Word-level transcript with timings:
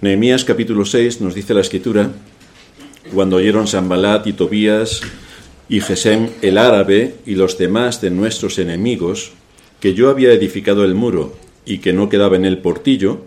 Nehemías 0.00 0.46
capítulo 0.46 0.86
6 0.86 1.20
nos 1.20 1.34
dice 1.34 1.52
la 1.52 1.60
escritura, 1.60 2.10
cuando 3.12 3.36
oyeron 3.36 3.66
Sambalat 3.66 4.26
y 4.26 4.32
Tobías 4.32 5.02
y 5.68 5.82
Gesem 5.82 6.30
el 6.40 6.56
árabe 6.56 7.16
y 7.26 7.34
los 7.34 7.58
demás 7.58 8.00
de 8.00 8.10
nuestros 8.10 8.58
enemigos, 8.58 9.32
que 9.78 9.92
yo 9.92 10.08
había 10.08 10.32
edificado 10.32 10.86
el 10.86 10.94
muro 10.94 11.36
y 11.66 11.80
que 11.80 11.92
no 11.92 12.08
quedaba 12.08 12.36
en 12.36 12.46
el 12.46 12.56
portillo, 12.56 13.26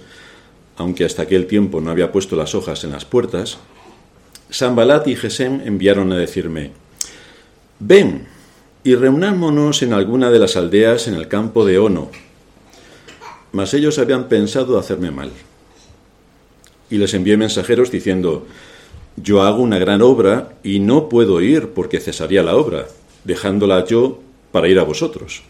aunque 0.76 1.06
hasta 1.06 1.22
aquel 1.22 1.46
tiempo 1.46 1.80
no 1.80 1.92
había 1.92 2.12
puesto 2.12 2.36
las 2.36 2.56
hojas 2.56 2.84
en 2.84 2.92
las 2.94 3.06
puertas, 3.06 3.60
Sambalat 4.50 5.08
y 5.08 5.16
Gesem 5.16 5.62
enviaron 5.66 6.12
a 6.12 6.18
decirme, 6.18 6.72
ven 7.78 8.26
y 8.84 8.96
reunámonos 8.96 9.84
en 9.84 9.94
alguna 9.94 10.32
de 10.32 10.40
las 10.40 10.58
aldeas 10.58 11.08
en 11.08 11.14
el 11.14 11.28
campo 11.28 11.66
de 11.66 11.78
Ono. 11.78 12.10
Mas 13.52 13.76
ellos 13.76 14.00
habían 14.00 14.28
pensado 14.28 14.80
hacerme 14.80 15.12
mal. 15.12 15.30
Y 16.94 17.00
les 17.00 17.16
envié 17.16 17.38
mensajeros 17.38 17.90
diciendo, 17.90 18.46
yo 19.16 19.42
hago 19.42 19.64
una 19.64 19.80
gran 19.80 20.04
obra 20.04 20.54
y 20.62 20.78
no 20.78 21.10
puedo 21.10 21.42
ir 21.42 21.70
porque 21.70 22.00
cesaría 22.00 22.44
la 22.44 22.56
obra, 22.56 22.86
dejándola 23.24 23.84
yo 23.84 24.20
para 24.52 24.68
ir 24.68 24.78
a 24.78 24.84
vosotros. 24.84 25.42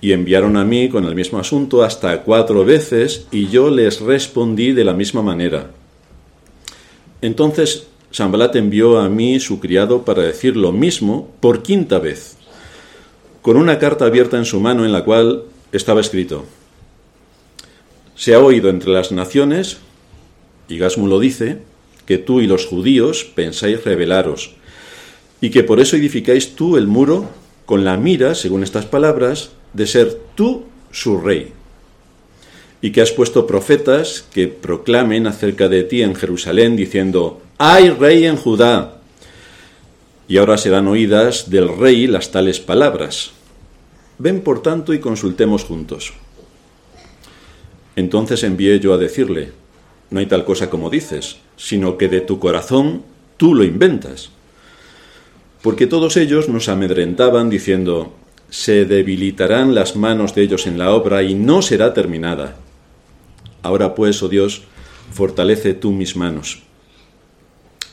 Y 0.00 0.12
enviaron 0.12 0.56
a 0.56 0.64
mí 0.64 0.88
con 0.88 1.04
el 1.04 1.16
mismo 1.16 1.40
asunto 1.40 1.82
hasta 1.82 2.22
cuatro 2.22 2.64
veces 2.64 3.26
y 3.32 3.48
yo 3.48 3.70
les 3.70 4.00
respondí 4.00 4.70
de 4.70 4.84
la 4.84 4.92
misma 4.92 5.20
manera. 5.20 5.72
Entonces 7.20 7.88
Sambalat 8.12 8.54
envió 8.54 9.00
a 9.00 9.08
mí 9.08 9.40
su 9.40 9.58
criado 9.58 10.04
para 10.04 10.22
decir 10.22 10.56
lo 10.56 10.70
mismo 10.70 11.28
por 11.40 11.64
quinta 11.64 11.98
vez, 11.98 12.36
con 13.42 13.56
una 13.56 13.80
carta 13.80 14.04
abierta 14.04 14.38
en 14.38 14.44
su 14.44 14.60
mano 14.60 14.84
en 14.84 14.92
la 14.92 15.02
cual 15.02 15.42
estaba 15.72 16.00
escrito, 16.00 16.44
se 18.14 18.32
ha 18.32 18.38
oído 18.38 18.70
entre 18.70 18.92
las 18.92 19.10
naciones, 19.10 19.78
y 20.68 20.78
Gasmu 20.78 21.06
lo 21.06 21.20
dice, 21.20 21.58
que 22.06 22.18
tú 22.18 22.40
y 22.40 22.46
los 22.46 22.66
judíos 22.66 23.24
pensáis 23.24 23.84
rebelaros, 23.84 24.52
y 25.40 25.50
que 25.50 25.64
por 25.64 25.80
eso 25.80 25.96
edificáis 25.96 26.54
tú 26.54 26.76
el 26.76 26.86
muro 26.86 27.30
con 27.66 27.84
la 27.84 27.96
mira, 27.96 28.34
según 28.34 28.62
estas 28.62 28.86
palabras, 28.86 29.50
de 29.72 29.86
ser 29.86 30.18
tú 30.34 30.64
su 30.90 31.18
rey, 31.18 31.52
y 32.80 32.92
que 32.92 33.00
has 33.00 33.12
puesto 33.12 33.46
profetas 33.46 34.26
que 34.32 34.48
proclamen 34.48 35.26
acerca 35.26 35.68
de 35.68 35.84
ti 35.84 36.02
en 36.02 36.14
Jerusalén, 36.14 36.76
diciendo, 36.76 37.40
hay 37.58 37.88
rey 37.90 38.26
en 38.26 38.36
Judá. 38.36 38.98
Y 40.28 40.38
ahora 40.38 40.58
serán 40.58 40.88
oídas 40.88 41.50
del 41.50 41.74
rey 41.76 42.06
las 42.06 42.30
tales 42.30 42.60
palabras. 42.60 43.32
Ven 44.18 44.40
por 44.40 44.62
tanto 44.62 44.92
y 44.92 44.98
consultemos 45.00 45.64
juntos. 45.64 46.12
Entonces 47.96 48.42
envié 48.42 48.80
yo 48.80 48.92
a 48.92 48.98
decirle, 48.98 49.52
no 50.10 50.20
hay 50.20 50.26
tal 50.26 50.44
cosa 50.44 50.70
como 50.70 50.90
dices, 50.90 51.38
sino 51.56 51.96
que 51.98 52.08
de 52.08 52.20
tu 52.20 52.38
corazón 52.38 53.02
tú 53.36 53.54
lo 53.54 53.64
inventas. 53.64 54.30
Porque 55.62 55.86
todos 55.86 56.16
ellos 56.16 56.48
nos 56.48 56.68
amedrentaban 56.68 57.48
diciendo, 57.50 58.12
se 58.50 58.84
debilitarán 58.84 59.74
las 59.74 59.96
manos 59.96 60.34
de 60.34 60.42
ellos 60.42 60.66
en 60.66 60.78
la 60.78 60.92
obra 60.92 61.22
y 61.22 61.34
no 61.34 61.62
será 61.62 61.94
terminada. 61.94 62.56
Ahora 63.62 63.94
pues, 63.94 64.22
oh 64.22 64.28
Dios, 64.28 64.62
fortalece 65.10 65.74
tú 65.74 65.90
mis 65.92 66.16
manos. 66.16 66.62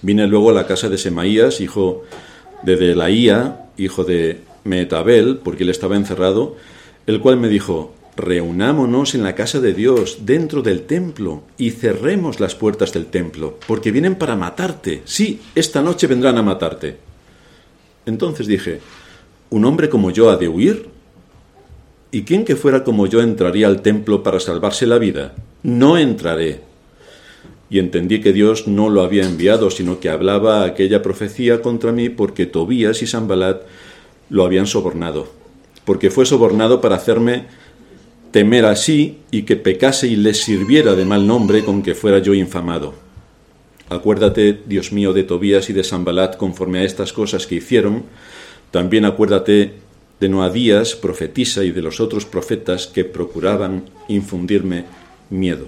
Vine 0.02 0.28
luego 0.28 0.50
a 0.50 0.54
la 0.54 0.68
casa 0.68 0.90
de 0.90 0.98
Semaías, 0.98 1.62
hijo 1.62 2.04
de 2.64 2.76
Delaía, 2.76 3.68
hijo 3.78 4.04
de 4.04 4.42
Metabel, 4.64 5.38
porque 5.38 5.64
él 5.64 5.70
estaba 5.70 5.96
encerrado, 5.96 6.56
el 7.08 7.20
cual 7.20 7.38
me 7.38 7.48
dijo, 7.48 7.94
reunámonos 8.22 9.16
en 9.16 9.24
la 9.24 9.36
casa 9.36 9.60
de 9.60 9.74
Dios, 9.74 10.20
dentro 10.22 10.62
del 10.62 10.84
templo, 10.84 11.44
y 11.58 11.72
cerremos 11.72 12.40
las 12.40 12.56
puertas 12.56 12.94
del 12.94 13.08
templo, 13.08 13.58
porque 13.68 13.92
vienen 13.92 14.16
para 14.16 14.36
matarte. 14.36 15.02
Sí, 15.06 15.42
esta 15.56 15.82
noche 15.82 16.08
vendrán 16.08 16.38
a 16.38 16.44
matarte. 16.44 16.98
Entonces 18.06 18.48
dije, 18.48 18.80
¿un 19.50 19.66
hombre 19.66 19.90
como 19.90 20.12
yo 20.12 20.30
ha 20.30 20.38
de 20.38 20.48
huir? 20.48 20.90
¿Y 22.12 22.24
quién 22.24 22.46
que 22.46 22.56
fuera 22.56 22.84
como 22.84 23.08
yo 23.08 23.22
entraría 23.22 23.68
al 23.68 23.82
templo 23.82 24.22
para 24.24 24.40
salvarse 24.40 24.86
la 24.86 24.98
vida? 24.98 25.34
No 25.64 25.98
entraré. 25.98 26.62
Y 27.70 27.80
entendí 27.80 28.20
que 28.20 28.34
Dios 28.34 28.68
no 28.68 28.90
lo 28.90 29.02
había 29.02 29.24
enviado, 29.24 29.72
sino 29.72 30.00
que 30.00 30.10
hablaba 30.10 30.66
aquella 30.66 31.02
profecía 31.02 31.62
contra 31.62 31.92
mí 31.92 32.10
porque 32.10 32.46
Tobías 32.46 33.02
y 33.02 33.08
Sambalat 33.08 33.62
lo 34.30 34.44
habían 34.44 34.68
sobornado, 34.68 35.32
porque 35.86 36.12
fue 36.12 36.26
sobornado 36.26 36.82
para 36.82 36.98
hacerme 36.98 37.46
temer 38.32 38.66
así 38.66 39.20
y 39.30 39.44
que 39.44 39.58
pecase 39.58 40.08
y 40.08 40.16
les 40.16 40.44
sirviera 40.44 40.96
de 40.96 41.06
mal 41.06 41.28
nombre 41.28 41.64
con 41.64 41.84
que 41.84 41.96
fuera 41.96 42.20
yo 42.20 42.34
infamado. 42.34 42.94
Acuérdate, 43.90 44.62
Dios 44.66 44.94
mío, 44.94 45.12
de 45.12 45.24
Tobías 45.24 45.70
y 45.70 45.74
de 45.74 45.84
Sambalat 45.84 46.38
conforme 46.38 46.80
a 46.80 46.84
estas 46.84 47.12
cosas 47.12 47.46
que 47.46 47.56
hicieron, 47.56 48.04
también 48.72 49.04
acuérdate 49.04 49.74
de 50.22 50.30
Noadías, 50.30 50.96
profetisa, 50.96 51.66
y 51.66 51.72
de 51.72 51.82
los 51.82 52.00
otros 52.00 52.26
profetas 52.26 52.88
que 52.88 53.04
procuraban 53.04 53.90
infundirme 54.08 54.86
miedo. 55.30 55.68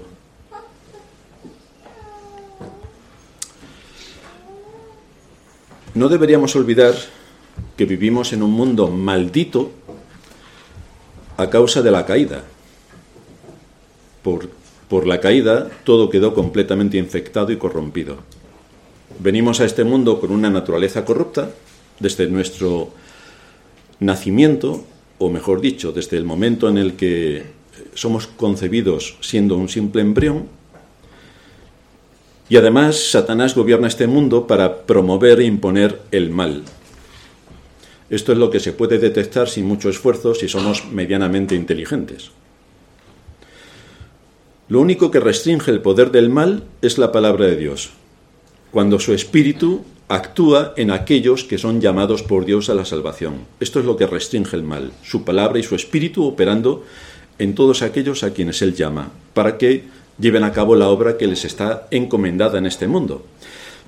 No 5.92 6.08
deberíamos 6.08 6.56
olvidar 6.56 6.94
que 7.76 7.84
vivimos 7.84 8.32
en 8.32 8.42
un 8.42 8.52
mundo 8.52 8.88
maldito 8.88 9.70
a 11.36 11.50
causa 11.50 11.82
de 11.82 11.90
la 11.90 12.06
caída 12.06 12.44
por, 14.24 15.06
la 15.06 15.20
caída, 15.20 15.70
todo 15.84 16.08
quedó 16.08 16.34
completamente 16.34 16.96
infectado 16.96 17.52
y 17.52 17.56
corrompido. 17.56 18.18
Venimos 19.20 19.60
a 19.60 19.64
este 19.64 19.84
mundo 19.84 20.18
con 20.18 20.32
una 20.32 20.50
naturaleza 20.50 21.04
corrupta 21.04 21.50
desde 22.00 22.26
nuestro 22.26 22.90
nacimiento, 24.00 24.84
o 25.18 25.30
mejor 25.30 25.60
dicho, 25.60 25.92
desde 25.92 26.16
el 26.16 26.24
momento 26.24 26.68
en 26.68 26.78
el 26.78 26.94
que 26.94 27.44
somos 27.94 28.26
concebidos 28.26 29.16
siendo 29.20 29.56
un 29.56 29.68
simple 29.68 30.00
embrión, 30.00 30.48
y 32.48 32.56
además 32.56 33.10
Satanás 33.10 33.54
gobierna 33.54 33.88
este 33.88 34.06
mundo 34.06 34.46
para 34.46 34.82
promover 34.82 35.40
e 35.40 35.44
imponer 35.44 36.02
el 36.10 36.30
mal. 36.30 36.62
Esto 38.10 38.32
es 38.32 38.38
lo 38.38 38.50
que 38.50 38.60
se 38.60 38.72
puede 38.72 38.98
detectar 38.98 39.48
sin 39.48 39.66
mucho 39.66 39.88
esfuerzo 39.88 40.34
si 40.34 40.48
somos 40.48 40.84
medianamente 40.92 41.54
inteligentes. 41.54 42.30
Lo 44.66 44.80
único 44.80 45.10
que 45.10 45.20
restringe 45.20 45.70
el 45.70 45.82
poder 45.82 46.10
del 46.10 46.30
mal 46.30 46.64
es 46.80 46.96
la 46.96 47.12
palabra 47.12 47.44
de 47.44 47.56
Dios, 47.56 47.90
cuando 48.70 48.98
su 48.98 49.12
espíritu 49.12 49.84
actúa 50.08 50.72
en 50.78 50.90
aquellos 50.90 51.44
que 51.44 51.58
son 51.58 51.82
llamados 51.82 52.22
por 52.22 52.46
Dios 52.46 52.70
a 52.70 52.74
la 52.74 52.86
salvación. 52.86 53.40
Esto 53.60 53.78
es 53.78 53.84
lo 53.84 53.98
que 53.98 54.06
restringe 54.06 54.56
el 54.56 54.62
mal, 54.62 54.92
su 55.02 55.22
palabra 55.22 55.58
y 55.58 55.62
su 55.62 55.74
espíritu 55.74 56.24
operando 56.24 56.82
en 57.38 57.54
todos 57.54 57.82
aquellos 57.82 58.22
a 58.22 58.32
quienes 58.32 58.62
Él 58.62 58.74
llama, 58.74 59.10
para 59.34 59.58
que 59.58 59.84
lleven 60.18 60.44
a 60.44 60.52
cabo 60.52 60.76
la 60.76 60.88
obra 60.88 61.18
que 61.18 61.26
les 61.26 61.44
está 61.44 61.86
encomendada 61.90 62.56
en 62.56 62.64
este 62.64 62.88
mundo. 62.88 63.22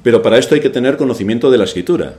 Pero 0.03 0.21
para 0.21 0.37
esto 0.37 0.55
hay 0.55 0.61
que 0.61 0.69
tener 0.69 0.99
conocimiento 0.99 1.51
de 1.51 1.57
la 1.57 1.65
escritura. 1.65 2.17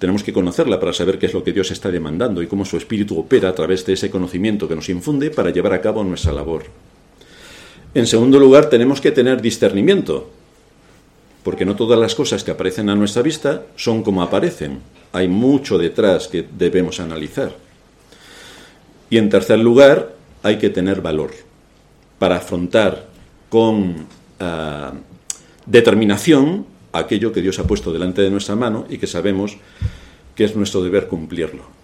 Tenemos 0.00 0.24
que 0.24 0.32
conocerla 0.32 0.80
para 0.80 0.92
saber 0.92 1.20
qué 1.20 1.26
es 1.26 1.34
lo 1.34 1.44
que 1.44 1.52
Dios 1.52 1.70
está 1.70 1.88
demandando 1.88 2.42
y 2.42 2.48
cómo 2.48 2.64
su 2.64 2.76
espíritu 2.76 3.16
opera 3.16 3.50
a 3.50 3.54
través 3.54 3.86
de 3.86 3.92
ese 3.92 4.10
conocimiento 4.10 4.66
que 4.66 4.74
nos 4.74 4.88
infunde 4.88 5.30
para 5.30 5.50
llevar 5.50 5.74
a 5.74 5.80
cabo 5.80 6.02
nuestra 6.02 6.32
labor. 6.32 6.64
En 7.94 8.06
segundo 8.06 8.38
lugar, 8.38 8.70
tenemos 8.70 9.00
que 9.00 9.10
tener 9.10 9.42
discernimiento, 9.42 10.30
porque 11.44 11.64
no 11.64 11.76
todas 11.76 11.98
las 11.98 12.14
cosas 12.14 12.42
que 12.42 12.50
aparecen 12.50 12.88
a 12.88 12.94
nuestra 12.94 13.22
vista 13.22 13.66
son 13.76 14.02
como 14.02 14.22
aparecen. 14.22 14.80
Hay 15.12 15.28
mucho 15.28 15.76
detrás 15.76 16.28
que 16.28 16.46
debemos 16.56 17.00
analizar. 17.00 17.54
Y 19.10 19.18
en 19.18 19.28
tercer 19.28 19.58
lugar, 19.58 20.14
hay 20.42 20.56
que 20.58 20.70
tener 20.70 21.02
valor 21.02 21.32
para 22.18 22.36
afrontar 22.36 23.08
con 23.50 24.06
ah, 24.40 24.94
determinación 25.66 26.64
aquello 26.92 27.32
que 27.32 27.42
Dios 27.42 27.58
ha 27.58 27.66
puesto 27.66 27.92
delante 27.92 28.22
de 28.22 28.30
nuestra 28.30 28.56
mano 28.56 28.86
y 28.88 28.96
que 28.98 29.06
sabemos 29.06 29.56
que 30.34 30.44
es 30.44 30.56
nuestro 30.56 30.82
deber 30.82 31.08
cumplirlo. 31.08 31.81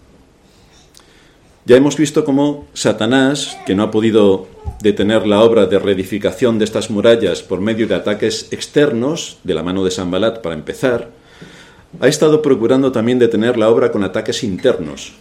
Ya 1.69 1.77
hemos 1.77 1.97
visto 1.97 2.25
cómo 2.25 2.65
Satanás, 2.73 3.55
que 3.67 3.75
no 3.75 3.83
ha 3.83 3.91
podido 3.91 4.47
detener 4.81 5.27
la 5.27 5.43
obra 5.43 5.67
de 5.67 5.77
reedificación 5.77 6.57
de 6.57 6.65
estas 6.65 6.89
murallas 6.89 7.43
por 7.43 7.61
medio 7.61 7.85
de 7.85 7.93
ataques 7.93 8.47
externos, 8.49 9.37
de 9.43 9.53
la 9.53 9.61
mano 9.61 9.85
de 9.85 9.91
Sambalat 9.91 10.39
para 10.39 10.55
empezar, 10.55 11.11
ha 11.99 12.07
estado 12.07 12.41
procurando 12.41 12.91
también 12.91 13.19
detener 13.19 13.55
la 13.55 13.69
obra 13.69 13.91
con 13.91 14.03
ataques 14.03 14.43
internos, 14.43 15.13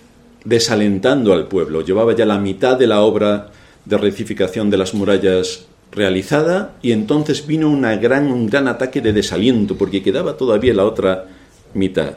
desalentando 0.43 1.35
al 1.35 1.49
pueblo. 1.49 1.83
Llevaba 1.83 2.17
ya 2.17 2.25
la 2.25 2.39
mitad 2.39 2.79
de 2.79 2.87
la 2.87 3.03
obra 3.03 3.51
de 3.85 3.99
reedificación 3.99 4.71
de 4.71 4.79
las 4.79 4.95
murallas 4.95 5.67
realizada 5.93 6.77
y 6.81 6.93
entonces 6.93 7.47
vino 7.47 7.69
una 7.69 7.97
gran, 7.97 8.33
un 8.33 8.47
gran 8.47 8.69
ataque 8.69 9.03
de 9.03 9.13
desaliento 9.13 9.77
porque 9.77 10.03
quedaba 10.03 10.39
todavía 10.39 10.73
la 10.73 10.87
otra 10.87 11.27
mitad. 11.75 12.15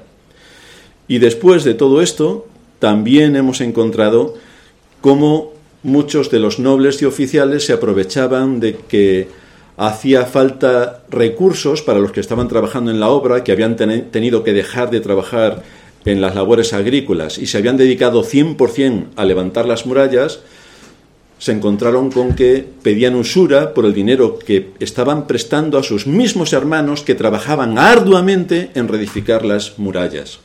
Y 1.10 1.20
después 1.20 1.66
de 1.66 1.74
todo 1.74 2.02
esto, 2.02 2.48
también 2.82 3.36
hemos 3.36 3.62
encontrado 3.62 4.34
cómo 5.02 5.54
muchos 5.84 6.32
de 6.32 6.40
los 6.40 6.58
nobles 6.58 7.00
y 7.04 7.06
oficiales 7.06 7.64
se 7.64 7.74
aprovechaban 7.74 8.60
de 8.60 8.76
que 8.76 9.28
hacía 9.78 10.26
falta 10.26 11.04
recursos 11.12 11.84
para 11.84 12.00
los 12.00 12.12
que 12.12 12.20
estaban 12.20 12.48
trabajando 12.48 12.90
en 12.90 13.00
la 13.00 13.10
obra, 13.10 13.44
que 13.44 13.52
habían 13.52 13.76
tenido 13.76 14.44
que 14.44 14.54
dejar 14.54 14.90
de 14.90 15.00
trabajar 15.00 15.62
en 16.06 16.22
las 16.22 16.34
labores 16.34 16.74
agrícolas 16.74 17.38
y 17.38 17.46
se 17.46 17.60
habían 17.60 17.78
dedicado 17.78 18.24
100% 18.24 19.10
a 19.16 19.26
levantar 19.26 19.68
las 19.68 19.86
murallas, 19.86 20.40
se 21.38 21.52
encontraron 21.52 22.10
con 22.10 22.34
que 22.34 22.66
pedían 22.82 23.14
usura 23.14 23.76
por 23.76 23.86
el 23.86 23.94
dinero 23.94 24.40
que 24.40 24.72
estaban 24.80 25.28
prestando 25.28 25.78
a 25.78 25.84
sus 25.84 26.08
mismos 26.08 26.52
hermanos 26.52 27.04
que 27.04 27.14
trabajaban 27.14 27.78
arduamente 27.78 28.72
en 28.74 28.88
reedificar 28.88 29.46
las 29.46 29.78
murallas. 29.78 30.40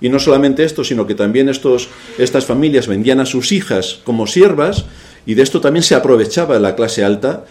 Y 0.00 0.08
no 0.08 0.18
solamente 0.18 0.64
esto, 0.64 0.82
sino 0.82 1.06
que 1.06 1.14
también 1.14 1.48
estos, 1.48 1.88
estas 2.18 2.46
familias 2.46 2.86
vendían 2.86 3.20
a 3.20 3.26
sus 3.26 3.52
hijas 3.52 4.00
como 4.04 4.26
siervas 4.26 4.86
y 5.26 5.34
de 5.34 5.42
esto 5.42 5.60
también 5.60 5.82
se 5.82 5.94
aprovechaba 5.94 6.58
la 6.58 6.74
clase 6.74 7.04
alta 7.04 7.44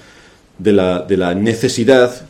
de 0.58 0.74
la, 0.74 1.00
de 1.00 1.18
la 1.18 1.36
necesidad 1.36 2.26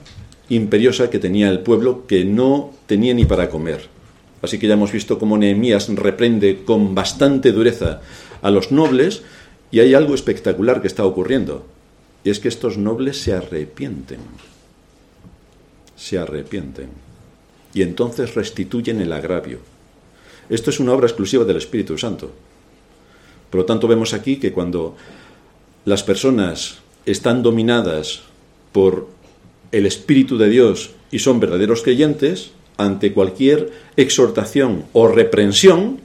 imperiosa 0.49 1.09
que 1.09 1.19
tenía 1.19 1.49
el 1.49 1.59
pueblo 1.59 2.05
que 2.07 2.25
no 2.25 2.73
tenía 2.85 3.13
ni 3.13 3.25
para 3.25 3.49
comer. 3.49 3.87
Así 4.41 4.57
que 4.57 4.67
ya 4.67 4.73
hemos 4.73 4.91
visto 4.91 5.19
cómo 5.19 5.37
Nehemías 5.37 5.89
reprende 5.89 6.63
con 6.63 6.95
bastante 6.95 7.51
dureza 7.51 8.01
a 8.41 8.51
los 8.51 8.71
nobles 8.71 9.21
y 9.71 9.79
hay 9.79 9.93
algo 9.93 10.15
espectacular 10.15 10.81
que 10.81 10.87
está 10.87 11.05
ocurriendo. 11.05 11.65
Y 12.23 12.29
es 12.29 12.39
que 12.39 12.47
estos 12.47 12.77
nobles 12.77 13.21
se 13.21 13.33
arrepienten. 13.33 14.19
Se 15.95 16.17
arrepienten. 16.17 16.89
Y 17.73 17.81
entonces 17.81 18.35
restituyen 18.35 19.01
el 19.01 19.13
agravio. 19.13 19.59
Esto 20.49 20.71
es 20.71 20.79
una 20.79 20.93
obra 20.93 21.07
exclusiva 21.07 21.45
del 21.45 21.57
Espíritu 21.57 21.97
Santo. 21.97 22.31
Por 23.49 23.61
lo 23.61 23.65
tanto, 23.65 23.87
vemos 23.87 24.13
aquí 24.13 24.37
que 24.37 24.51
cuando 24.51 24.95
las 25.85 26.03
personas 26.03 26.79
están 27.05 27.43
dominadas 27.43 28.21
por 28.71 29.07
el 29.71 29.85
Espíritu 29.85 30.37
de 30.37 30.49
Dios 30.49 30.91
y 31.11 31.19
son 31.19 31.39
verdaderos 31.39 31.81
creyentes, 31.83 32.51
ante 32.77 33.13
cualquier 33.13 33.71
exhortación 33.97 34.85
o 34.93 35.07
reprensión, 35.07 35.99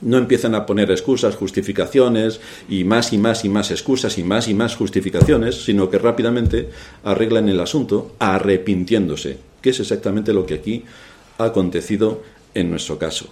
no 0.00 0.18
empiezan 0.18 0.54
a 0.54 0.66
poner 0.66 0.90
excusas, 0.90 1.34
justificaciones 1.34 2.40
y 2.68 2.84
más 2.84 3.12
y 3.12 3.18
más 3.18 3.44
y 3.44 3.48
más 3.48 3.70
excusas 3.70 4.18
y 4.18 4.22
más 4.22 4.48
y 4.48 4.54
más 4.54 4.76
justificaciones, 4.76 5.64
sino 5.64 5.90
que 5.90 5.98
rápidamente 5.98 6.68
arreglan 7.02 7.48
el 7.48 7.60
asunto 7.60 8.12
arrepintiéndose, 8.18 9.38
que 9.60 9.70
es 9.70 9.80
exactamente 9.80 10.32
lo 10.32 10.46
que 10.46 10.54
aquí 10.54 10.84
ha 11.38 11.44
acontecido 11.44 12.22
en 12.54 12.70
nuestro 12.70 12.98
caso. 12.98 13.28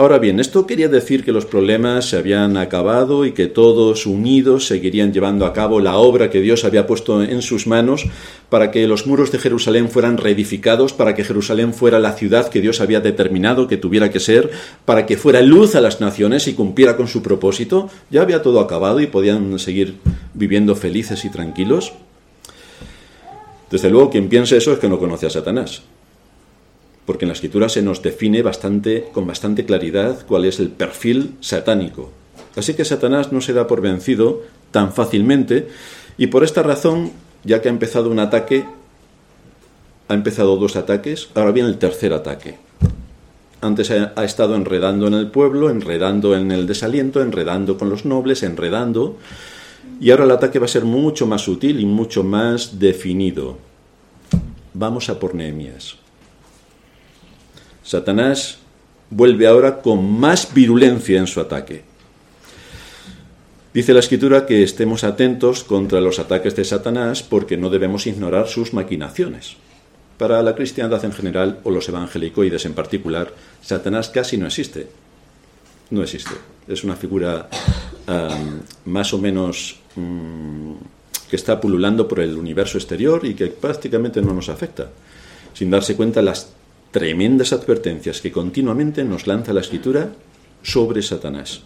Ahora 0.00 0.20
bien, 0.20 0.38
esto 0.38 0.64
quería 0.64 0.86
decir 0.86 1.24
que 1.24 1.32
los 1.32 1.44
problemas 1.44 2.08
se 2.08 2.16
habían 2.16 2.56
acabado 2.56 3.26
y 3.26 3.32
que 3.32 3.48
todos 3.48 4.06
unidos 4.06 4.68
seguirían 4.68 5.12
llevando 5.12 5.44
a 5.44 5.52
cabo 5.52 5.80
la 5.80 5.96
obra 5.96 6.30
que 6.30 6.40
Dios 6.40 6.64
había 6.64 6.86
puesto 6.86 7.20
en 7.20 7.42
sus 7.42 7.66
manos 7.66 8.06
para 8.48 8.70
que 8.70 8.86
los 8.86 9.08
muros 9.08 9.32
de 9.32 9.40
Jerusalén 9.40 9.90
fueran 9.90 10.16
reedificados, 10.16 10.92
para 10.92 11.16
que 11.16 11.24
Jerusalén 11.24 11.74
fuera 11.74 11.98
la 11.98 12.12
ciudad 12.12 12.48
que 12.48 12.60
Dios 12.60 12.80
había 12.80 13.00
determinado 13.00 13.66
que 13.66 13.76
tuviera 13.76 14.08
que 14.08 14.20
ser, 14.20 14.52
para 14.84 15.04
que 15.04 15.16
fuera 15.16 15.42
luz 15.42 15.74
a 15.74 15.80
las 15.80 16.00
naciones 16.00 16.46
y 16.46 16.54
cumpliera 16.54 16.96
con 16.96 17.08
su 17.08 17.20
propósito. 17.20 17.90
Ya 18.08 18.22
había 18.22 18.40
todo 18.40 18.60
acabado 18.60 19.00
y 19.00 19.08
podían 19.08 19.58
seguir 19.58 19.96
viviendo 20.32 20.76
felices 20.76 21.24
y 21.24 21.28
tranquilos. 21.28 21.92
Desde 23.68 23.90
luego, 23.90 24.10
quien 24.10 24.28
piense 24.28 24.58
eso 24.58 24.72
es 24.72 24.78
que 24.78 24.88
no 24.88 25.00
conoce 25.00 25.26
a 25.26 25.30
Satanás 25.30 25.82
porque 27.08 27.24
en 27.24 27.30
la 27.30 27.32
escritura 27.32 27.70
se 27.70 27.80
nos 27.80 28.02
define 28.02 28.42
bastante, 28.42 29.08
con 29.12 29.26
bastante 29.26 29.64
claridad 29.64 30.26
cuál 30.26 30.44
es 30.44 30.60
el 30.60 30.68
perfil 30.68 31.36
satánico. 31.40 32.12
Así 32.54 32.74
que 32.74 32.84
Satanás 32.84 33.32
no 33.32 33.40
se 33.40 33.54
da 33.54 33.66
por 33.66 33.80
vencido 33.80 34.42
tan 34.72 34.92
fácilmente 34.92 35.68
y 36.18 36.26
por 36.26 36.44
esta 36.44 36.62
razón, 36.62 37.12
ya 37.44 37.62
que 37.62 37.70
ha 37.70 37.72
empezado 37.72 38.10
un 38.10 38.18
ataque, 38.18 38.66
ha 40.08 40.12
empezado 40.12 40.58
dos 40.58 40.76
ataques, 40.76 41.30
ahora 41.34 41.52
viene 41.52 41.70
el 41.70 41.78
tercer 41.78 42.12
ataque. 42.12 42.58
Antes 43.62 43.90
ha, 43.90 44.22
estado 44.22 44.54
enredando 44.54 45.06
en 45.06 45.14
el 45.14 45.30
pueblo, 45.30 45.70
enredando 45.70 46.36
en 46.36 46.52
el 46.52 46.66
desaliento, 46.66 47.22
enredando 47.22 47.78
con 47.78 47.88
los 47.88 48.04
nobles, 48.04 48.42
enredando, 48.42 49.16
y 49.98 50.10
ahora 50.10 50.24
el 50.24 50.32
ataque 50.32 50.58
va 50.58 50.66
a 50.66 50.68
ser 50.68 50.84
mucho 50.84 51.26
más 51.26 51.40
sutil 51.40 51.80
y 51.80 51.86
mucho 51.86 52.22
más 52.22 52.78
definido. 52.78 53.56
Vamos 54.74 55.08
a 55.08 55.18
por 55.18 55.34
Nehemías. 55.34 55.96
Satanás 57.88 58.58
vuelve 59.08 59.46
ahora 59.46 59.80
con 59.80 60.12
más 60.20 60.52
virulencia 60.52 61.18
en 61.18 61.26
su 61.26 61.40
ataque. 61.40 61.84
Dice 63.72 63.94
la 63.94 64.00
escritura 64.00 64.44
que 64.44 64.62
estemos 64.62 65.04
atentos 65.04 65.64
contra 65.64 66.02
los 66.02 66.18
ataques 66.18 66.54
de 66.54 66.66
Satanás 66.66 67.22
porque 67.22 67.56
no 67.56 67.70
debemos 67.70 68.06
ignorar 68.06 68.46
sus 68.46 68.74
maquinaciones. 68.74 69.56
Para 70.18 70.42
la 70.42 70.54
cristiandad 70.54 71.02
en 71.02 71.12
general 71.12 71.60
o 71.64 71.70
los 71.70 71.88
evangelicoides 71.88 72.66
en 72.66 72.74
particular, 72.74 73.32
Satanás 73.62 74.10
casi 74.10 74.36
no 74.36 74.46
existe. 74.46 74.86
No 75.88 76.02
existe. 76.02 76.34
Es 76.66 76.84
una 76.84 76.94
figura 76.94 77.48
más 78.84 79.14
o 79.14 79.18
menos 79.18 79.80
mm, 79.96 80.72
que 81.30 81.36
está 81.36 81.58
pululando 81.58 82.06
por 82.06 82.20
el 82.20 82.36
universo 82.36 82.76
exterior 82.76 83.24
y 83.24 83.32
que 83.32 83.46
prácticamente 83.46 84.20
no 84.20 84.34
nos 84.34 84.50
afecta, 84.50 84.90
sin 85.54 85.70
darse 85.70 85.96
cuenta 85.96 86.20
las 86.20 86.57
tremendas 86.90 87.52
advertencias 87.52 88.20
que 88.20 88.32
continuamente 88.32 89.04
nos 89.04 89.26
lanza 89.26 89.52
la 89.52 89.60
escritura 89.60 90.10
sobre 90.62 91.02
Satanás. 91.02 91.62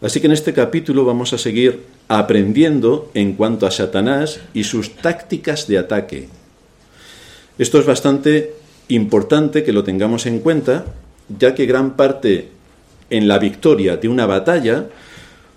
Así 0.00 0.20
que 0.20 0.26
en 0.26 0.32
este 0.32 0.54
capítulo 0.54 1.04
vamos 1.04 1.32
a 1.32 1.38
seguir 1.38 1.84
aprendiendo 2.08 3.10
en 3.14 3.34
cuanto 3.34 3.66
a 3.66 3.70
Satanás 3.70 4.40
y 4.54 4.64
sus 4.64 4.96
tácticas 4.96 5.66
de 5.66 5.78
ataque. 5.78 6.28
Esto 7.58 7.78
es 7.78 7.86
bastante 7.86 8.54
importante 8.88 9.62
que 9.62 9.72
lo 9.72 9.84
tengamos 9.84 10.24
en 10.24 10.38
cuenta, 10.38 10.86
ya 11.38 11.54
que 11.54 11.66
gran 11.66 11.96
parte 11.96 12.48
en 13.10 13.28
la 13.28 13.38
victoria 13.38 13.96
de 13.98 14.08
una 14.08 14.24
batalla 14.24 14.86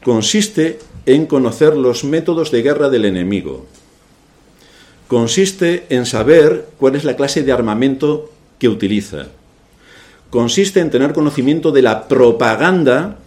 consiste 0.04 0.80
en 1.06 1.26
conocer 1.26 1.78
los 1.78 2.04
métodos 2.04 2.52
de 2.52 2.62
guerra 2.62 2.90
del 2.90 3.06
enemigo. 3.06 3.66
Consiste 5.08 5.86
en 5.90 6.06
saber 6.06 6.68
cuál 6.78 6.96
es 6.96 7.06
la 7.06 7.16
clase 7.16 7.44
de 7.44 7.52
armamento 7.52 8.33
que 8.64 8.70
utiliza. 8.70 9.28
Consiste 10.30 10.80
en 10.80 10.90
tener 10.90 11.12
conocimiento 11.12 11.74
de 11.74 11.82
la 11.82 12.08
propaganda 12.08 13.20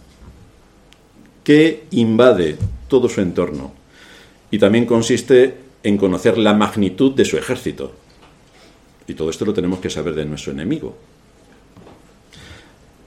que 1.43 1.85
invade 1.91 2.57
todo 2.87 3.07
su 3.07 3.21
entorno. 3.21 3.71
Y 4.49 4.57
también 4.57 4.87
consiste 4.87 5.55
en 5.83 5.95
conocer 5.97 6.39
la 6.39 6.55
magnitud 6.55 7.13
de 7.13 7.23
su 7.23 7.37
ejército. 7.37 7.93
Y 9.07 9.13
todo 9.13 9.29
esto 9.29 9.45
lo 9.45 9.53
tenemos 9.53 9.77
que 9.77 9.91
saber 9.91 10.15
de 10.15 10.25
nuestro 10.25 10.53
enemigo. 10.53 10.97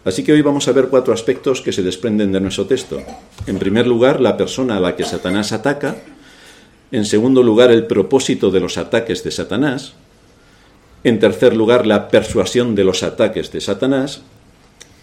Así 0.05 0.23
que 0.23 0.33
hoy 0.33 0.43
vamos 0.43 0.69
a 0.69 0.73
ver 0.73 0.87
cuatro 0.87 1.13
aspectos 1.13 1.61
que 1.61 1.73
se 1.73 1.83
desprenden 1.83 2.31
de 2.31 2.41
nuestro 2.41 2.67
texto. 2.67 3.03
En 3.49 3.59
primer 3.59 3.89
lugar, 3.89 4.21
la 4.21 4.37
persona 4.37 4.77
a 4.77 4.81
la 4.81 4.95
que 4.95 5.03
Satanás 5.03 5.51
ataca. 5.51 5.97
En 6.93 7.05
segundo 7.05 7.43
lugar, 7.43 7.73
el 7.73 7.89
propósito 7.89 8.53
de 8.53 8.61
los 8.61 8.79
ataques 8.79 9.25
de 9.25 9.33
Satanás. 9.33 9.95
En 11.03 11.19
tercer 11.19 11.57
lugar, 11.57 11.87
la 11.87 12.09
persuasión 12.09 12.75
de 12.75 12.85
los 12.85 13.03
ataques 13.03 13.51
de 13.53 13.61
Satanás. 13.61 14.23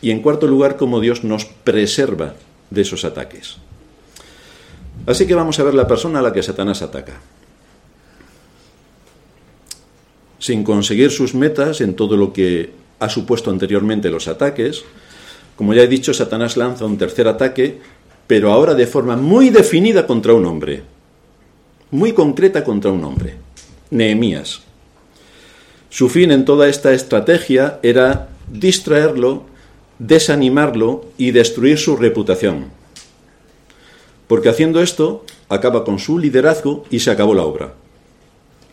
Y 0.01 0.12
en 0.12 0.22
cuarto 0.22 0.48
lugar, 0.48 0.77
cómo 0.77 1.00
Dios 1.00 1.24
nos 1.24 1.46
preserva 1.46 2.36
de 2.70 2.82
esos 2.82 3.04
ataques. 3.04 3.58
Así 5.06 5.25
que 5.25 5.36
vamos 5.36 5.60
a 5.60 5.63
ver 5.63 5.74
la 5.74 5.88
persona 5.88 6.20
a 6.20 6.22
la 6.22 6.34
que 6.34 6.44
Satanás 6.44 6.82
ataca. 6.82 7.13
Sin 10.39 10.63
conseguir 10.63 11.12
sus 11.12 11.34
metas 11.34 11.82
en 11.82 11.96
todo 11.96 12.16
lo 12.16 12.32
que 12.32 12.72
ha 13.00 13.10
supuesto 13.10 13.50
anteriormente 13.50 14.10
los 14.10 14.27
ataques, 14.27 14.84
como 15.56 15.74
ya 15.74 15.82
he 15.82 15.88
dicho, 15.88 16.13
Satanás 16.13 16.58
lanza 16.58 16.86
un 16.86 16.98
tercer 16.98 17.27
ataque, 17.27 17.80
pero 18.27 18.51
ahora 18.51 18.75
de 18.75 18.86
forma 18.86 19.16
muy 19.16 19.50
definida 19.50 20.06
contra 20.06 20.34
un 20.34 20.46
hombre, 20.46 20.84
muy 21.89 22.13
concreta 22.13 22.63
contra 22.63 22.92
un 22.92 23.04
hombre, 23.04 23.36
Nehemías. 23.89 24.66
Su 25.89 26.10
fin 26.10 26.32
en 26.32 26.46
toda 26.46 26.67
esta 26.67 26.94
estrategia 26.94 27.79
era 27.82 28.29
distraerlo, 28.51 29.44
desanimarlo 30.00 31.06
y 31.17 31.32
destruir 31.32 31.77
su 31.77 31.96
reputación. 31.96 32.65
Porque 34.27 34.50
haciendo 34.50 34.82
esto, 34.82 35.25
acaba 35.48 35.86
con 35.86 36.00
su 36.00 36.20
liderazgo 36.20 36.86
y 36.89 37.00
se 37.00 37.12
acabó 37.12 37.34
la 37.34 37.44
obra. 37.44 37.74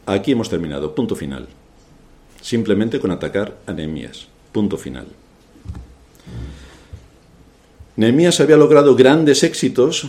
Aquí 0.06 0.32
hemos 0.32 0.50
terminado, 0.50 0.94
punto 0.94 1.14
final. 1.14 1.46
Simplemente 2.42 2.98
con 2.98 3.10
atacar 3.10 3.56
a 3.66 3.72
Nehemías, 3.72 4.26
punto 4.52 4.76
final. 4.76 5.06
Nehemías 7.96 8.40
había 8.40 8.56
logrado 8.56 8.96
grandes 8.96 9.44
éxitos 9.44 10.08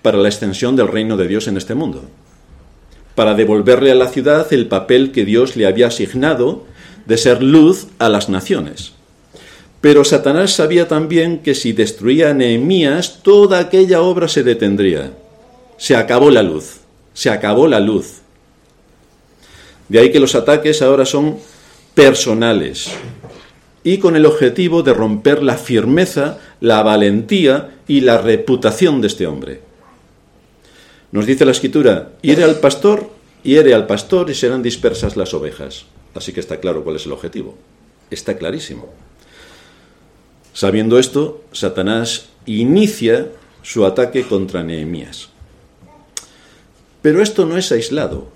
para 0.00 0.16
la 0.16 0.28
extensión 0.28 0.74
del 0.74 0.88
reino 0.88 1.18
de 1.18 1.28
Dios 1.28 1.48
en 1.48 1.58
este 1.58 1.74
mundo 1.74 2.08
para 3.16 3.34
devolverle 3.34 3.90
a 3.90 3.96
la 3.96 4.08
ciudad 4.08 4.46
el 4.52 4.68
papel 4.68 5.10
que 5.10 5.24
Dios 5.24 5.56
le 5.56 5.66
había 5.66 5.88
asignado 5.88 6.64
de 7.06 7.16
ser 7.16 7.42
luz 7.42 7.88
a 7.98 8.08
las 8.08 8.28
naciones. 8.28 8.92
Pero 9.80 10.04
Satanás 10.04 10.52
sabía 10.52 10.86
también 10.86 11.38
que 11.38 11.54
si 11.54 11.72
destruía 11.72 12.30
a 12.30 12.34
Nehemías, 12.34 13.22
toda 13.22 13.58
aquella 13.58 14.02
obra 14.02 14.28
se 14.28 14.44
detendría. 14.44 15.12
Se 15.78 15.96
acabó 15.96 16.30
la 16.30 16.42
luz. 16.42 16.80
Se 17.14 17.30
acabó 17.30 17.66
la 17.66 17.80
luz. 17.80 18.20
De 19.88 19.98
ahí 19.98 20.12
que 20.12 20.20
los 20.20 20.34
ataques 20.34 20.82
ahora 20.82 21.06
son 21.06 21.38
personales 21.94 22.90
y 23.84 23.98
con 23.98 24.16
el 24.16 24.26
objetivo 24.26 24.82
de 24.82 24.92
romper 24.92 25.42
la 25.42 25.56
firmeza, 25.56 26.38
la 26.60 26.82
valentía 26.82 27.70
y 27.86 28.00
la 28.00 28.18
reputación 28.18 29.00
de 29.00 29.06
este 29.06 29.26
hombre. 29.28 29.65
Nos 31.12 31.26
dice 31.26 31.44
la 31.44 31.52
escritura, 31.52 32.12
hiere 32.22 32.44
al 32.44 32.58
pastor, 32.60 33.10
hiere 33.42 33.74
al 33.74 33.86
pastor 33.86 34.30
y 34.30 34.34
serán 34.34 34.62
dispersas 34.62 35.16
las 35.16 35.34
ovejas. 35.34 35.86
Así 36.14 36.32
que 36.32 36.40
está 36.40 36.58
claro 36.58 36.82
cuál 36.82 36.96
es 36.96 37.06
el 37.06 37.12
objetivo. 37.12 37.56
Está 38.10 38.36
clarísimo. 38.36 38.92
Sabiendo 40.52 40.98
esto, 40.98 41.44
Satanás 41.52 42.28
inicia 42.46 43.28
su 43.62 43.84
ataque 43.84 44.24
contra 44.24 44.62
Nehemías. 44.62 45.28
Pero 47.02 47.22
esto 47.22 47.44
no 47.44 47.56
es 47.56 47.70
aislado. 47.72 48.28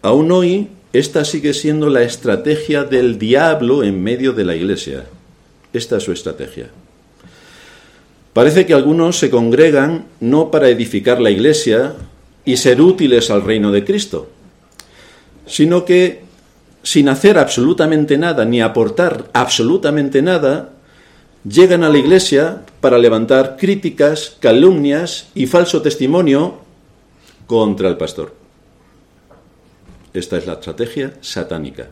Aún 0.00 0.30
hoy, 0.32 0.68
esta 0.92 1.24
sigue 1.24 1.54
siendo 1.54 1.88
la 1.88 2.02
estrategia 2.02 2.84
del 2.84 3.18
diablo 3.18 3.82
en 3.82 4.02
medio 4.02 4.32
de 4.32 4.44
la 4.44 4.54
iglesia. 4.54 5.06
Esta 5.72 5.96
es 5.96 6.04
su 6.04 6.12
estrategia. 6.12 6.70
Parece 8.32 8.64
que 8.64 8.74
algunos 8.74 9.18
se 9.18 9.30
congregan 9.30 10.06
no 10.20 10.50
para 10.50 10.68
edificar 10.68 11.20
la 11.20 11.30
iglesia 11.30 11.94
y 12.44 12.56
ser 12.56 12.80
útiles 12.80 13.30
al 13.30 13.42
reino 13.42 13.70
de 13.70 13.84
Cristo, 13.84 14.28
sino 15.46 15.84
que 15.84 16.22
sin 16.82 17.08
hacer 17.08 17.38
absolutamente 17.38 18.18
nada 18.18 18.44
ni 18.44 18.60
aportar 18.60 19.28
absolutamente 19.32 20.22
nada, 20.22 20.70
llegan 21.48 21.84
a 21.84 21.90
la 21.90 21.98
iglesia 21.98 22.62
para 22.80 22.98
levantar 22.98 23.56
críticas, 23.58 24.36
calumnias 24.40 25.28
y 25.34 25.46
falso 25.46 25.82
testimonio 25.82 26.58
contra 27.46 27.88
el 27.88 27.96
pastor. 27.96 28.34
Esta 30.14 30.38
es 30.38 30.46
la 30.46 30.54
estrategia 30.54 31.14
satánica. 31.20 31.88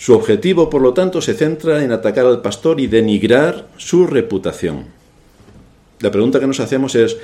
Su 0.00 0.14
objetivo, 0.14 0.70
por 0.70 0.80
lo 0.80 0.94
tanto, 0.94 1.20
se 1.20 1.34
centra 1.34 1.84
en 1.84 1.92
atacar 1.92 2.24
al 2.24 2.40
pastor 2.40 2.80
y 2.80 2.86
denigrar 2.86 3.66
su 3.76 4.06
reputación. 4.06 4.86
La 6.00 6.10
pregunta 6.10 6.40
que 6.40 6.46
nos 6.46 6.58
hacemos 6.58 6.94
es, 6.94 7.18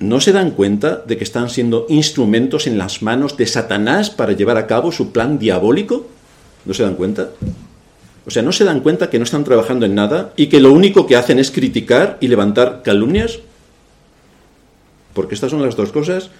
¿no 0.00 0.18
se 0.18 0.32
dan 0.32 0.52
cuenta 0.52 1.02
de 1.06 1.18
que 1.18 1.24
están 1.24 1.50
siendo 1.50 1.84
instrumentos 1.90 2.66
en 2.66 2.78
las 2.78 3.02
manos 3.02 3.36
de 3.36 3.46
Satanás 3.46 4.08
para 4.08 4.32
llevar 4.32 4.56
a 4.56 4.66
cabo 4.66 4.90
su 4.90 5.12
plan 5.12 5.38
diabólico? 5.38 6.06
¿No 6.64 6.72
se 6.72 6.82
dan 6.82 6.94
cuenta? 6.94 7.28
O 8.24 8.30
sea, 8.30 8.42
¿no 8.42 8.52
se 8.52 8.64
dan 8.64 8.80
cuenta 8.80 9.10
que 9.10 9.18
no 9.18 9.24
están 9.24 9.44
trabajando 9.44 9.84
en 9.84 9.94
nada 9.94 10.32
y 10.34 10.46
que 10.46 10.60
lo 10.60 10.72
único 10.72 11.06
que 11.06 11.16
hacen 11.16 11.38
es 11.38 11.50
criticar 11.50 12.16
y 12.22 12.28
levantar 12.28 12.80
calumnias? 12.82 13.40
Porque 15.12 15.34
estas 15.34 15.50
son 15.50 15.60
las 15.60 15.76
dos 15.76 15.92
cosas 15.92 16.30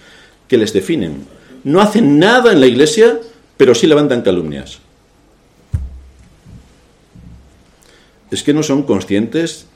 que 0.47 0.57
les 0.57 0.73
definen. 0.73 1.27
No 1.63 1.79
hacen 1.79 2.17
nada 2.17 2.51
en 2.51 2.59
la 2.59 2.65
iglesia, 2.65 3.19
pero 3.55 3.75
sí 3.75 3.85
levantan 3.85 4.23
calumnias. 4.23 4.79
Es 8.33 8.43
que 8.43 8.53
no 8.53 8.63
son 8.63 8.83
conscientes 8.83 9.67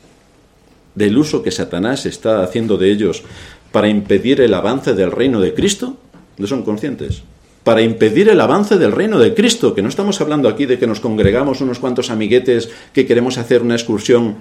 del 0.95 1.17
uso 1.17 1.43
que 1.43 1.51
Satanás 1.51 2.05
está 2.05 2.43
haciendo 2.43 2.77
de 2.77 2.91
ellos 2.91 3.23
para 3.71 3.87
impedir 3.87 4.41
el 4.41 4.53
avance 4.53 4.93
del 4.93 5.11
reino 5.11 5.39
de 5.39 5.53
Cristo? 5.53 5.97
¿No 6.37 6.47
son 6.47 6.63
conscientes? 6.63 7.21
Para 7.63 7.81
impedir 7.81 8.29
el 8.29 8.41
avance 8.41 8.77
del 8.77 8.91
reino 8.91 9.19
de 9.19 9.33
Cristo, 9.33 9.75
que 9.75 9.81
no 9.81 9.89
estamos 9.89 10.19
hablando 10.21 10.49
aquí 10.49 10.65
de 10.65 10.79
que 10.79 10.87
nos 10.87 10.99
congregamos 10.99 11.61
unos 11.61 11.79
cuantos 11.79 12.09
amiguetes 12.09 12.69
que 12.93 13.05
queremos 13.05 13.37
hacer 13.37 13.61
una 13.61 13.75
excursión 13.75 14.37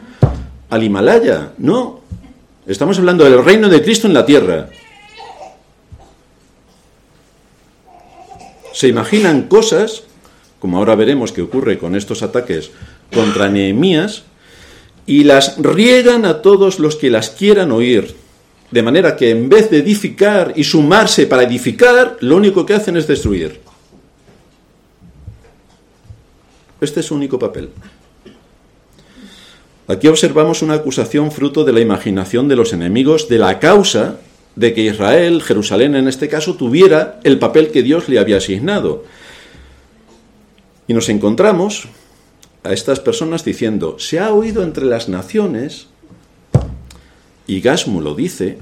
al 0.71 0.83
Himalaya, 0.83 1.53
no. 1.59 2.01
Estamos 2.67 2.99
hablando 2.99 3.25
del 3.25 3.45
reino 3.45 3.69
de 3.69 3.83
Cristo 3.83 4.07
en 4.07 4.15
la 4.15 4.27
tierra. 4.27 4.69
Se 8.73 8.89
imaginan 8.89 9.43
cosas, 9.43 10.03
como 10.59 10.79
ahora 10.79 10.95
veremos 10.95 11.33
que 11.33 11.43
ocurre 11.43 11.79
con 11.79 11.97
estos 11.97 12.23
ataques 12.23 12.71
contra 13.13 13.49
Nehemías 13.49 14.25
y 15.07 15.25
las 15.25 15.57
riegan 15.59 16.25
a 16.25 16.43
todos 16.43 16.79
los 16.79 16.97
que 16.97 17.11
las 17.11 17.31
quieran 17.31 17.73
oír. 17.73 18.15
De 18.71 18.83
manera 18.83 19.17
que 19.17 19.31
en 19.31 19.49
vez 19.49 19.71
de 19.71 19.79
edificar 19.79 20.53
y 20.57 20.65
sumarse 20.65 21.27
para 21.27 21.45
edificar, 21.45 22.17
lo 22.21 22.37
único 22.37 22.67
que 22.67 22.75
hacen 22.75 22.97
es 22.97 23.07
destruir. 23.07 23.61
Este 26.81 27.01
es 27.01 27.07
su 27.07 27.15
único 27.15 27.39
papel. 27.39 27.71
Aquí 29.89 30.09
observamos 30.09 30.63
una 30.63 30.75
acusación 30.75 31.31
fruto 31.31 31.65
de 31.65 31.73
la 31.73 31.81
imaginación 31.81 32.49
de 32.49 32.57
los 32.57 32.73
enemigos 32.73 33.29
de 33.29 33.39
la 33.39 33.61
causa 33.61 34.17
de 34.57 34.75
que 34.75 34.83
Israel, 34.83 35.43
Jerusalén 35.43 35.95
en 35.95 36.09
este 36.09 36.29
caso, 36.29 36.55
tuviera 36.55 37.21
el 37.23 37.39
papel 37.39 37.71
que 37.71 37.83
Dios 37.83 38.09
le 38.09 38.19
había 38.19 38.39
asignado. 38.39 39.05
Y 40.89 40.95
nos 40.95 41.09
encontramos 41.09 41.89
a 42.67 42.73
estas 42.73 43.01
personas 43.01 43.45
diciendo, 43.45 43.97
se 43.99 44.19
ha 44.19 44.33
oído 44.33 44.63
entre 44.63 44.85
las 44.85 45.09
naciones, 45.09 45.87
y 47.47 47.61
Gasmu 47.61 48.01
lo 48.01 48.15
dice, 48.15 48.59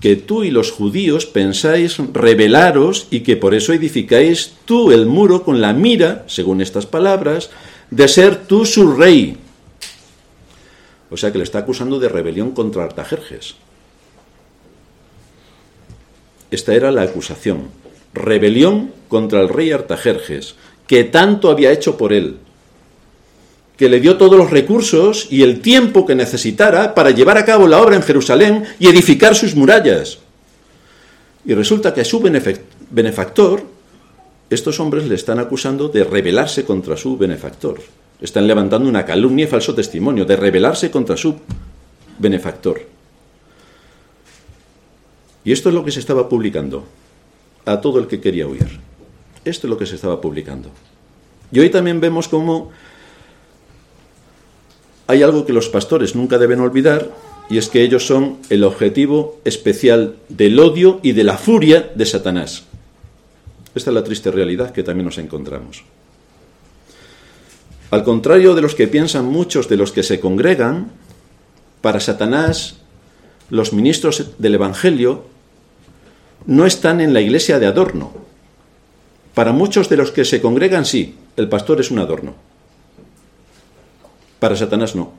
que 0.00 0.16
tú 0.16 0.44
y 0.44 0.50
los 0.50 0.70
judíos 0.70 1.26
pensáis 1.26 1.98
rebelaros 2.12 3.08
y 3.10 3.20
que 3.20 3.36
por 3.36 3.54
eso 3.54 3.72
edificáis 3.72 4.54
tú 4.64 4.92
el 4.92 5.06
muro 5.06 5.42
con 5.42 5.60
la 5.60 5.72
mira, 5.72 6.24
según 6.28 6.60
estas 6.60 6.86
palabras, 6.86 7.50
de 7.90 8.06
ser 8.06 8.46
tú 8.46 8.64
su 8.64 8.92
rey. 8.92 9.36
O 11.10 11.16
sea 11.16 11.32
que 11.32 11.38
le 11.38 11.44
está 11.44 11.60
acusando 11.60 11.98
de 11.98 12.08
rebelión 12.08 12.52
contra 12.52 12.84
Artajerjes. 12.84 13.54
Esta 16.50 16.74
era 16.74 16.92
la 16.92 17.02
acusación. 17.02 17.68
Rebelión 18.14 18.92
contra 19.08 19.40
el 19.40 19.48
rey 19.48 19.72
Artajerjes, 19.72 20.54
que 20.86 21.04
tanto 21.04 21.50
había 21.50 21.72
hecho 21.72 21.96
por 21.96 22.12
él, 22.12 22.38
que 23.78 23.88
le 23.88 24.00
dio 24.00 24.18
todos 24.18 24.36
los 24.36 24.50
recursos 24.50 25.28
y 25.30 25.44
el 25.44 25.60
tiempo 25.60 26.04
que 26.04 26.16
necesitara 26.16 26.96
para 26.96 27.12
llevar 27.12 27.38
a 27.38 27.44
cabo 27.44 27.68
la 27.68 27.80
obra 27.80 27.94
en 27.94 28.02
Jerusalén 28.02 28.64
y 28.80 28.88
edificar 28.88 29.36
sus 29.36 29.54
murallas. 29.54 30.18
Y 31.46 31.54
resulta 31.54 31.94
que 31.94 32.00
a 32.00 32.04
su 32.04 32.20
benefactor, 32.20 33.62
estos 34.50 34.80
hombres 34.80 35.06
le 35.06 35.14
están 35.14 35.38
acusando 35.38 35.88
de 35.88 36.02
rebelarse 36.02 36.64
contra 36.64 36.96
su 36.96 37.16
benefactor. 37.16 37.80
Están 38.20 38.48
levantando 38.48 38.88
una 38.88 39.04
calumnia 39.04 39.44
y 39.44 39.48
falso 39.48 39.76
testimonio, 39.76 40.24
de 40.24 40.34
rebelarse 40.34 40.90
contra 40.90 41.16
su 41.16 41.36
benefactor. 42.18 42.82
Y 45.44 45.52
esto 45.52 45.68
es 45.68 45.74
lo 45.76 45.84
que 45.84 45.92
se 45.92 46.00
estaba 46.00 46.28
publicando 46.28 46.84
a 47.64 47.80
todo 47.80 48.00
el 48.00 48.08
que 48.08 48.20
quería 48.20 48.48
oír. 48.48 48.80
Esto 49.44 49.68
es 49.68 49.70
lo 49.70 49.78
que 49.78 49.86
se 49.86 49.94
estaba 49.94 50.20
publicando. 50.20 50.70
Y 51.52 51.60
hoy 51.60 51.70
también 51.70 52.00
vemos 52.00 52.26
cómo 52.26 52.72
hay 55.08 55.22
algo 55.22 55.46
que 55.46 55.54
los 55.54 55.70
pastores 55.70 56.14
nunca 56.14 56.38
deben 56.38 56.60
olvidar 56.60 57.10
y 57.48 57.56
es 57.56 57.68
que 57.68 57.82
ellos 57.82 58.06
son 58.06 58.36
el 58.50 58.62
objetivo 58.62 59.40
especial 59.44 60.16
del 60.28 60.60
odio 60.60 61.00
y 61.02 61.12
de 61.12 61.24
la 61.24 61.38
furia 61.38 61.90
de 61.94 62.04
Satanás. 62.04 62.64
Esta 63.74 63.90
es 63.90 63.94
la 63.94 64.04
triste 64.04 64.30
realidad 64.30 64.70
que 64.70 64.82
también 64.82 65.06
nos 65.06 65.16
encontramos. 65.16 65.82
Al 67.90 68.04
contrario 68.04 68.54
de 68.54 68.60
los 68.60 68.74
que 68.74 68.86
piensan 68.86 69.24
muchos 69.24 69.66
de 69.70 69.78
los 69.78 69.92
que 69.92 70.02
se 70.02 70.20
congregan, 70.20 70.92
para 71.80 72.00
Satanás 72.00 72.76
los 73.48 73.72
ministros 73.72 74.32
del 74.36 74.56
Evangelio 74.56 75.24
no 76.44 76.66
están 76.66 77.00
en 77.00 77.14
la 77.14 77.22
iglesia 77.22 77.58
de 77.58 77.66
adorno. 77.66 78.12
Para 79.32 79.52
muchos 79.52 79.88
de 79.88 79.96
los 79.96 80.10
que 80.10 80.26
se 80.26 80.42
congregan 80.42 80.84
sí, 80.84 81.14
el 81.36 81.48
pastor 81.48 81.80
es 81.80 81.90
un 81.90 81.98
adorno. 81.98 82.47
Para 84.38 84.56
Satanás 84.56 84.94
no, 84.94 85.12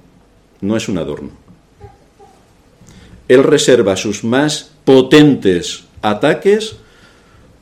no 0.62 0.78
es 0.78 0.88
un 0.88 0.98
adorno. 0.98 1.32
Él 3.28 3.44
reserva 3.44 3.96
sus 3.96 4.24
más 4.24 4.72
potentes 4.86 5.86
ataques 6.02 6.78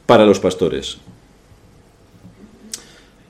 para 0.06 0.26
los 0.26 0.40
pastores. 0.40 0.98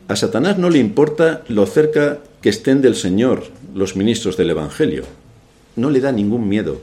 A 0.07 0.15
Satanás 0.15 0.57
no 0.57 0.69
le 0.69 0.79
importa 0.79 1.43
lo 1.47 1.65
cerca 1.65 2.19
que 2.41 2.49
estén 2.49 2.81
del 2.81 2.95
Señor 2.95 3.45
los 3.73 3.95
ministros 3.95 4.37
del 4.37 4.51
Evangelio. 4.51 5.03
No 5.75 5.89
le 5.89 5.99
da 5.99 6.11
ningún 6.11 6.47
miedo 6.47 6.81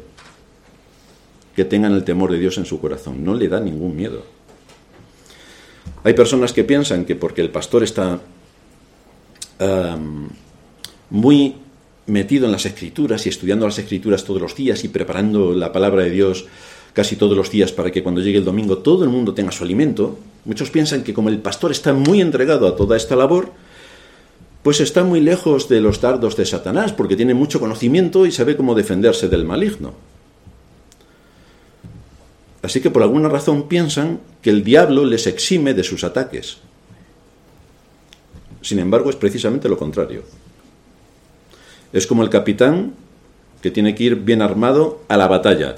que 1.57 1.65
tengan 1.65 1.93
el 1.93 2.05
temor 2.05 2.33
de 2.33 2.39
Dios 2.39 2.59
en 2.59 2.67
su 2.67 2.81
corazón. 2.81 3.25
No 3.25 3.35
le 3.35 3.49
da 3.49 3.61
ningún 3.61 3.97
miedo. 3.97 4.25
Hay 6.03 6.15
personas 6.15 6.53
que 6.53 6.65
piensan 6.65 7.05
que 7.05 7.17
porque 7.17 7.41
el 7.41 7.51
pastor 7.51 7.83
está 7.83 8.21
muy 11.15 11.55
metido 12.07 12.47
en 12.47 12.53
las 12.53 12.67
escrituras 12.67 13.25
y 13.25 13.29
estudiando 13.29 13.67
las 13.67 13.79
escrituras 13.79 14.25
todos 14.25 14.43
los 14.43 14.57
días 14.57 14.83
y 14.83 14.89
preparando 14.89 15.53
la 15.53 15.71
palabra 15.71 16.03
de 16.03 16.11
Dios 16.11 16.47
casi 16.93 17.15
todos 17.15 17.37
los 17.37 17.53
días 17.53 17.71
para 17.71 17.93
que 17.93 18.03
cuando 18.03 18.21
llegue 18.21 18.39
el 18.39 18.45
domingo 18.45 18.79
todo 18.79 19.05
el 19.05 19.11
mundo 19.11 19.33
tenga 19.33 19.53
su 19.53 19.63
alimento, 19.63 20.19
muchos 20.45 20.71
piensan 20.71 21.05
que 21.05 21.15
como 21.15 21.29
el 21.29 21.39
pastor 21.39 21.71
está 21.71 21.93
muy 21.93 22.21
entregado 22.21 22.67
a 22.67 22.75
toda 22.75 22.97
esta 22.97 23.15
labor, 23.15 23.53
pues 24.65 24.81
está 24.81 25.05
muy 25.05 25.21
lejos 25.21 25.69
de 25.69 25.81
los 25.81 26.01
dardos 26.01 26.37
de 26.37 26.47
Satanás, 26.47 26.93
porque 26.93 27.15
tiene 27.15 27.35
mucho 27.35 27.61
conocimiento 27.61 28.27
y 28.27 28.33
sabe 28.33 28.57
cómo 28.57 28.75
defenderse 28.75 29.29
del 29.29 29.45
maligno. 29.45 29.95
Así 32.63 32.81
que 32.81 32.91
por 32.91 33.03
alguna 33.03 33.29
razón 33.29 33.69
piensan 33.69 34.19
que 34.43 34.51
el 34.51 34.65
diablo 34.65 35.05
les 35.05 35.29
exime 35.29 35.75
de 35.75 35.85
sus 35.85 36.03
ataques. 36.03 36.59
Sin 38.63 38.81
embargo, 38.81 39.11
es 39.11 39.17
precisamente 39.17 39.69
lo 39.69 39.77
contrario. 39.77 40.25
Es 41.95 42.09
como 42.09 42.25
el 42.25 42.29
capitán 42.29 42.93
que 43.63 43.71
tiene 43.71 43.95
que 43.95 44.03
ir 44.03 44.17
bien 44.17 44.43
armado 44.43 45.01
a 45.07 45.17
la 45.17 45.29
batalla 45.29 45.77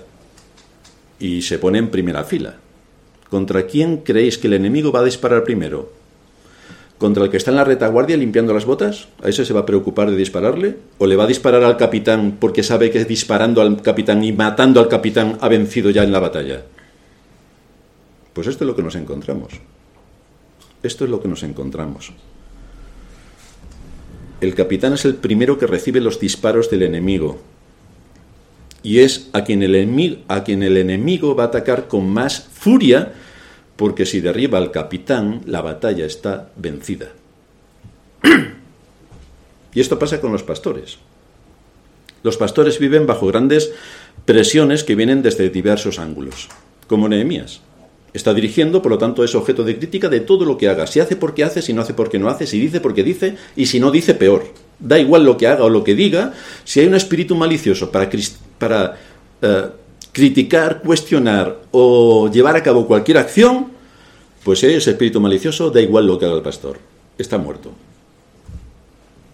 y 1.20 1.42
se 1.42 1.58
pone 1.58 1.76
en 1.76 1.90
primera 1.90 2.24
fila. 2.24 2.54
¿Contra 3.28 3.66
quién 3.66 3.98
creéis 3.98 4.38
que 4.38 4.46
el 4.46 4.54
enemigo 4.54 4.90
va 4.90 5.00
a 5.00 5.04
disparar 5.04 5.44
primero? 5.44 5.92
¿Contra 6.96 7.24
el 7.24 7.30
que 7.30 7.36
está 7.36 7.50
en 7.50 7.58
la 7.58 7.64
retaguardia 7.64 8.16
limpiando 8.16 8.54
las 8.54 8.64
botas? 8.64 9.08
¿A 9.22 9.28
ese 9.28 9.44
se 9.44 9.52
va 9.52 9.60
a 9.60 9.66
preocupar 9.66 10.10
de 10.10 10.16
dispararle? 10.16 10.76
¿O 10.96 11.06
le 11.06 11.16
va 11.16 11.24
a 11.24 11.26
disparar 11.26 11.62
al 11.62 11.76
capitán 11.76 12.38
porque 12.40 12.62
sabe 12.62 12.90
que 12.90 13.04
disparando 13.04 13.60
al 13.60 13.82
capitán 13.82 14.24
y 14.24 14.32
matando 14.32 14.80
al 14.80 14.88
capitán 14.88 15.36
ha 15.42 15.50
vencido 15.50 15.90
ya 15.90 16.02
en 16.02 16.12
la 16.12 16.20
batalla? 16.20 16.62
Pues 18.32 18.46
esto 18.46 18.64
es 18.64 18.68
lo 18.68 18.74
que 18.74 18.82
nos 18.82 18.94
encontramos. 18.94 19.52
Esto 20.82 21.04
es 21.04 21.10
lo 21.10 21.20
que 21.20 21.28
nos 21.28 21.42
encontramos. 21.42 22.14
El 24.40 24.54
capitán 24.54 24.92
es 24.92 25.04
el 25.04 25.14
primero 25.14 25.58
que 25.58 25.66
recibe 25.66 26.00
los 26.00 26.20
disparos 26.20 26.70
del 26.70 26.82
enemigo. 26.82 27.38
Y 28.82 29.00
es 29.00 29.30
a 29.32 29.44
quien 29.44 29.62
el 29.62 29.74
enemigo, 29.74 31.34
va 31.34 31.44
a 31.44 31.46
atacar 31.46 31.88
con 31.88 32.08
más 32.08 32.48
furia, 32.52 33.14
porque 33.76 34.06
si 34.06 34.20
derriba 34.20 34.58
al 34.58 34.70
capitán, 34.70 35.42
la 35.46 35.62
batalla 35.62 36.06
está 36.06 36.50
vencida. 36.56 37.08
Y 39.74 39.80
esto 39.80 39.98
pasa 39.98 40.22
con 40.22 40.32
los 40.32 40.42
pastores. 40.42 40.96
Los 42.22 42.38
pastores 42.38 42.78
viven 42.78 43.06
bajo 43.06 43.26
grandes 43.26 43.74
presiones 44.24 44.84
que 44.84 44.94
vienen 44.94 45.22
desde 45.22 45.50
diversos 45.50 45.98
ángulos, 45.98 46.48
como 46.86 47.10
Nehemías. 47.10 47.60
Está 48.12 48.32
dirigiendo, 48.32 48.80
por 48.80 48.92
lo 48.92 48.98
tanto, 48.98 49.24
es 49.24 49.34
objeto 49.34 49.62
de 49.62 49.76
crítica 49.76 50.08
de 50.08 50.20
todo 50.20 50.44
lo 50.44 50.56
que 50.56 50.68
haga. 50.68 50.86
Si 50.86 51.00
hace 51.00 51.16
porque 51.16 51.44
hace, 51.44 51.60
si 51.60 51.72
no 51.72 51.82
hace 51.82 51.92
porque 51.92 52.18
no 52.18 52.28
hace, 52.28 52.46
si 52.46 52.58
dice 52.58 52.80
porque 52.80 53.02
dice 53.02 53.36
y 53.56 53.66
si 53.66 53.78
no 53.78 53.90
dice 53.90 54.14
peor. 54.14 54.44
Da 54.78 54.98
igual 54.98 55.24
lo 55.24 55.36
que 55.36 55.46
haga 55.46 55.64
o 55.64 55.68
lo 55.68 55.84
que 55.84 55.94
diga, 55.94 56.32
si 56.64 56.80
hay 56.80 56.86
un 56.86 56.94
espíritu 56.94 57.34
malicioso 57.34 57.90
para, 57.90 58.96
eh, 59.42 59.64
criticar, 60.12 60.80
cuestionar 60.82 61.58
o 61.72 62.30
llevar 62.30 62.56
a 62.56 62.62
cabo 62.62 62.86
cualquier 62.86 63.18
acción, 63.18 63.68
pues 64.44 64.60
si 64.60 64.66
hay 64.66 64.74
ese 64.74 64.92
espíritu 64.92 65.20
malicioso, 65.20 65.70
da 65.70 65.80
igual 65.82 66.06
lo 66.06 66.18
que 66.18 66.24
haga 66.24 66.36
el 66.36 66.42
pastor. 66.42 66.78
Está 67.18 67.36
muerto. 67.36 67.72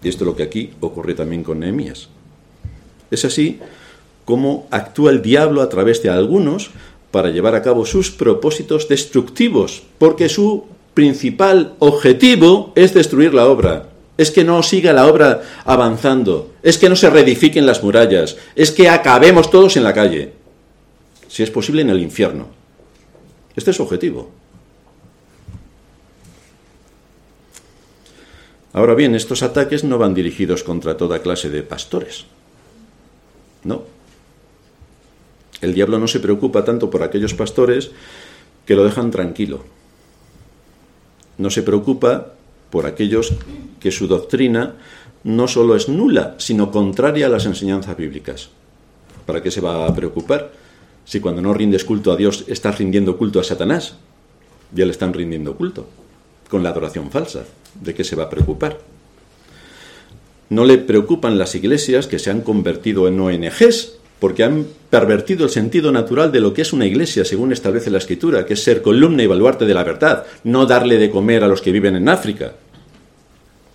Y 0.03 0.09
esto 0.09 0.23
es 0.23 0.27
lo 0.27 0.35
que 0.35 0.43
aquí 0.43 0.71
ocurre 0.81 1.13
también 1.13 1.43
con 1.43 1.59
Nehemías. 1.59 2.09
Es 3.11 3.23
así 3.23 3.59
como 4.25 4.67
actúa 4.71 5.11
el 5.11 5.21
diablo 5.21 5.61
a 5.61 5.69
través 5.69 6.01
de 6.03 6.09
algunos 6.09 6.71
para 7.13 7.29
llevar 7.29 7.53
a 7.53 7.61
cabo 7.61 7.85
sus 7.85 8.09
propósitos 8.09 8.89
destructivos, 8.89 9.83
porque 9.99 10.29
su 10.29 10.65
principal 10.95 11.75
objetivo 11.77 12.73
es 12.75 12.95
destruir 12.95 13.35
la 13.35 13.45
obra. 13.45 13.89
Es 14.17 14.31
que 14.31 14.43
no 14.43 14.63
siga 14.63 14.93
la 14.93 15.05
obra 15.05 15.43
avanzando, 15.63 16.53
es 16.63 16.79
que 16.79 16.89
no 16.89 16.95
se 16.95 17.11
reedifiquen 17.11 17.67
las 17.67 17.83
murallas, 17.83 18.37
es 18.55 18.71
que 18.71 18.89
acabemos 18.89 19.51
todos 19.51 19.77
en 19.77 19.83
la 19.83 19.93
calle, 19.93 20.33
si 21.27 21.43
es 21.43 21.51
posible 21.51 21.83
en 21.83 21.91
el 21.91 22.01
infierno. 22.01 22.47
Este 23.55 23.69
es 23.69 23.77
su 23.77 23.83
objetivo. 23.83 24.31
Ahora 28.73 28.95
bien, 28.95 29.13
estos 29.13 29.43
ataques 29.43 29.83
no 29.83 29.99
van 29.99 30.15
dirigidos 30.15 30.63
contra 30.63 30.97
toda 30.97 31.21
clase 31.21 31.51
de 31.51 31.61
pastores. 31.61 32.25
No, 33.63 33.83
el 35.65 35.73
diablo 35.73 35.99
no 35.99 36.07
se 36.07 36.19
preocupa 36.19 36.65
tanto 36.65 36.89
por 36.89 37.03
aquellos 37.03 37.33
pastores 37.33 37.91
que 38.65 38.75
lo 38.75 38.83
dejan 38.83 39.11
tranquilo. 39.11 39.63
No 41.37 41.49
se 41.49 41.63
preocupa 41.63 42.33
por 42.69 42.85
aquellos 42.85 43.33
que 43.79 43.91
su 43.91 44.07
doctrina 44.07 44.75
no 45.23 45.47
solo 45.47 45.75
es 45.75 45.87
nula, 45.89 46.35
sino 46.37 46.71
contraria 46.71 47.27
a 47.27 47.29
las 47.29 47.45
enseñanzas 47.45 47.95
bíblicas. 47.95 48.49
¿Para 49.25 49.41
qué 49.41 49.51
se 49.51 49.61
va 49.61 49.87
a 49.87 49.95
preocupar 49.95 50.51
si 51.05 51.19
cuando 51.19 51.41
no 51.41 51.53
rindes 51.53 51.85
culto 51.85 52.11
a 52.11 52.17
Dios 52.17 52.45
estás 52.47 52.77
rindiendo 52.77 53.17
culto 53.17 53.39
a 53.39 53.43
Satanás? 53.43 53.95
Ya 54.73 54.85
le 54.85 54.91
están 54.91 55.13
rindiendo 55.13 55.55
culto 55.55 55.87
con 56.49 56.61
la 56.61 56.69
adoración 56.69 57.09
falsa. 57.09 57.45
¿De 57.79 57.93
qué 57.93 58.03
se 58.03 58.15
va 58.15 58.25
a 58.25 58.29
preocupar? 58.29 58.79
No 60.49 60.65
le 60.65 60.77
preocupan 60.77 61.37
las 61.37 61.55
iglesias 61.55 62.05
que 62.05 62.19
se 62.19 62.29
han 62.29 62.41
convertido 62.41 63.07
en 63.07 63.19
ONGs 63.19 63.93
porque 64.23 64.45
han 64.45 64.65
pervertido 64.89 65.43
el 65.43 65.49
sentido 65.49 65.91
natural 65.91 66.31
de 66.31 66.39
lo 66.39 66.53
que 66.53 66.61
es 66.61 66.71
una 66.71 66.85
iglesia, 66.85 67.25
según 67.25 67.51
establece 67.51 67.91
la 67.91 67.97
Escritura, 67.97 68.45
que 68.45 68.53
es 68.53 68.63
ser 68.63 68.81
columna 68.81 69.21
y 69.21 69.27
baluarte 69.27 69.65
de 69.65 69.73
la 69.73 69.83
verdad, 69.83 70.23
no 70.45 70.65
darle 70.65 70.97
de 70.97 71.09
comer 71.09 71.43
a 71.43 71.49
los 71.49 71.61
que 71.61 71.73
viven 71.73 71.97
en 71.97 72.07
África. 72.07 72.53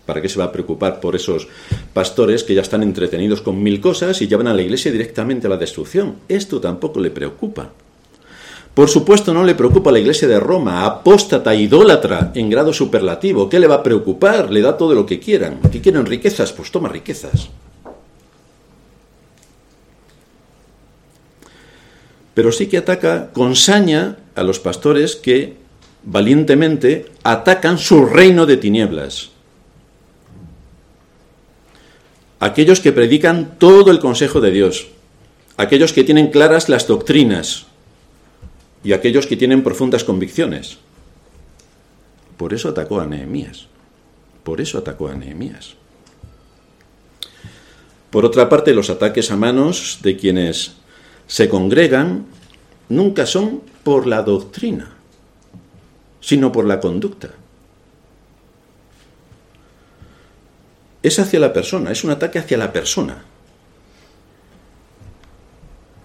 ¿Para 0.06 0.22
qué 0.22 0.28
se 0.30 0.38
va 0.38 0.46
a 0.46 0.52
preocupar 0.52 1.00
por 1.00 1.14
esos 1.14 1.48
pastores 1.92 2.44
que 2.44 2.54
ya 2.54 2.62
están 2.62 2.82
entretenidos 2.82 3.42
con 3.42 3.62
mil 3.62 3.78
cosas 3.78 4.22
y 4.22 4.26
llevan 4.26 4.46
a 4.46 4.54
la 4.54 4.62
iglesia 4.62 4.90
directamente 4.90 5.48
a 5.48 5.50
la 5.50 5.58
destrucción? 5.58 6.14
Esto 6.30 6.62
tampoco 6.62 6.98
le 6.98 7.10
preocupa. 7.10 7.70
Por 8.72 8.88
supuesto, 8.88 9.34
no 9.34 9.44
le 9.44 9.54
preocupa 9.54 9.90
a 9.90 9.92
la 9.92 9.98
iglesia 9.98 10.28
de 10.28 10.40
Roma, 10.40 10.86
apóstata, 10.86 11.54
idólatra, 11.54 12.32
en 12.34 12.48
grado 12.48 12.72
superlativo. 12.72 13.50
¿Qué 13.50 13.60
le 13.60 13.66
va 13.66 13.74
a 13.74 13.82
preocupar? 13.82 14.50
Le 14.50 14.62
da 14.62 14.78
todo 14.78 14.94
lo 14.94 15.04
que 15.04 15.20
quieran. 15.20 15.60
¿Qué 15.70 15.82
quieren 15.82 16.06
riquezas? 16.06 16.54
Pues 16.54 16.70
toma 16.70 16.88
riquezas. 16.88 17.50
Pero 22.38 22.52
sí 22.52 22.68
que 22.68 22.78
ataca 22.78 23.32
con 23.32 23.56
saña 23.56 24.16
a 24.36 24.44
los 24.44 24.60
pastores 24.60 25.16
que 25.16 25.56
valientemente 26.04 27.06
atacan 27.24 27.78
su 27.78 28.06
reino 28.06 28.46
de 28.46 28.56
tinieblas. 28.56 29.30
Aquellos 32.38 32.78
que 32.78 32.92
predican 32.92 33.58
todo 33.58 33.90
el 33.90 33.98
consejo 33.98 34.40
de 34.40 34.52
Dios, 34.52 34.86
aquellos 35.56 35.92
que 35.92 36.04
tienen 36.04 36.30
claras 36.30 36.68
las 36.68 36.86
doctrinas 36.86 37.66
y 38.84 38.92
aquellos 38.92 39.26
que 39.26 39.36
tienen 39.36 39.64
profundas 39.64 40.04
convicciones. 40.04 40.78
Por 42.36 42.54
eso 42.54 42.68
atacó 42.68 43.00
a 43.00 43.06
Nehemías. 43.06 43.66
Por 44.44 44.60
eso 44.60 44.78
atacó 44.78 45.08
a 45.08 45.14
Nehemías. 45.16 45.74
Por 48.10 48.24
otra 48.24 48.48
parte, 48.48 48.74
los 48.74 48.90
ataques 48.90 49.32
a 49.32 49.36
manos 49.36 49.98
de 50.02 50.16
quienes 50.16 50.78
se 51.28 51.48
congregan 51.48 52.26
nunca 52.88 53.26
son 53.26 53.62
por 53.84 54.06
la 54.06 54.22
doctrina, 54.22 54.96
sino 56.20 56.50
por 56.50 56.64
la 56.64 56.80
conducta. 56.80 57.28
Es 61.02 61.18
hacia 61.18 61.38
la 61.38 61.52
persona, 61.52 61.92
es 61.92 62.02
un 62.02 62.10
ataque 62.10 62.38
hacia 62.40 62.56
la 62.58 62.72
persona. 62.72 63.22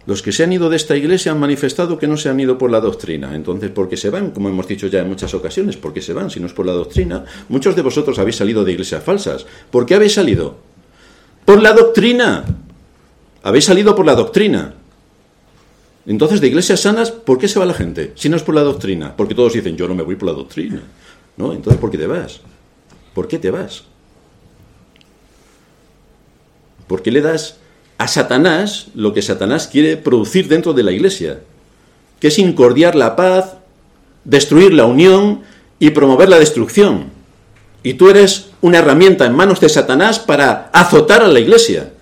Los 0.05 0.21
que 0.21 0.33
se 0.33 0.43
han 0.43 0.51
ido 0.51 0.69
de 0.69 0.75
esta 0.75 0.97
iglesia 0.97 1.31
han 1.31 1.39
manifestado 1.39 1.97
que 1.97 2.07
no 2.07 2.17
se 2.17 2.27
han 2.27 2.39
ido 2.39 2.57
por 2.57 2.69
la 2.69 2.81
doctrina. 2.81 3.33
Entonces, 3.33 3.71
¿por 3.71 3.87
qué 3.87 3.95
se 3.95 4.09
van? 4.09 4.31
Como 4.31 4.49
hemos 4.49 4.67
dicho 4.67 4.87
ya 4.87 4.99
en 4.99 5.07
muchas 5.07 5.33
ocasiones, 5.33 5.77
¿por 5.77 5.93
qué 5.93 6.01
se 6.01 6.11
van 6.11 6.29
si 6.29 6.41
no 6.41 6.47
es 6.47 6.53
por 6.53 6.65
la 6.65 6.73
doctrina? 6.73 7.23
Muchos 7.47 7.73
de 7.77 7.81
vosotros 7.81 8.19
habéis 8.19 8.35
salido 8.35 8.65
de 8.65 8.73
iglesias 8.73 9.01
falsas. 9.01 9.45
¿Por 9.71 9.85
qué 9.85 9.95
habéis 9.95 10.13
salido? 10.13 10.57
Por 11.45 11.61
la 11.61 11.71
doctrina. 11.71 12.43
Habéis 13.43 13.63
salido 13.63 13.95
por 13.95 14.05
la 14.05 14.15
doctrina. 14.15 14.75
Entonces, 16.05 16.41
de 16.41 16.47
iglesias 16.47 16.81
sanas, 16.81 17.11
¿por 17.11 17.37
qué 17.37 17.47
se 17.47 17.59
va 17.59 17.65
la 17.65 17.73
gente? 17.73 18.11
Si 18.15 18.27
no 18.27 18.35
es 18.35 18.43
por 18.43 18.55
la 18.55 18.61
doctrina. 18.61 19.15
Porque 19.15 19.35
todos 19.35 19.53
dicen, 19.53 19.77
yo 19.77 19.87
no 19.87 19.95
me 19.95 20.03
voy 20.03 20.15
por 20.15 20.27
la 20.27 20.35
doctrina. 20.35 20.81
¿No? 21.37 21.53
Entonces, 21.53 21.79
¿por 21.79 21.89
qué 21.89 21.97
te 21.97 22.07
vas? 22.07 22.41
¿Por 23.13 23.27
qué 23.27 23.39
te 23.39 23.51
vas? 23.51 23.83
¿Por 26.87 27.01
qué 27.01 27.11
le 27.11 27.21
das 27.21 27.57
a 27.97 28.07
Satanás 28.07 28.87
lo 28.93 29.13
que 29.13 29.21
Satanás 29.21 29.67
quiere 29.67 29.97
producir 29.97 30.47
dentro 30.47 30.73
de 30.73 30.83
la 30.83 30.91
iglesia? 30.91 31.41
Que 32.19 32.27
es 32.27 32.37
incordiar 32.37 32.95
la 32.95 33.15
paz, 33.15 33.55
destruir 34.25 34.73
la 34.73 34.85
unión 34.85 35.41
y 35.79 35.91
promover 35.91 36.29
la 36.29 36.39
destrucción. 36.39 37.11
Y 37.81 37.95
tú 37.95 38.09
eres 38.09 38.49
una 38.61 38.79
herramienta 38.79 39.25
en 39.25 39.35
manos 39.35 39.59
de 39.59 39.69
Satanás 39.69 40.19
para 40.19 40.69
azotar 40.73 41.21
a 41.21 41.27
la 41.27 41.39
iglesia. 41.39 41.93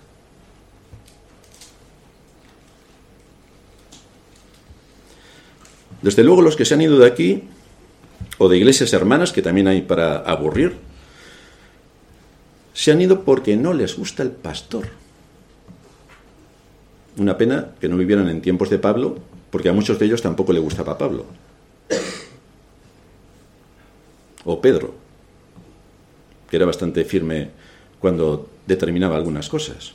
Desde 6.01 6.23
luego 6.23 6.41
los 6.41 6.55
que 6.55 6.65
se 6.65 6.73
han 6.73 6.81
ido 6.81 6.97
de 6.97 7.05
aquí, 7.05 7.43
o 8.37 8.49
de 8.49 8.57
iglesias 8.57 8.93
hermanas, 8.93 9.31
que 9.31 9.41
también 9.41 9.67
hay 9.67 9.81
para 9.81 10.17
aburrir, 10.17 10.77
se 12.73 12.91
han 12.91 13.01
ido 13.01 13.23
porque 13.23 13.55
no 13.55 13.73
les 13.73 13.97
gusta 13.97 14.23
el 14.23 14.31
pastor. 14.31 14.87
Una 17.17 17.37
pena 17.37 17.71
que 17.79 17.89
no 17.89 17.97
vivieran 17.97 18.29
en 18.29 18.41
tiempos 18.41 18.69
de 18.69 18.79
Pablo, 18.79 19.19
porque 19.51 19.69
a 19.69 19.73
muchos 19.73 19.99
de 19.99 20.05
ellos 20.05 20.21
tampoco 20.21 20.53
le 20.53 20.59
gustaba 20.59 20.97
Pablo. 20.97 21.25
O 24.45 24.59
Pedro, 24.59 24.95
que 26.49 26.55
era 26.55 26.65
bastante 26.65 27.05
firme 27.05 27.51
cuando 27.99 28.49
determinaba 28.65 29.17
algunas 29.17 29.49
cosas. 29.49 29.93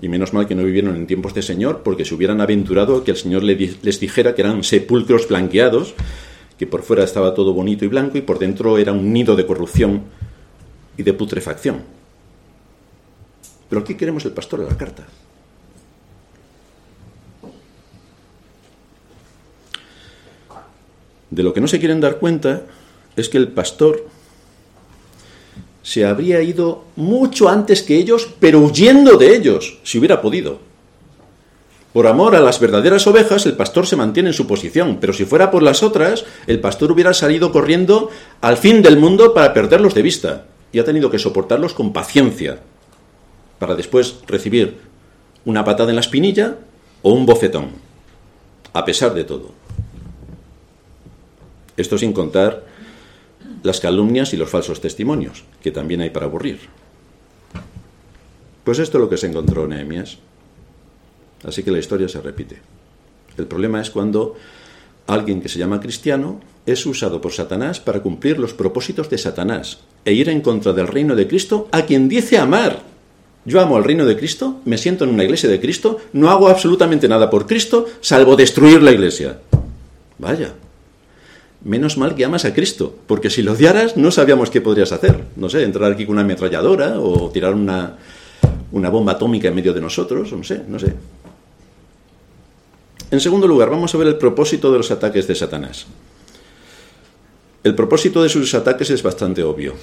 Y 0.00 0.08
menos 0.08 0.32
mal 0.32 0.46
que 0.46 0.54
no 0.54 0.62
vivieron 0.62 0.94
en 0.94 1.06
tiempos 1.06 1.32
de 1.34 1.42
Señor, 1.42 1.82
porque 1.82 2.04
se 2.04 2.14
hubieran 2.14 2.40
aventurado 2.40 3.02
que 3.02 3.12
el 3.12 3.16
Señor 3.16 3.42
les 3.42 4.00
dijera 4.00 4.34
que 4.34 4.42
eran 4.42 4.62
sepulcros 4.62 5.28
blanqueados, 5.28 5.94
que 6.58 6.66
por 6.66 6.82
fuera 6.82 7.04
estaba 7.04 7.34
todo 7.34 7.52
bonito 7.52 7.84
y 7.84 7.88
blanco 7.88 8.18
y 8.18 8.22
por 8.22 8.38
dentro 8.38 8.78
era 8.78 8.92
un 8.92 9.12
nido 9.12 9.36
de 9.36 9.46
corrupción 9.46 10.02
y 10.96 11.02
de 11.02 11.12
putrefacción. 11.12 11.82
Pero 13.68 13.80
aquí 13.80 13.94
queremos 13.94 14.24
el 14.24 14.32
pastor 14.32 14.60
de 14.60 14.66
la 14.66 14.76
carta. 14.76 15.06
De 21.30 21.42
lo 21.42 21.52
que 21.52 21.60
no 21.60 21.68
se 21.68 21.78
quieren 21.78 22.00
dar 22.00 22.18
cuenta 22.18 22.62
es 23.16 23.28
que 23.28 23.38
el 23.38 23.48
pastor 23.48 24.06
se 25.86 26.04
habría 26.04 26.42
ido 26.42 26.82
mucho 26.96 27.48
antes 27.48 27.80
que 27.80 27.96
ellos, 27.96 28.28
pero 28.40 28.58
huyendo 28.58 29.16
de 29.16 29.36
ellos, 29.36 29.78
si 29.84 29.98
hubiera 29.98 30.20
podido. 30.20 30.58
Por 31.92 32.08
amor 32.08 32.34
a 32.34 32.40
las 32.40 32.58
verdaderas 32.58 33.06
ovejas, 33.06 33.46
el 33.46 33.54
pastor 33.54 33.86
se 33.86 33.94
mantiene 33.94 34.30
en 34.30 34.34
su 34.34 34.48
posición, 34.48 34.98
pero 35.00 35.12
si 35.12 35.24
fuera 35.24 35.48
por 35.48 35.62
las 35.62 35.84
otras, 35.84 36.24
el 36.48 36.58
pastor 36.58 36.90
hubiera 36.90 37.14
salido 37.14 37.52
corriendo 37.52 38.10
al 38.40 38.56
fin 38.56 38.82
del 38.82 38.98
mundo 38.98 39.32
para 39.32 39.54
perderlos 39.54 39.94
de 39.94 40.02
vista, 40.02 40.46
y 40.72 40.80
ha 40.80 40.84
tenido 40.84 41.08
que 41.08 41.20
soportarlos 41.20 41.72
con 41.72 41.92
paciencia, 41.92 42.58
para 43.60 43.76
después 43.76 44.16
recibir 44.26 44.78
una 45.44 45.64
patada 45.64 45.90
en 45.90 45.94
la 45.94 46.00
espinilla 46.00 46.56
o 47.02 47.12
un 47.12 47.26
bofetón, 47.26 47.68
a 48.72 48.84
pesar 48.84 49.14
de 49.14 49.22
todo. 49.22 49.52
Esto 51.76 51.96
sin 51.96 52.12
contar 52.12 52.64
las 53.66 53.80
calumnias 53.80 54.32
y 54.32 54.36
los 54.36 54.48
falsos 54.48 54.80
testimonios, 54.80 55.44
que 55.62 55.70
también 55.70 56.00
hay 56.00 56.10
para 56.10 56.26
aburrir. 56.26 56.60
Pues 58.64 58.78
esto 58.78 58.98
es 58.98 59.02
lo 59.02 59.10
que 59.10 59.16
se 59.16 59.26
encontró 59.26 59.66
Nehemías. 59.66 60.18
Así 61.44 61.62
que 61.62 61.70
la 61.70 61.78
historia 61.78 62.08
se 62.08 62.20
repite. 62.20 62.58
El 63.36 63.46
problema 63.46 63.80
es 63.80 63.90
cuando 63.90 64.34
alguien 65.06 65.40
que 65.40 65.48
se 65.48 65.58
llama 65.58 65.80
cristiano 65.80 66.40
es 66.64 66.84
usado 66.86 67.20
por 67.20 67.32
Satanás 67.32 67.78
para 67.78 68.00
cumplir 68.00 68.38
los 68.38 68.54
propósitos 68.54 69.08
de 69.10 69.18
Satanás 69.18 69.78
e 70.04 70.12
ir 70.12 70.28
en 70.28 70.40
contra 70.40 70.72
del 70.72 70.88
reino 70.88 71.14
de 71.14 71.28
Cristo 71.28 71.68
a 71.70 71.82
quien 71.82 72.08
dice 72.08 72.38
amar. 72.38 72.82
Yo 73.44 73.60
amo 73.60 73.76
al 73.76 73.84
reino 73.84 74.04
de 74.04 74.16
Cristo, 74.16 74.60
me 74.64 74.78
siento 74.78 75.04
en 75.04 75.10
una 75.10 75.22
iglesia 75.22 75.48
de 75.48 75.60
Cristo, 75.60 75.98
no 76.12 76.30
hago 76.30 76.48
absolutamente 76.48 77.06
nada 77.06 77.30
por 77.30 77.46
Cristo, 77.46 77.86
salvo 78.00 78.34
destruir 78.34 78.82
la 78.82 78.90
iglesia. 78.90 79.38
Vaya, 80.18 80.54
menos 81.66 81.98
mal 81.98 82.14
que 82.14 82.24
amas 82.24 82.44
a 82.44 82.54
Cristo, 82.54 82.94
porque 83.06 83.28
si 83.28 83.42
lo 83.42 83.52
odiaras 83.52 83.96
no 83.96 84.10
sabíamos 84.10 84.50
qué 84.50 84.60
podrías 84.60 84.92
hacer. 84.92 85.24
No 85.34 85.48
sé, 85.48 85.64
entrar 85.64 85.92
aquí 85.92 86.06
con 86.06 86.14
una 86.14 86.22
ametralladora 86.22 87.00
o 87.00 87.28
tirar 87.30 87.54
una, 87.54 87.98
una 88.70 88.88
bomba 88.88 89.12
atómica 89.12 89.48
en 89.48 89.54
medio 89.54 89.74
de 89.74 89.80
nosotros, 89.80 90.32
no 90.32 90.44
sé, 90.44 90.62
no 90.68 90.78
sé. 90.78 90.94
En 93.10 93.20
segundo 93.20 93.48
lugar, 93.48 93.68
vamos 93.68 93.94
a 93.94 93.98
ver 93.98 94.06
el 94.06 94.16
propósito 94.16 94.70
de 94.70 94.78
los 94.78 94.90
ataques 94.90 95.26
de 95.26 95.34
Satanás. 95.34 95.86
El 97.64 97.74
propósito 97.74 98.22
de 98.22 98.28
sus 98.28 98.54
ataques 98.54 98.90
es 98.90 99.02
bastante 99.02 99.42
obvio. 99.42 99.74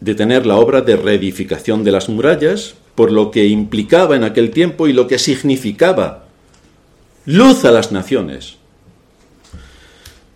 Detener 0.00 0.44
la 0.44 0.56
obra 0.56 0.82
de 0.82 0.96
reedificación 0.96 1.84
de 1.84 1.92
las 1.92 2.10
murallas, 2.10 2.74
por 2.94 3.10
lo 3.10 3.30
que 3.30 3.46
implicaba 3.46 4.14
en 4.14 4.24
aquel 4.24 4.50
tiempo 4.50 4.88
y 4.88 4.92
lo 4.92 5.06
que 5.06 5.18
significaba 5.18 6.26
luz 7.24 7.64
a 7.64 7.70
las 7.70 7.92
naciones, 7.92 8.58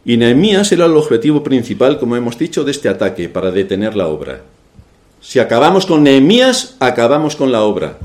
y 0.08 0.16
Nehemías 0.16 0.72
era 0.72 0.86
el 0.86 0.96
objetivo 0.96 1.44
principal, 1.44 1.98
como 1.98 2.16
hemos 2.16 2.38
dicho, 2.38 2.64
de 2.64 2.70
este 2.70 2.88
ataque 2.88 3.28
para 3.28 3.50
detener 3.50 3.94
la 3.94 4.06
obra. 4.06 4.40
Si 5.20 5.38
acabamos 5.38 5.84
con 5.84 6.02
Nehemías, 6.02 6.76
acabamos 6.80 7.36
con 7.36 7.52
la 7.52 7.60
obra. 7.60 7.98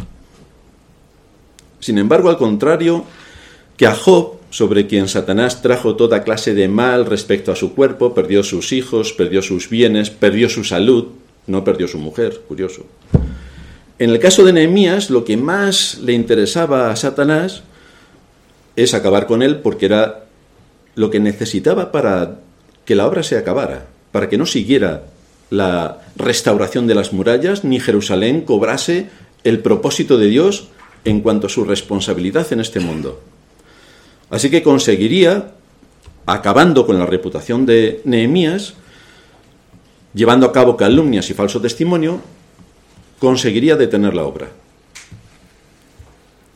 Sin 1.79 1.97
embargo, 1.97 2.27
al 2.27 2.37
contrario 2.37 3.05
que 3.77 3.87
a 3.87 3.95
Job, 3.95 4.33
sobre 4.49 4.85
quien 4.85 5.07
Satanás 5.07 5.61
trajo 5.61 5.95
toda 5.95 6.25
clase 6.25 6.53
de 6.53 6.67
mal 6.67 7.05
respecto 7.05 7.53
a 7.53 7.55
su 7.55 7.73
cuerpo, 7.73 8.13
perdió 8.13 8.43
sus 8.43 8.73
hijos, 8.73 9.13
perdió 9.13 9.41
sus 9.41 9.69
bienes, 9.69 10.09
perdió 10.09 10.49
su 10.49 10.65
salud, 10.65 11.07
no 11.47 11.63
perdió 11.63 11.87
su 11.87 11.99
mujer, 11.99 12.41
curioso. 12.49 12.85
En 13.97 14.09
el 14.09 14.19
caso 14.19 14.43
de 14.43 14.51
Nehemías, 14.51 15.09
lo 15.09 15.23
que 15.23 15.37
más 15.37 15.99
le 15.99 16.11
interesaba 16.11 16.91
a 16.91 16.97
Satanás 16.97 17.63
es 18.75 18.93
acabar 18.93 19.25
con 19.25 19.41
él 19.41 19.59
porque 19.59 19.85
era 19.85 20.23
lo 20.95 21.09
que 21.09 21.19
necesitaba 21.19 21.91
para 21.91 22.39
que 22.85 22.95
la 22.95 23.07
obra 23.07 23.23
se 23.23 23.37
acabara, 23.37 23.87
para 24.11 24.29
que 24.29 24.37
no 24.37 24.45
siguiera 24.45 25.03
la 25.49 25.99
restauración 26.15 26.87
de 26.87 26.95
las 26.95 27.13
murallas, 27.13 27.63
ni 27.63 27.79
Jerusalén 27.79 28.41
cobrase 28.41 29.09
el 29.43 29.59
propósito 29.59 30.17
de 30.17 30.27
Dios 30.27 30.67
en 31.05 31.21
cuanto 31.21 31.47
a 31.47 31.49
su 31.49 31.63
responsabilidad 31.63 32.51
en 32.51 32.59
este 32.59 32.79
mundo. 32.79 33.21
Así 34.29 34.49
que 34.49 34.63
conseguiría, 34.63 35.51
acabando 36.25 36.85
con 36.85 36.97
la 36.97 37.05
reputación 37.05 37.65
de 37.65 38.01
Nehemías, 38.05 38.73
llevando 40.13 40.45
a 40.45 40.51
cabo 40.51 40.77
calumnias 40.77 41.29
y 41.29 41.33
falso 41.33 41.61
testimonio, 41.61 42.19
conseguiría 43.19 43.75
detener 43.75 44.13
la 44.13 44.23
obra. 44.23 44.49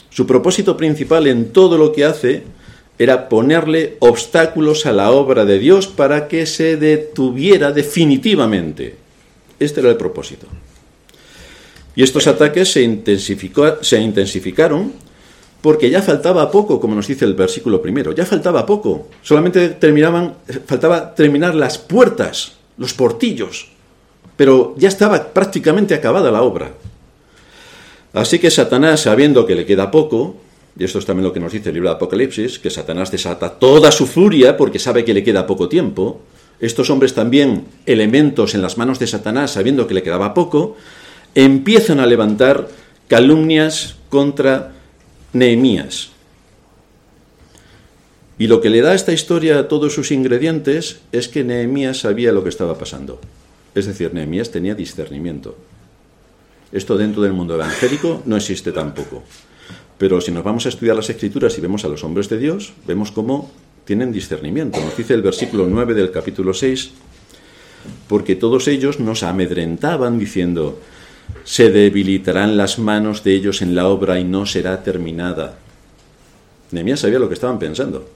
Su 0.10 0.26
propósito 0.26 0.76
principal 0.76 1.28
en 1.28 1.52
todo 1.54 1.78
lo 1.78 1.92
que 1.92 2.06
hace 2.06 2.44
era 3.00 3.30
ponerle 3.30 3.96
obstáculos 4.00 4.86
a 4.86 4.92
la 4.92 5.12
obra 5.12 5.46
de 5.46 5.60
Dios 5.60 5.88
para 5.88 6.28
que 6.28 6.46
se 6.46 6.76
detuviera 6.78 7.72
definitivamente. 7.72 8.96
Este 9.60 9.82
era 9.82 9.90
el 9.90 9.98
propósito. 9.98 10.48
Y 11.96 12.04
estos 12.04 12.28
ataques 12.28 12.72
se, 12.72 12.84
intensificaron 12.84 14.94
porque 15.62 15.90
ya 15.90 16.02
faltaba 16.02 16.52
poco, 16.52 16.80
como 16.80 16.96
nos 16.96 17.08
dice 17.08 17.26
el 17.26 17.34
versículo 17.34 17.82
primero, 17.82 18.14
ya 18.14 18.26
faltaba 18.26 18.66
poco. 18.66 19.08
Solamente 19.24 19.70
terminaban, 19.70 20.36
faltaba 20.66 21.16
terminar 21.16 21.56
las 21.56 21.80
puertas, 21.80 22.54
los 22.78 22.94
portillos, 22.94 23.72
pero 24.36 24.76
ya 24.78 24.88
estaba 24.88 25.34
prácticamente 25.34 25.96
acabada 25.96 26.32
la 26.32 26.44
obra. 26.44 26.74
Así 28.14 28.40
que 28.40 28.52
Satanás, 28.52 29.02
sabiendo 29.02 29.46
que 29.46 29.56
le 29.56 29.66
queda 29.66 29.90
poco, 29.90 30.38
y 30.78 30.84
esto 30.84 31.00
es 31.00 31.06
también 31.06 31.26
lo 31.26 31.34
que 31.34 31.40
nos 31.40 31.52
dice 31.52 31.70
el 31.70 31.76
libro 31.76 31.90
de 31.90 31.96
Apocalipsis, 31.96 32.60
que 32.60 32.70
Satanás 32.70 33.12
desata 33.12 33.58
toda 33.58 33.92
su 33.92 34.06
furia 34.06 34.58
porque 34.58 34.80
sabe 34.80 35.04
que 35.04 35.14
le 35.14 35.24
queda 35.24 35.48
poco 35.48 35.68
tiempo. 35.68 36.22
Estos 36.60 36.90
hombres 36.90 37.14
también, 37.14 37.66
elementos 37.86 38.54
en 38.54 38.62
las 38.62 38.78
manos 38.78 39.00
de 39.00 39.08
Satanás, 39.08 39.52
sabiendo 39.52 39.88
que 39.88 39.96
le 39.96 40.04
quedaba 40.04 40.34
poco, 40.34 40.78
empiezan 41.34 42.00
a 42.00 42.06
levantar 42.06 42.68
calumnias 43.08 43.96
contra 44.10 44.74
Nehemías. 45.34 46.10
Y 48.40 48.46
lo 48.46 48.62
que 48.62 48.70
le 48.70 48.82
da 48.82 48.92
a 48.92 48.96
esta 48.96 49.14
historia 49.14 49.58
a 49.58 49.68
todos 49.68 49.94
sus 49.94 50.12
ingredientes 50.12 51.00
es 51.12 51.28
que 51.28 51.44
Nehemías 51.44 52.02
sabía 52.02 52.32
lo 52.32 52.44
que 52.44 52.50
estaba 52.50 52.78
pasando. 52.78 53.20
Es 53.74 53.88
decir, 53.88 54.14
Nehemías 54.14 54.52
tenía 54.52 54.76
discernimiento. 54.76 55.58
Esto 56.72 56.98
dentro 56.98 57.24
del 57.24 57.34
mundo 57.34 57.56
evangélico 57.56 58.22
no 58.26 58.38
existe 58.38 58.72
tampoco. 58.72 59.24
Pero 59.98 60.22
si 60.22 60.32
nos 60.32 60.44
vamos 60.44 60.66
a 60.66 60.70
estudiar 60.70 60.96
las 60.96 61.10
escrituras 61.10 61.58
y 61.58 61.62
vemos 61.62 61.84
a 61.84 61.88
los 61.88 62.04
hombres 62.04 62.30
de 62.30 62.38
Dios, 62.38 62.74
vemos 62.86 63.12
cómo 63.12 63.52
tienen 63.86 64.12
discernimiento. 64.12 64.80
Nos 64.80 64.96
dice 64.96 65.14
el 65.14 65.22
versículo 65.22 65.66
9 65.68 65.94
del 65.94 66.12
capítulo 66.12 66.54
6, 66.54 66.92
porque 68.08 68.36
todos 68.36 68.68
ellos 68.68 69.00
nos 69.00 69.24
amedrentaban 69.24 70.20
diciendo, 70.20 70.80
se 71.44 71.72
debilitarán 71.72 72.58
las 72.58 72.78
manos 72.80 73.24
de 73.24 73.34
ellos 73.34 73.62
en 73.62 73.76
la 73.76 73.88
obra 73.88 74.20
y 74.20 74.24
no 74.24 74.46
será 74.46 74.84
terminada. 74.84 75.58
Nehemías 76.72 77.00
sabía 77.00 77.20
lo 77.20 77.28
que 77.28 77.34
estaban 77.34 77.60
pensando. 77.60 78.08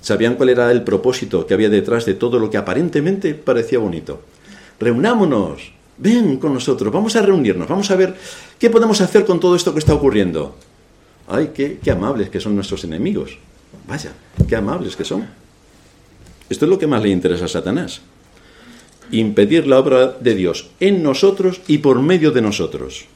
Sabían 0.00 0.34
cuál 0.34 0.50
era 0.50 0.70
el 0.70 0.82
propósito 0.82 1.46
que 1.46 1.54
había 1.54 1.70
detrás 1.70 2.04
de 2.04 2.14
todo 2.14 2.38
lo 2.38 2.50
que 2.50 2.58
aparentemente 2.58 3.34
parecía 3.34 3.78
bonito. 3.78 4.20
Reunámonos, 4.78 5.72
ven 6.02 6.38
con 6.38 6.52
nosotros, 6.52 6.92
vamos 6.92 7.14
a 7.14 7.22
reunirnos, 7.22 7.68
vamos 7.68 7.90
a 7.90 7.96
ver 7.96 8.14
qué 8.58 8.68
podemos 8.68 9.00
hacer 9.00 9.24
con 9.24 9.38
todo 9.38 9.54
esto 9.54 9.72
que 9.72 9.78
está 9.78 9.94
ocurriendo. 9.94 10.56
Ay, 11.28 11.52
qué, 11.54 11.78
qué 11.82 11.90
amables 11.92 12.28
que 12.28 12.40
son 12.40 12.54
nuestros 12.56 12.82
enemigos. 12.84 13.38
Vaya, 13.86 14.12
qué 14.48 14.56
amables 14.56 14.96
que 14.96 15.04
son. 15.04 15.26
Esto 16.50 16.64
es 16.66 16.70
lo 16.70 16.78
que 16.78 16.86
más 16.86 17.02
le 17.02 17.10
interesa 17.10 17.44
a 17.44 17.48
Satanás. 17.48 18.02
Impedir 19.12 19.66
la 19.66 19.78
obra 19.78 20.08
de 20.08 20.34
Dios 20.34 20.70
en 20.80 21.02
nosotros 21.02 21.60
y 21.68 21.78
por 21.78 22.02
medio 22.02 22.32
de 22.32 22.42
nosotros. 22.42 23.06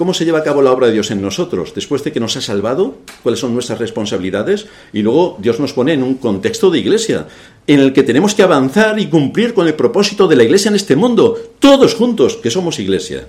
¿Cómo 0.00 0.14
se 0.14 0.24
lleva 0.24 0.38
a 0.38 0.42
cabo 0.42 0.62
la 0.62 0.72
obra 0.72 0.86
de 0.86 0.94
Dios 0.94 1.10
en 1.10 1.20
nosotros? 1.20 1.74
Después 1.74 2.02
de 2.02 2.10
que 2.10 2.20
nos 2.20 2.34
ha 2.34 2.40
salvado, 2.40 2.94
¿cuáles 3.22 3.38
son 3.38 3.52
nuestras 3.52 3.78
responsabilidades? 3.78 4.64
Y 4.94 5.02
luego 5.02 5.36
Dios 5.40 5.60
nos 5.60 5.74
pone 5.74 5.92
en 5.92 6.02
un 6.02 6.14
contexto 6.14 6.70
de 6.70 6.78
iglesia, 6.78 7.28
en 7.66 7.80
el 7.80 7.92
que 7.92 8.02
tenemos 8.02 8.34
que 8.34 8.42
avanzar 8.42 8.98
y 8.98 9.08
cumplir 9.10 9.52
con 9.52 9.66
el 9.66 9.74
propósito 9.74 10.26
de 10.26 10.36
la 10.36 10.44
iglesia 10.44 10.70
en 10.70 10.76
este 10.76 10.96
mundo, 10.96 11.36
todos 11.58 11.94
juntos, 11.94 12.38
que 12.38 12.50
somos 12.50 12.78
iglesia. 12.78 13.26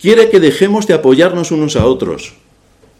Quiere 0.00 0.30
que 0.30 0.40
dejemos 0.40 0.88
de 0.88 0.94
apoyarnos 0.94 1.52
unos 1.52 1.76
a 1.76 1.86
otros. 1.86 2.34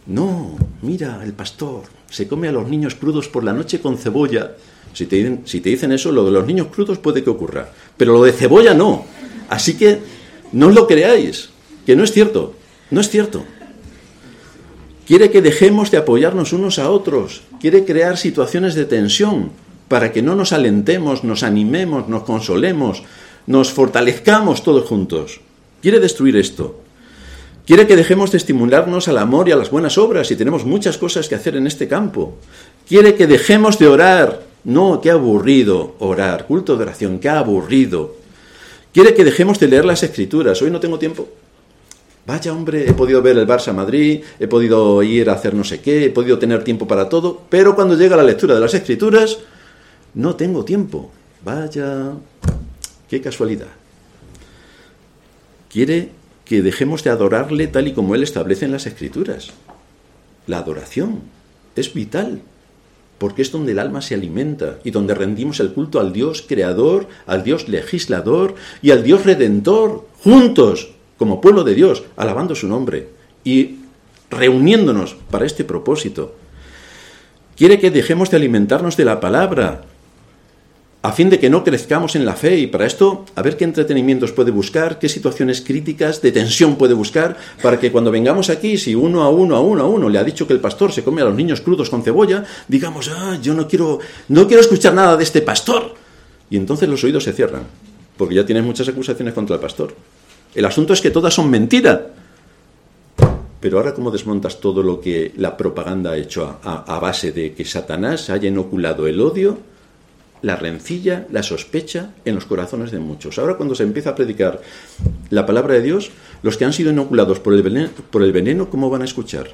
No, 0.05 0.55
mira, 0.81 1.19
el 1.21 1.33
pastor 1.33 1.81
se 2.09 2.29
come 2.29 2.47
a 2.47 2.53
los 2.53 2.69
niños 2.69 2.95
crudos 2.95 3.27
por 3.27 3.43
la 3.43 3.51
noche 3.51 3.81
con 3.81 3.97
cebolla. 3.97 4.55
Si 4.93 5.05
te, 5.05 5.69
dicen, 5.69 5.91
eso, 5.91 6.13
lo 6.13 6.23
de 6.23 6.31
los 6.31 6.47
niños 6.47 6.67
crudos 6.67 6.97
puede 6.97 7.25
que 7.25 7.29
ocurra, 7.29 7.67
pero 7.97 8.13
lo 8.13 8.23
de 8.23 8.31
cebolla 8.31 8.73
no. 8.73 9.03
Así 9.49 9.75
que 9.75 9.99
no 10.53 10.71
lo 10.71 10.87
creáis 10.87 11.49
que 11.85 11.95
no 11.95 12.03
es 12.03 12.11
cierto. 12.11 12.53
No 12.91 13.01
es 13.01 13.09
cierto. 13.09 13.43
Quiere 15.07 15.29
que 15.29 15.41
dejemos 15.41 15.91
de 15.91 15.97
apoyarnos 15.97 16.53
unos 16.53 16.79
a 16.79 16.89
otros. 16.89 17.43
Quiere 17.59 17.85
crear 17.85 18.17
situaciones 18.17 18.73
de 18.73 18.85
tensión 18.85 19.51
para 19.87 20.11
que 20.11 20.21
no 20.21 20.35
nos 20.35 20.51
alentemos, 20.51 21.23
nos 21.23 21.43
animemos, 21.43 22.07
nos 22.07 22.23
consolemos, 22.23 23.03
nos 23.45 23.71
fortalezcamos 23.71 24.63
todos 24.63 24.85
juntos. 24.85 25.41
Quiere 25.81 25.99
destruir 25.99 26.35
esto. 26.37 26.79
Quiere 27.67 27.87
que 27.87 27.95
dejemos 27.95 28.31
de 28.31 28.37
estimularnos 28.37 29.07
al 29.07 29.17
amor 29.17 29.49
y 29.49 29.51
a 29.51 29.55
las 29.55 29.71
buenas 29.71 29.97
obras 29.97 30.29
y 30.31 30.35
tenemos 30.35 30.65
muchas 30.65 30.97
cosas 30.97 31.27
que 31.27 31.35
hacer 31.35 31.55
en 31.55 31.67
este 31.67 31.87
campo. 31.87 32.37
Quiere 32.87 33.15
que 33.15 33.27
dejemos 33.27 33.77
de 33.79 33.87
orar. 33.87 34.41
No, 34.63 35.01
qué 35.01 35.11
aburrido 35.11 35.95
orar. 35.99 36.47
Culto 36.47 36.75
de 36.77 36.83
oración, 36.83 37.19
qué 37.19 37.29
aburrido. 37.29 38.15
Quiere 38.91 39.13
que 39.13 39.23
dejemos 39.23 39.59
de 39.59 39.67
leer 39.67 39.85
las 39.85 40.01
escrituras. 40.01 40.61
Hoy 40.61 40.71
no 40.71 40.79
tengo 40.79 40.97
tiempo. 40.97 41.27
Vaya 42.25 42.53
hombre, 42.53 42.89
he 42.89 42.93
podido 42.93 43.21
ver 43.21 43.37
el 43.37 43.45
Barça 43.45 43.71
Madrid, 43.71 44.23
he 44.39 44.47
podido 44.47 45.03
ir 45.03 45.29
a 45.29 45.33
hacer 45.33 45.53
no 45.53 45.63
sé 45.63 45.81
qué, 45.81 46.05
he 46.05 46.09
podido 46.09 46.39
tener 46.39 46.63
tiempo 46.63 46.87
para 46.87 47.07
todo, 47.07 47.43
pero 47.49 47.75
cuando 47.75 47.95
llega 47.95 48.17
la 48.17 48.23
lectura 48.23 48.55
de 48.55 48.61
las 48.61 48.73
escrituras, 48.73 49.37
no 50.15 50.35
tengo 50.35 50.65
tiempo. 50.65 51.11
Vaya, 51.43 52.13
qué 53.07 53.21
casualidad. 53.21 53.67
Quiere 55.69 56.09
que 56.45 56.63
dejemos 56.63 57.03
de 57.03 57.11
adorarle 57.11 57.67
tal 57.67 57.87
y 57.87 57.93
como 57.93 58.15
Él 58.15 58.23
establece 58.23 58.65
en 58.65 58.71
las 58.71 58.87
escrituras. 58.87 59.51
La 60.47 60.57
adoración 60.59 61.21
es 61.75 61.93
vital, 61.93 62.41
porque 63.19 63.43
es 63.43 63.51
donde 63.51 63.73
el 63.73 63.79
alma 63.79 64.01
se 64.01 64.15
alimenta 64.15 64.79
y 64.83 64.89
donde 64.89 65.13
rendimos 65.13 65.59
el 65.59 65.73
culto 65.73 65.99
al 65.99 66.11
Dios 66.11 66.43
creador, 66.47 67.07
al 67.27 67.43
Dios 67.43 67.67
legislador 67.67 68.55
y 68.81 68.89
al 68.91 69.03
Dios 69.03 69.25
redentor, 69.25 70.07
juntos, 70.23 70.94
como 71.17 71.41
pueblo 71.41 71.63
de 71.63 71.75
Dios, 71.75 72.03
alabando 72.17 72.55
su 72.55 72.67
nombre 72.67 73.09
y 73.43 73.79
reuniéndonos 74.29 75.15
para 75.31 75.45
este 75.45 75.63
propósito. 75.63 76.35
Quiere 77.55 77.79
que 77.79 77.91
dejemos 77.91 78.29
de 78.29 78.37
alimentarnos 78.37 78.97
de 78.97 79.05
la 79.05 79.19
palabra, 79.19 79.83
a 81.05 81.11
fin 81.11 81.29
de 81.29 81.37
que 81.37 81.51
no 81.51 81.63
crezcamos 81.63 82.15
en 82.15 82.25
la 82.25 82.33
fe 82.33 82.57
y 82.57 82.67
para 82.67 82.87
esto 82.87 83.25
a 83.35 83.43
ver 83.43 83.57
qué 83.57 83.63
entretenimientos 83.63 84.31
puede 84.31 84.49
buscar, 84.49 84.97
qué 84.97 85.07
situaciones 85.07 85.61
críticas 85.61 86.19
de 86.21 86.31
tensión 86.31 86.77
puede 86.77 86.95
buscar, 86.95 87.37
para 87.61 87.79
que 87.79 87.91
cuando 87.91 88.09
vengamos 88.09 88.49
aquí, 88.49 88.77
si 88.77 88.95
uno 88.95 89.21
a 89.21 89.29
uno 89.29 89.55
a 89.55 89.59
uno 89.59 89.83
a 89.83 89.87
uno 89.87 90.09
le 90.09 90.17
ha 90.17 90.23
dicho 90.23 90.47
que 90.47 90.53
el 90.53 90.59
pastor 90.59 90.91
se 90.91 91.03
come 91.03 91.21
a 91.21 91.25
los 91.25 91.35
niños 91.35 91.61
crudos 91.61 91.91
con 91.91 92.01
cebolla, 92.01 92.43
digamos, 92.67 93.09
ah, 93.15 93.37
yo 93.39 93.53
no 93.53 93.67
quiero, 93.67 93.99
no 94.29 94.47
quiero 94.47 94.61
escuchar 94.61 94.95
nada 94.95 95.15
de 95.15 95.23
este 95.23 95.41
pastor. 95.41 95.93
Y 96.49 96.57
entonces 96.57 96.89
los 96.89 97.03
oídos 97.03 97.23
se 97.23 97.33
cierran, 97.33 97.63
porque 98.17 98.35
ya 98.35 98.45
tienes 98.45 98.63
muchas 98.63 98.89
acusaciones 98.89 99.33
contra 99.33 99.55
el 99.55 99.61
pastor. 99.61 99.93
El 100.55 100.63
asunto 100.63 100.93
es 100.93 101.01
que 101.01 101.11
todas 101.11 101.33
son 101.33 101.49
mentira. 101.49 102.13
Pero 103.59 103.77
ahora, 103.77 103.93
¿cómo 103.93 104.09
desmontas 104.09 104.59
todo 104.61 104.81
lo 104.81 105.01
que 105.01 105.33
la 105.37 105.57
propaganda 105.57 106.11
ha 106.11 106.17
hecho 106.17 106.59
a, 106.63 106.99
base 106.99 107.31
de 107.31 107.53
que 107.53 107.65
Satanás 107.65 108.29
haya 108.29 108.47
inoculado 108.47 109.07
el 109.07 109.19
odio, 109.19 109.57
la 110.41 110.55
rencilla, 110.55 111.27
la 111.31 111.43
sospecha 111.43 112.13
en 112.23 112.35
los 112.35 112.45
corazones 112.45 112.91
de 112.91 112.99
muchos? 112.99 113.37
Ahora, 113.37 113.55
cuando 113.55 113.75
se 113.75 113.83
empieza 113.83 114.11
a 114.11 114.15
predicar 114.15 114.61
la 115.29 115.45
palabra 115.45 115.73
de 115.73 115.81
Dios, 115.81 116.11
los 116.41 116.57
que 116.57 116.65
han 116.65 116.73
sido 116.73 116.91
inoculados 116.91 117.39
por 117.39 117.53
el 117.53 117.63
veneno, 117.63 117.89
por 118.09 118.23
el 118.23 118.31
veneno 118.31 118.69
¿cómo 118.69 118.89
van 118.89 119.01
a 119.01 119.05
escuchar? 119.05 119.49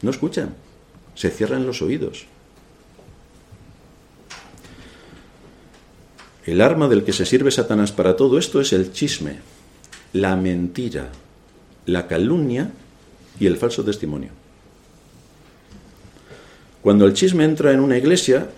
No 0.00 0.10
escuchan, 0.10 0.54
se 1.14 1.30
cierran 1.30 1.66
los 1.66 1.82
oídos. 1.82 2.26
El 6.44 6.60
arma 6.60 6.88
del 6.88 7.04
que 7.04 7.12
se 7.12 7.24
sirve 7.24 7.50
Satanás 7.50 7.92
para 7.92 8.16
todo 8.16 8.38
esto 8.38 8.60
es 8.60 8.72
el 8.72 8.92
chisme, 8.92 9.38
la 10.12 10.34
mentira, 10.34 11.08
la 11.86 12.08
calumnia 12.08 12.70
y 13.38 13.46
el 13.46 13.56
falso 13.56 13.84
testimonio. 13.84 14.30
Cuando 16.82 17.06
el 17.06 17.14
chisme 17.14 17.44
entra 17.44 17.72
en 17.72 17.78
una 17.78 17.96
iglesia 17.96 18.48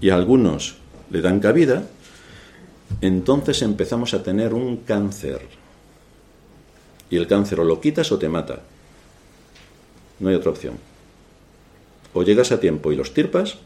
y 0.00 0.08
algunos 0.08 0.76
le 1.10 1.20
dan 1.20 1.38
cabida, 1.38 1.86
entonces 3.02 3.60
empezamos 3.60 4.14
a 4.14 4.22
tener 4.22 4.54
un 4.54 4.78
cáncer. 4.78 5.42
Y 7.10 7.16
el 7.16 7.26
cáncer 7.26 7.60
o 7.60 7.64
lo 7.64 7.80
quitas 7.80 8.10
o 8.10 8.18
te 8.18 8.30
mata. 8.30 8.60
No 10.18 10.30
hay 10.30 10.34
otra 10.34 10.50
opción. 10.50 10.78
O 12.14 12.22
llegas 12.22 12.52
a 12.52 12.60
tiempo 12.60 12.90
y 12.90 12.96
los 12.96 13.12
tirpas, 13.12 13.58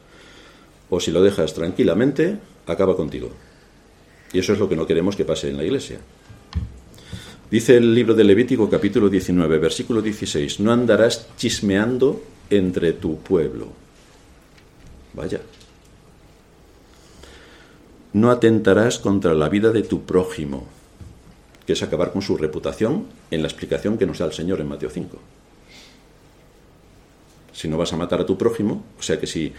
o 0.90 0.98
si 0.98 1.12
lo 1.12 1.22
dejas 1.22 1.54
tranquilamente, 1.54 2.38
acaba 2.72 2.96
contigo. 2.96 3.30
Y 4.32 4.38
eso 4.38 4.52
es 4.52 4.58
lo 4.58 4.68
que 4.68 4.76
no 4.76 4.86
queremos 4.86 5.16
que 5.16 5.24
pase 5.24 5.48
en 5.48 5.56
la 5.56 5.64
iglesia. 5.64 5.98
Dice 7.50 7.78
el 7.78 7.94
libro 7.94 8.14
de 8.14 8.24
Levítico 8.24 8.68
capítulo 8.68 9.08
19, 9.08 9.58
versículo 9.58 10.02
16, 10.02 10.60
no 10.60 10.70
andarás 10.70 11.28
chismeando 11.38 12.22
entre 12.50 12.92
tu 12.92 13.18
pueblo. 13.20 13.68
Vaya. 15.14 15.40
No 18.12 18.30
atentarás 18.30 18.98
contra 18.98 19.32
la 19.32 19.48
vida 19.48 19.70
de 19.70 19.82
tu 19.82 20.04
prójimo, 20.04 20.66
que 21.66 21.72
es 21.72 21.82
acabar 21.82 22.12
con 22.12 22.20
su 22.20 22.36
reputación 22.36 23.06
en 23.30 23.40
la 23.40 23.48
explicación 23.48 23.96
que 23.96 24.06
nos 24.06 24.18
da 24.18 24.26
el 24.26 24.32
Señor 24.32 24.60
en 24.60 24.68
Mateo 24.68 24.90
5. 24.90 25.18
Si 27.52 27.66
no 27.66 27.78
vas 27.78 27.92
a 27.92 27.96
matar 27.96 28.20
a 28.20 28.26
tu 28.26 28.36
prójimo, 28.36 28.84
o 28.98 29.02
sea 29.02 29.18
que 29.18 29.26
si 29.26 29.52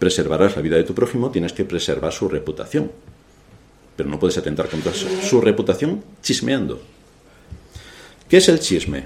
preservarás 0.00 0.56
la 0.56 0.62
vida 0.62 0.76
de 0.76 0.84
tu 0.84 0.94
prójimo, 0.94 1.30
tienes 1.30 1.52
que 1.52 1.66
preservar 1.66 2.10
su 2.10 2.26
reputación. 2.26 2.90
Pero 3.96 4.08
no 4.08 4.18
puedes 4.18 4.38
atentar 4.38 4.66
contra 4.68 4.92
su, 4.94 5.42
reputación 5.42 6.02
chismeando. 6.22 6.80
¿Qué 8.26 8.38
es 8.38 8.48
el 8.48 8.60
chisme? 8.60 9.04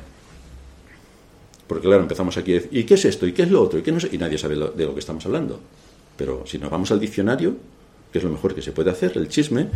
Porque 1.67 1.89
claro, 1.89 2.03
empezamos 2.03 2.37
aquí 2.37 2.61
¿y 2.71 2.85
qué 2.85 2.95
es 2.95 3.05
esto? 3.07 3.27
¿Y 3.27 3.33
qué 3.33 3.43
es 3.43 3.51
lo 3.51 3.61
otro? 3.61 3.81
¿Y, 3.81 3.83
qué 3.83 3.91
no 3.91 3.99
y 4.11 4.19
nadie 4.19 4.39
sabe 4.39 4.55
de 4.55 4.87
lo 4.87 4.95
que 4.95 5.01
estamos 5.01 5.27
hablando. 5.27 5.59
Pero 6.17 6.45
si 6.47 6.59
nos 6.59 6.71
vamos 6.71 6.93
al 6.93 7.01
diccionario, 7.01 7.57
que 8.13 8.19
es 8.19 8.25
lo 8.25 8.31
mejor 8.31 8.55
que 8.55 8.63
se 8.63 8.71
puede 8.71 8.91
hacer, 8.91 9.17
el 9.17 9.29
chisme 9.29 9.71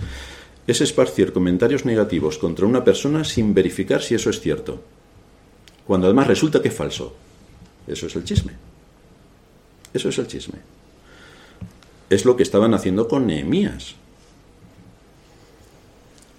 es 0.69 0.81
esparcir 0.81 1.33
comentarios 1.33 1.85
negativos 1.85 2.39
contra 2.39 2.65
una 2.65 2.85
persona 2.85 3.25
sin 3.25 3.55
verificar 3.55 4.03
si 4.03 4.15
eso 4.15 4.31
es 4.31 4.39
cierto. 4.39 4.85
Cuando 5.85 6.07
además 6.07 6.29
resulta 6.29 6.63
que 6.63 6.69
es 6.69 6.75
falso. 6.75 7.17
Eso 7.89 8.07
es 8.07 8.15
el 8.15 8.23
chisme. 8.23 8.53
Eso 9.93 10.11
es 10.11 10.19
el 10.19 10.29
chisme 10.29 10.78
es 12.11 12.25
lo 12.25 12.37
que 12.37 12.43
estaban 12.43 12.75
haciendo 12.75 13.09
con 13.09 13.27
Nehemías. 13.27 13.95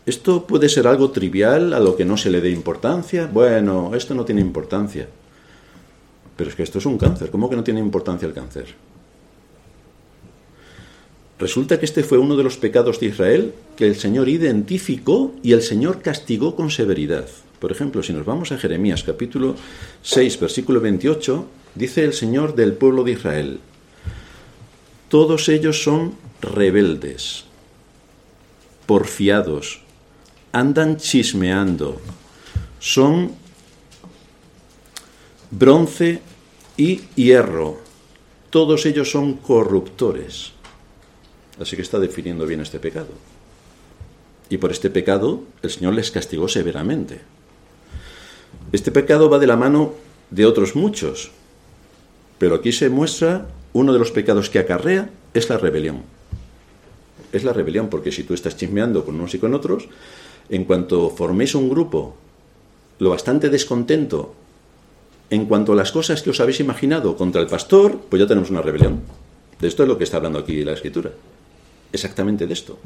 ¿Esto 0.05 0.47
puede 0.47 0.69
ser 0.69 0.87
algo 0.87 1.11
trivial 1.11 1.73
a 1.73 1.79
lo 1.79 1.95
que 1.95 2.05
no 2.05 2.17
se 2.17 2.31
le 2.31 2.41
dé 2.41 2.49
importancia? 2.49 3.29
Bueno, 3.31 3.91
esto 3.93 4.15
no 4.15 4.25
tiene 4.25 4.41
importancia. 4.41 5.07
Pero 6.35 6.49
es 6.49 6.55
que 6.55 6.63
esto 6.63 6.79
es 6.79 6.85
un 6.85 6.97
cáncer. 6.97 7.29
¿Cómo 7.29 7.49
que 7.49 7.55
no 7.55 7.63
tiene 7.63 7.79
importancia 7.79 8.27
el 8.27 8.33
cáncer? 8.33 8.73
Resulta 11.37 11.79
que 11.79 11.85
este 11.85 12.03
fue 12.03 12.17
uno 12.17 12.35
de 12.35 12.43
los 12.43 12.57
pecados 12.57 12.99
de 12.99 13.05
Israel 13.05 13.53
que 13.77 13.87
el 13.87 13.95
Señor 13.95 14.27
identificó 14.27 15.33
y 15.43 15.53
el 15.53 15.61
Señor 15.61 16.01
castigó 16.01 16.55
con 16.55 16.69
severidad. 16.69 17.27
Por 17.59 17.71
ejemplo, 17.71 18.01
si 18.03 18.11
nos 18.11 18.25
vamos 18.25 18.51
a 18.51 18.57
Jeremías 18.57 19.03
capítulo 19.03 19.55
6, 20.01 20.39
versículo 20.39 20.81
28, 20.81 21.45
dice 21.75 22.03
el 22.03 22.13
Señor 22.13 22.55
del 22.55 22.73
pueblo 22.73 23.03
de 23.03 23.11
Israel, 23.11 23.59
todos 25.09 25.49
ellos 25.49 25.83
son 25.83 26.15
rebeldes, 26.39 27.45
porfiados, 28.85 29.81
andan 30.51 30.97
chismeando, 30.97 31.99
son 32.79 33.31
bronce 35.51 36.21
y 36.77 37.01
hierro. 37.15 37.79
Todos 38.49 38.85
ellos 38.85 39.11
son 39.11 39.33
corruptores. 39.33 40.53
Así 41.59 41.75
que 41.75 41.81
está 41.81 41.99
definiendo 41.99 42.45
bien 42.45 42.61
este 42.61 42.79
pecado. 42.79 43.09
Y 44.49 44.57
por 44.57 44.71
este 44.71 44.89
pecado 44.89 45.43
el 45.61 45.69
Señor 45.69 45.93
les 45.93 46.09
castigó 46.09 46.47
severamente. 46.47 47.21
Este 48.71 48.91
pecado 48.91 49.29
va 49.29 49.39
de 49.39 49.47
la 49.47 49.57
mano 49.57 49.93
de 50.29 50.45
otros 50.45 50.75
muchos, 50.75 51.31
pero 52.39 52.55
aquí 52.55 52.71
se 52.71 52.89
muestra 52.89 53.47
uno 53.73 53.93
de 53.93 53.99
los 53.99 54.11
pecados 54.11 54.49
que 54.49 54.59
acarrea 54.59 55.09
es 55.33 55.49
la 55.49 55.57
rebelión. 55.57 56.01
Es 57.31 57.43
la 57.43 57.53
rebelión, 57.53 57.89
porque 57.89 58.11
si 58.11 58.23
tú 58.23 58.33
estás 58.33 58.57
chismeando 58.57 59.05
con 59.05 59.15
unos 59.15 59.35
y 59.35 59.39
con 59.39 59.53
otros, 59.53 59.87
en 60.49 60.63
cuanto 60.63 61.11
forméis 61.11 61.53
un 61.53 61.69
grupo 61.69 62.15
lo 62.97 63.11
bastante 63.11 63.49
descontento 63.49 64.33
en 65.29 65.45
cuanto 65.45 65.73
a 65.73 65.75
las 65.75 65.91
cosas 65.91 66.23
que 66.23 66.31
os 66.31 66.39
habéis 66.39 66.59
imaginado 66.59 67.15
contra 67.15 67.39
el 67.39 67.47
pastor, 67.47 67.99
pues 68.09 68.19
ya 68.19 68.27
tenemos 68.27 68.49
una 68.49 68.63
rebelión. 68.63 69.01
De 69.59 69.67
esto 69.67 69.83
es 69.83 69.89
lo 69.89 69.97
que 69.97 70.03
está 70.03 70.17
hablando 70.17 70.39
aquí 70.39 70.63
la 70.63 70.73
escritura. 70.73 71.11
Exactamente 71.93 72.47
de 72.47 72.53
esto. 72.53 72.79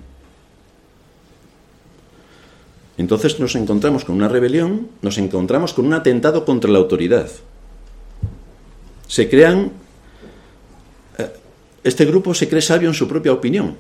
Entonces 2.98 3.40
nos 3.40 3.56
encontramos 3.56 4.04
con 4.04 4.16
una 4.16 4.28
rebelión, 4.28 4.90
nos 5.02 5.18
encontramos 5.18 5.74
con 5.74 5.86
un 5.86 5.94
atentado 5.94 6.46
contra 6.46 6.70
la 6.70 6.80
autoridad. 6.80 7.30
Se 9.08 9.30
crean 9.30 9.72
este 11.84 12.06
grupo 12.06 12.34
se 12.34 12.48
cree 12.48 12.62
sabio 12.62 12.88
en 12.88 12.96
su 12.96 13.08
propia 13.08 13.34
opinión, 13.34 13.76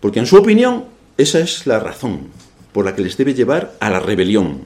porque 0.00 0.18
en 0.18 0.26
su 0.26 0.36
opinión 0.36 0.86
esa 1.16 1.38
es 1.38 1.66
la 1.66 1.78
razón 1.78 2.28
por 2.72 2.84
la 2.84 2.94
que 2.94 3.02
les 3.02 3.16
debe 3.16 3.34
llevar 3.34 3.74
a 3.80 3.90
la 3.90 4.00
rebelión. 4.00 4.62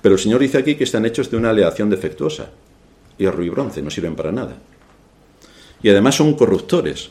Pero 0.00 0.14
el 0.14 0.20
Señor 0.20 0.40
dice 0.40 0.58
aquí 0.58 0.76
que 0.76 0.84
están 0.84 1.04
hechos 1.04 1.30
de 1.30 1.36
una 1.36 1.50
aleación 1.50 1.90
defectuosa. 1.90 2.50
Hierro 3.18 3.44
y 3.44 3.50
bronce 3.50 3.82
no 3.82 3.90
sirven 3.90 4.16
para 4.16 4.32
nada. 4.32 4.56
Y 5.82 5.90
además 5.90 6.14
son 6.14 6.34
corruptores. 6.34 7.10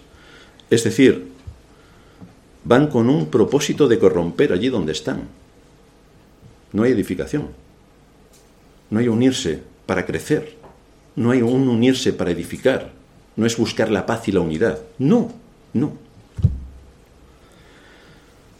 Es 0.70 0.84
decir, 0.84 1.28
van 2.64 2.88
con 2.88 3.10
un 3.10 3.28
propósito 3.28 3.88
de 3.88 4.00
corromper 4.00 4.54
allí 4.54 4.70
donde 4.70 4.94
están. 4.94 5.24
No 6.74 6.84
hay 6.84 6.92
edificación. 6.92 7.50
No 8.90 9.00
hay 9.00 9.08
unirse 9.08 9.62
para 9.86 10.06
crecer. 10.06 10.59
No 11.16 11.32
hay 11.32 11.42
un 11.42 11.68
unirse 11.68 12.14
para 12.14 12.32
edificar. 12.32 12.92
No 13.36 13.46
es 13.46 13.58
buscar 13.58 13.90
la 13.90 14.06
paz 14.06 14.28
y 14.28 14.32
la 14.32 14.42
unidad. 14.42 14.80
No, 14.98 15.32
no. 15.74 15.94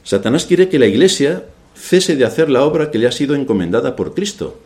Satanás 0.04 0.46
quiere 0.46 0.70
que 0.70 0.80
la 0.80 0.88
iglesia 0.88 1.44
cese 1.76 2.16
de 2.16 2.26
hacer 2.26 2.50
la 2.50 2.64
obra 2.64 2.92
que 2.92 2.98
le 2.98 3.08
ha 3.08 3.12
sido 3.12 3.36
encomendada 3.36 3.96
por 3.96 4.14
Cristo, 4.14 4.60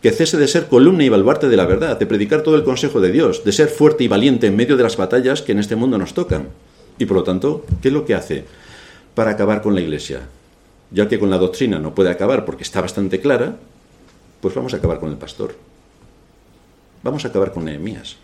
que 0.00 0.10
cese 0.10 0.36
de 0.36 0.48
ser 0.48 0.66
columna 0.66 1.04
y 1.04 1.08
baluarte 1.08 1.48
de 1.48 1.56
la 1.56 1.66
verdad, 1.66 1.98
de 1.98 2.06
predicar 2.06 2.42
todo 2.42 2.56
el 2.56 2.64
consejo 2.64 3.00
de 3.00 3.10
Dios, 3.10 3.44
de 3.44 3.52
ser 3.52 3.68
fuerte 3.68 4.04
y 4.04 4.08
valiente 4.08 4.46
en 4.46 4.56
medio 4.56 4.76
de 4.76 4.82
las 4.82 4.96
batallas 4.96 5.42
que 5.42 5.52
en 5.52 5.58
este 5.58 5.76
mundo 5.76 5.98
nos 5.98 6.14
tocan. 6.14 6.48
Y 6.98 7.06
por 7.06 7.16
lo 7.16 7.22
tanto, 7.22 7.64
¿qué 7.80 7.88
es 7.88 7.94
lo 7.94 8.04
que 8.04 8.14
hace 8.14 8.44
para 9.14 9.32
acabar 9.32 9.62
con 9.62 9.74
la 9.74 9.80
iglesia? 9.80 10.20
Ya 10.90 11.08
que 11.08 11.18
con 11.18 11.30
la 11.30 11.38
doctrina 11.38 11.78
no 11.78 11.94
puede 11.94 12.10
acabar 12.10 12.44
porque 12.44 12.62
está 12.62 12.80
bastante 12.80 13.20
clara, 13.20 13.56
pues 14.40 14.54
vamos 14.54 14.74
a 14.74 14.76
acabar 14.76 15.00
con 15.00 15.10
el 15.10 15.16
pastor. 15.16 15.54
Vamos 17.02 17.24
a 17.24 17.28
acabar 17.28 17.52
con 17.52 17.64
Nehemías. 17.64 18.16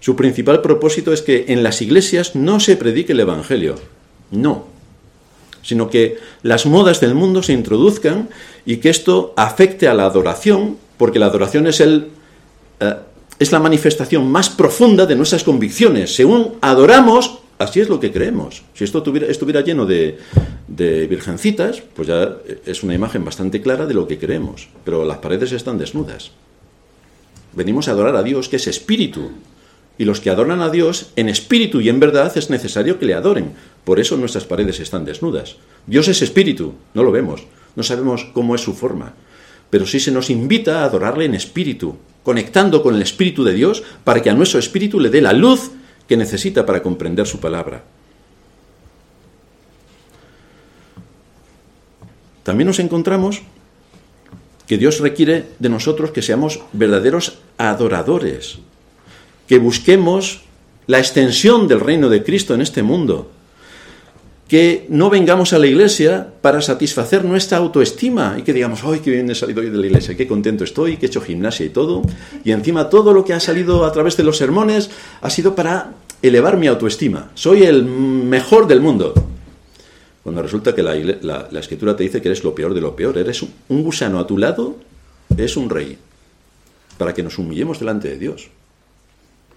Su 0.00 0.16
principal 0.16 0.62
propósito 0.62 1.12
es 1.12 1.22
que 1.22 1.44
en 1.48 1.62
las 1.62 1.80
iglesias 1.80 2.34
no 2.34 2.58
se 2.58 2.76
predique 2.76 3.12
el 3.12 3.20
Evangelio. 3.20 3.76
No. 4.32 4.66
Sino 5.62 5.88
que 5.88 6.18
las 6.42 6.66
modas 6.66 7.00
del 7.00 7.14
mundo 7.14 7.40
se 7.44 7.52
introduzcan 7.52 8.28
y 8.66 8.78
que 8.78 8.90
esto 8.90 9.32
afecte 9.36 9.86
a 9.86 9.94
la 9.94 10.06
adoración, 10.06 10.76
porque 10.96 11.20
la 11.20 11.26
adoración 11.26 11.68
es 11.68 11.78
el, 11.78 12.08
eh, 12.80 12.96
es 13.38 13.52
la 13.52 13.60
manifestación 13.60 14.28
más 14.28 14.50
profunda 14.50 15.06
de 15.06 15.14
nuestras 15.14 15.44
convicciones. 15.44 16.16
Según 16.16 16.54
adoramos, 16.62 17.38
así 17.58 17.78
es 17.78 17.88
lo 17.88 18.00
que 18.00 18.10
creemos. 18.10 18.64
Si 18.74 18.82
esto 18.82 19.04
tuviera, 19.04 19.28
estuviera 19.28 19.60
lleno 19.60 19.86
de, 19.86 20.18
de, 20.66 21.06
virgencitas, 21.06 21.80
pues 21.94 22.08
ya 22.08 22.38
es 22.66 22.82
una 22.82 22.94
imagen 22.94 23.24
bastante 23.24 23.62
clara 23.62 23.86
de 23.86 23.94
lo 23.94 24.08
que 24.08 24.18
creemos. 24.18 24.68
Pero 24.84 25.04
las 25.04 25.18
paredes 25.18 25.52
están 25.52 25.78
desnudas. 25.78 26.32
Venimos 27.54 27.88
a 27.88 27.92
adorar 27.92 28.16
a 28.16 28.22
Dios, 28.22 28.48
que 28.48 28.56
es 28.56 28.66
espíritu. 28.66 29.30
Y 29.98 30.04
los 30.04 30.20
que 30.20 30.30
adoran 30.30 30.60
a 30.60 30.70
Dios, 30.70 31.10
en 31.16 31.28
espíritu 31.28 31.80
y 31.80 31.88
en 31.88 32.00
verdad, 32.00 32.36
es 32.36 32.50
necesario 32.50 32.98
que 32.98 33.06
le 33.06 33.14
adoren. 33.14 33.52
Por 33.84 34.00
eso 34.00 34.16
nuestras 34.16 34.44
paredes 34.44 34.80
están 34.80 35.04
desnudas. 35.04 35.56
Dios 35.86 36.08
es 36.08 36.22
espíritu, 36.22 36.74
no 36.94 37.02
lo 37.02 37.12
vemos. 37.12 37.46
No 37.76 37.82
sabemos 37.82 38.26
cómo 38.32 38.54
es 38.54 38.60
su 38.60 38.74
forma. 38.74 39.14
Pero 39.70 39.86
sí 39.86 40.00
se 40.00 40.10
nos 40.10 40.30
invita 40.30 40.80
a 40.80 40.84
adorarle 40.84 41.24
en 41.24 41.34
espíritu, 41.34 41.96
conectando 42.22 42.82
con 42.82 42.94
el 42.94 43.02
Espíritu 43.02 43.44
de 43.44 43.54
Dios 43.54 43.82
para 44.04 44.22
que 44.22 44.30
a 44.30 44.34
nuestro 44.34 44.58
espíritu 44.58 45.00
le 45.00 45.10
dé 45.10 45.20
la 45.20 45.32
luz 45.32 45.70
que 46.06 46.16
necesita 46.16 46.66
para 46.66 46.82
comprender 46.82 47.26
su 47.26 47.40
palabra. 47.40 47.82
También 52.42 52.66
nos 52.66 52.80
encontramos 52.80 53.42
que 54.72 54.78
Dios 54.78 55.00
requiere 55.00 55.44
de 55.58 55.68
nosotros 55.68 56.12
que 56.12 56.22
seamos 56.22 56.60
verdaderos 56.72 57.40
adoradores, 57.58 58.56
que 59.46 59.58
busquemos 59.58 60.44
la 60.86 60.98
extensión 60.98 61.68
del 61.68 61.78
reino 61.78 62.08
de 62.08 62.22
Cristo 62.22 62.54
en 62.54 62.62
este 62.62 62.82
mundo, 62.82 63.30
que 64.48 64.86
no 64.88 65.10
vengamos 65.10 65.52
a 65.52 65.58
la 65.58 65.66
iglesia 65.66 66.26
para 66.40 66.62
satisfacer 66.62 67.22
nuestra 67.22 67.58
autoestima 67.58 68.36
y 68.38 68.44
que 68.44 68.54
digamos, 68.54 68.82
¡ay, 68.82 69.00
qué 69.00 69.10
bien 69.10 69.28
he 69.28 69.34
salido 69.34 69.60
hoy 69.60 69.68
de 69.68 69.76
la 69.76 69.86
iglesia! 69.88 70.16
¡Qué 70.16 70.26
contento 70.26 70.64
estoy! 70.64 70.96
¡Que 70.96 71.04
he 71.04 71.08
hecho 71.10 71.20
gimnasia 71.20 71.66
y 71.66 71.68
todo! 71.68 72.00
Y 72.42 72.52
encima 72.52 72.88
todo 72.88 73.12
lo 73.12 73.26
que 73.26 73.34
ha 73.34 73.40
salido 73.40 73.84
a 73.84 73.92
través 73.92 74.16
de 74.16 74.24
los 74.24 74.38
sermones 74.38 74.88
ha 75.20 75.28
sido 75.28 75.54
para 75.54 75.92
elevar 76.22 76.56
mi 76.56 76.66
autoestima. 76.66 77.30
Soy 77.34 77.64
el 77.64 77.84
mejor 77.84 78.66
del 78.66 78.80
mundo. 78.80 79.12
Cuando 80.22 80.42
resulta 80.42 80.74
que 80.74 80.82
la, 80.82 80.94
la, 81.50 81.60
escritura 81.60 81.96
te 81.96 82.04
dice 82.04 82.22
que 82.22 82.28
eres 82.28 82.44
lo 82.44 82.54
peor 82.54 82.74
de 82.74 82.80
lo 82.80 82.94
peor. 82.94 83.18
Eres 83.18 83.42
un, 83.42 83.52
un 83.68 83.82
gusano 83.82 84.20
a 84.20 84.26
tu 84.26 84.38
lado, 84.38 84.76
es 85.36 85.56
un 85.56 85.68
rey. 85.68 85.98
Para 86.96 87.12
que 87.12 87.22
nos 87.22 87.38
humillemos 87.38 87.80
delante 87.80 88.08
de 88.08 88.18
Dios 88.18 88.48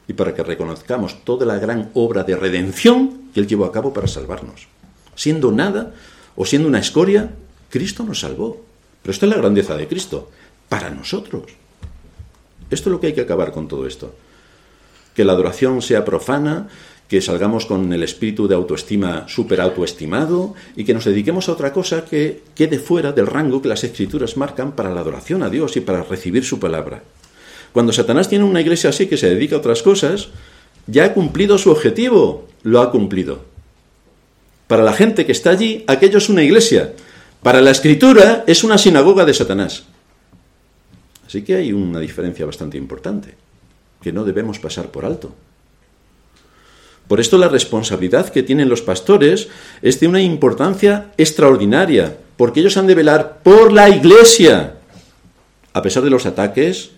y 0.08 0.13
para 0.13 0.34
que 0.34 0.43
reconozcamos 0.43 1.23
toda 1.23 1.45
la 1.45 1.58
gran 1.58 1.91
obra 1.93 2.23
de 2.23 2.36
redención 2.36 3.30
que 3.34 3.39
Él 3.39 3.47
llevó 3.47 3.65
a 3.65 3.71
cabo 3.71 3.93
para 3.93 4.08
salvarnos 4.08 4.67
siendo 5.15 5.51
nada 5.51 5.93
o 6.36 6.45
siendo 6.45 6.67
una 6.67 6.80
escoria, 6.80 7.32
Cristo 7.69 8.04
nos 8.04 8.19
salvó. 8.19 8.62
Pero 9.01 9.12
esto 9.12 9.25
es 9.25 9.32
la 9.32 9.38
grandeza 9.38 9.75
de 9.75 9.88
Cristo, 9.88 10.30
para 10.69 10.89
nosotros. 10.89 11.43
Esto 12.69 12.89
es 12.89 12.91
lo 12.91 12.99
que 12.99 13.08
hay 13.08 13.13
que 13.13 13.21
acabar 13.21 13.51
con 13.51 13.67
todo 13.67 13.88
esto. 13.88 14.13
Que 15.15 15.23
la 15.23 15.34
adoración 15.34 15.82
sea 15.82 16.04
profana, 16.04 16.67
que 17.07 17.21
salgamos 17.21 17.65
con 17.65 17.93
el 17.93 18.03
espíritu 18.03 18.47
de 18.47 18.55
autoestima 18.55 19.27
súper 19.27 19.61
autoestimado 19.61 20.55
y 20.75 20.83
que 20.83 20.93
nos 20.93 21.05
dediquemos 21.05 21.47
a 21.47 21.53
otra 21.53 21.71
cosa 21.71 22.03
que 22.03 22.41
quede 22.55 22.79
fuera 22.79 23.11
del 23.11 23.27
rango 23.27 23.61
que 23.61 23.69
las 23.69 23.83
escrituras 23.83 24.37
marcan 24.37 24.71
para 24.71 24.93
la 24.93 25.01
adoración 25.01 25.43
a 25.43 25.49
Dios 25.49 25.77
y 25.77 25.81
para 25.81 26.03
recibir 26.03 26.43
su 26.43 26.59
palabra. 26.59 27.03
Cuando 27.73 27.93
Satanás 27.93 28.29
tiene 28.29 28.45
una 28.45 28.61
iglesia 28.61 28.89
así 28.89 29.05
que 29.07 29.17
se 29.17 29.29
dedica 29.29 29.55
a 29.55 29.59
otras 29.59 29.83
cosas, 29.83 30.29
ya 30.87 31.05
ha 31.05 31.13
cumplido 31.13 31.57
su 31.57 31.71
objetivo, 31.71 32.47
lo 32.63 32.81
ha 32.81 32.91
cumplido. 32.91 33.43
Para 34.67 34.83
la 34.83 34.93
gente 34.93 35.25
que 35.25 35.31
está 35.31 35.51
allí, 35.51 35.83
aquello 35.87 36.17
es 36.17 36.29
una 36.29 36.41
iglesia. 36.41 36.93
Para 37.43 37.61
la 37.61 37.71
escritura 37.71 38.43
es 38.47 38.63
una 38.63 38.79
sinagoga 38.79 39.25
de 39.25 39.33
Satanás. 39.33 39.83
Así 41.27 41.43
que 41.43 41.55
hay 41.55 41.71
una 41.71 41.99
diferencia 41.99 42.45
bastante 42.45 42.77
importante, 42.77 43.35
que 44.01 44.11
no 44.11 44.23
debemos 44.23 44.57
pasar 44.57 44.89
por 44.89 45.05
alto. 45.05 45.35
Por 47.07 47.19
esto 47.19 47.37
la 47.37 47.49
responsabilidad 47.49 48.29
que 48.29 48.43
tienen 48.43 48.69
los 48.69 48.81
pastores 48.81 49.47
es 49.81 49.99
de 49.99 50.07
una 50.07 50.21
importancia 50.21 51.11
extraordinaria, 51.17 52.17
porque 52.37 52.61
ellos 52.61 52.77
han 52.77 52.87
de 52.87 52.95
velar 52.95 53.39
por 53.43 53.71
la 53.71 53.89
iglesia, 53.89 54.75
a 55.73 55.81
pesar 55.81 56.03
de 56.03 56.09
los 56.09 56.25
ataques, 56.25 56.91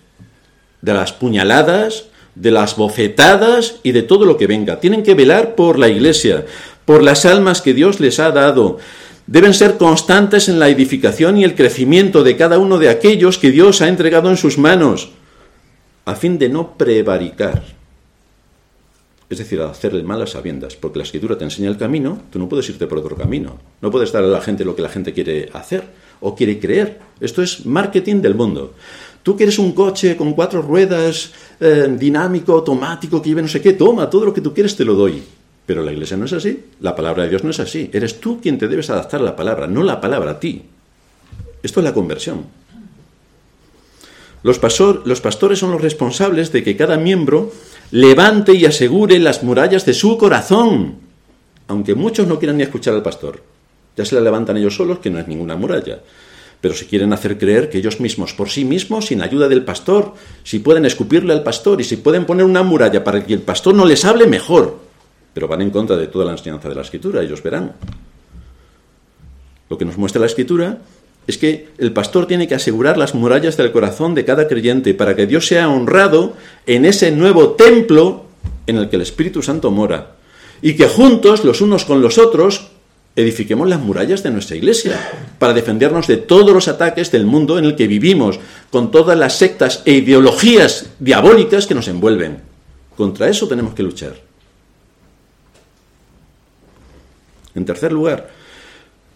de 0.81 0.93
las 0.93 1.11
puñaladas, 1.11 2.05
de 2.35 2.51
las 2.51 2.75
bofetadas 2.75 3.75
y 3.83 3.91
de 3.91 4.03
todo 4.03 4.25
lo 4.25 4.37
que 4.37 4.47
venga. 4.47 4.79
Tienen 4.79 5.03
que 5.03 5.15
velar 5.15 5.55
por 5.55 5.77
la 5.77 5.89
iglesia, 5.89 6.45
por 6.85 7.03
las 7.03 7.25
almas 7.25 7.61
que 7.61 7.73
Dios 7.73 7.99
les 7.99 8.19
ha 8.19 8.31
dado. 8.31 8.77
Deben 9.25 9.53
ser 9.53 9.77
constantes 9.77 10.47
en 10.47 10.59
la 10.59 10.69
edificación 10.69 11.37
y 11.37 11.43
el 11.43 11.55
crecimiento 11.55 12.23
de 12.23 12.37
cada 12.37 12.59
uno 12.59 12.77
de 12.77 12.89
aquellos 12.89 13.37
que 13.37 13.51
Dios 13.51 13.81
ha 13.81 13.89
entregado 13.89 14.29
en 14.29 14.37
sus 14.37 14.57
manos, 14.57 15.09
a 16.05 16.15
fin 16.15 16.37
de 16.37 16.47
no 16.47 16.77
prevaricar. 16.77 17.76
Es 19.29 19.39
decir, 19.39 19.59
hacer 19.61 19.93
el 19.93 20.03
mal 20.05 20.21
a 20.21 20.27
sabiendas, 20.27 20.77
porque 20.77 20.99
la 20.99 21.03
escritura 21.03 21.37
te 21.37 21.43
enseña 21.43 21.69
el 21.69 21.77
camino, 21.77 22.21
tú 22.31 22.39
no 22.39 22.47
puedes 22.47 22.69
irte 22.69 22.87
por 22.87 22.99
otro 22.99 23.17
camino. 23.17 23.57
No 23.81 23.91
puedes 23.91 24.11
dar 24.13 24.23
a 24.23 24.27
la 24.27 24.39
gente 24.39 24.63
lo 24.63 24.75
que 24.75 24.81
la 24.81 24.89
gente 24.89 25.13
quiere 25.13 25.49
hacer 25.51 25.83
o 26.21 26.33
quiere 26.33 26.59
creer. 26.59 26.99
Esto 27.19 27.41
es 27.41 27.65
marketing 27.65 28.21
del 28.21 28.35
mundo. 28.35 28.73
Tú 29.23 29.35
quieres 29.35 29.59
un 29.59 29.73
coche 29.73 30.15
con 30.15 30.31
cuatro 30.33 30.61
ruedas, 30.61 31.33
eh, 31.59 31.93
dinámico, 31.99 32.53
automático, 32.53 33.21
que 33.21 33.29
lleve 33.29 33.41
no 33.41 33.49
sé 33.49 33.59
qué, 33.59 33.73
toma, 33.73 34.09
todo 34.09 34.25
lo 34.25 34.33
que 34.33 34.39
tú 34.39 34.53
quieres 34.53 34.77
te 34.77 34.85
lo 34.85 34.93
doy. 34.93 35.21
Pero 35.65 35.83
la 35.83 35.91
iglesia 35.91 36.15
no 36.15 36.23
es 36.23 36.31
así, 36.31 36.63
la 36.79 36.95
palabra 36.95 37.23
de 37.23 37.29
Dios 37.29 37.43
no 37.43 37.49
es 37.49 37.59
así. 37.59 37.89
Eres 37.91 38.21
tú 38.21 38.39
quien 38.39 38.57
te 38.57 38.69
debes 38.69 38.89
adaptar 38.89 39.19
a 39.19 39.23
la 39.23 39.35
palabra, 39.35 39.67
no 39.67 39.83
la 39.83 39.99
palabra 39.99 40.31
a 40.31 40.39
ti. 40.39 40.63
Esto 41.61 41.81
es 41.81 41.83
la 41.83 41.93
conversión. 41.93 42.45
Los 44.43 44.59
pastores 44.59 45.59
son 45.59 45.71
los 45.71 45.81
responsables 45.81 46.53
de 46.53 46.63
que 46.63 46.77
cada 46.77 46.97
miembro 46.97 47.51
levante 47.91 48.53
y 48.53 48.65
asegure 48.65 49.19
las 49.19 49.43
murallas 49.43 49.85
de 49.85 49.93
su 49.93 50.17
corazón, 50.17 50.95
aunque 51.67 51.95
muchos 51.95 52.27
no 52.27 52.39
quieran 52.39 52.57
ni 52.57 52.63
escuchar 52.63 52.93
al 52.93 53.03
pastor. 53.03 53.43
Ya 53.95 54.05
se 54.05 54.15
la 54.15 54.21
levantan 54.21 54.57
ellos 54.57 54.75
solos, 54.75 54.99
que 54.99 55.09
no 55.09 55.19
es 55.19 55.27
ninguna 55.27 55.55
muralla. 55.55 55.99
Pero 56.61 56.73
si 56.73 56.85
quieren 56.85 57.13
hacer 57.13 57.37
creer 57.37 57.69
que 57.69 57.77
ellos 57.77 57.99
mismos, 57.99 58.33
por 58.33 58.49
sí 58.49 58.65
mismos, 58.65 59.07
sin 59.07 59.21
ayuda 59.21 59.47
del 59.47 59.63
pastor, 59.63 60.13
si 60.43 60.59
pueden 60.59 60.85
escupirle 60.85 61.33
al 61.33 61.43
pastor 61.43 61.81
y 61.81 61.83
si 61.83 61.97
pueden 61.97 62.25
poner 62.25 62.45
una 62.45 62.63
muralla 62.63 63.03
para 63.03 63.25
que 63.25 63.33
el 63.33 63.41
pastor 63.41 63.75
no 63.75 63.85
les 63.85 64.05
hable, 64.05 64.27
mejor 64.27 64.87
pero 65.37 65.47
van 65.47 65.61
en 65.61 65.69
contra 65.69 65.95
de 65.95 66.07
toda 66.07 66.25
la 66.25 66.31
enseñanza 66.31 66.67
de 66.67 66.73
la 66.73 66.81
escritura, 66.81 67.21
ellos 67.21 67.43
verán. 67.43 67.73
Lo 69.69 69.77
que 69.77 69.85
nos 69.85 69.95
muestra 69.95 70.19
la 70.19 70.25
escritura 70.25 70.79
es 71.27 71.37
que 71.37 71.67
el 71.77 71.91
pastor 71.91 72.25
tiene 72.25 72.47
que 72.47 72.55
asegurar 72.55 72.97
las 72.97 73.13
murallas 73.13 73.57
del 73.57 73.73
corazón 73.73 74.15
de 74.15 74.23
cada 74.23 74.47
creyente 74.47 74.93
para 74.93 75.15
que 75.15 75.27
Dios 75.27 75.45
sea 75.45 75.69
honrado 75.69 76.33
en 76.65 76.85
ese 76.85 77.11
nuevo 77.11 77.51
templo 77.51 78.25
en 78.65 78.77
el 78.77 78.89
que 78.89 78.95
el 78.95 79.01
Espíritu 79.01 79.43
Santo 79.43 79.69
mora. 79.69 80.15
Y 80.61 80.75
que 80.75 80.87
juntos, 80.87 81.43
los 81.43 81.61
unos 81.61 81.83
con 81.83 82.01
los 82.01 82.17
otros, 82.17 82.69
edifiquemos 83.17 83.67
las 83.67 83.81
murallas 83.81 84.23
de 84.23 84.31
nuestra 84.31 84.55
iglesia 84.55 85.11
para 85.37 85.53
defendernos 85.53 86.07
de 86.07 86.17
todos 86.17 86.53
los 86.53 86.67
ataques 86.67 87.11
del 87.11 87.25
mundo 87.25 87.59
en 87.59 87.65
el 87.65 87.75
que 87.75 87.87
vivimos, 87.87 88.39
con 88.71 88.89
todas 88.89 89.17
las 89.17 89.37
sectas 89.37 89.81
e 89.85 89.93
ideologías 89.93 90.91
diabólicas 90.99 91.67
que 91.67 91.75
nos 91.75 91.87
envuelven. 91.87 92.41
Contra 92.95 93.27
eso 93.27 93.47
tenemos 93.47 93.73
que 93.73 93.83
luchar. 93.83 94.15
En 97.53 97.65
tercer 97.65 97.91
lugar, 97.91 98.29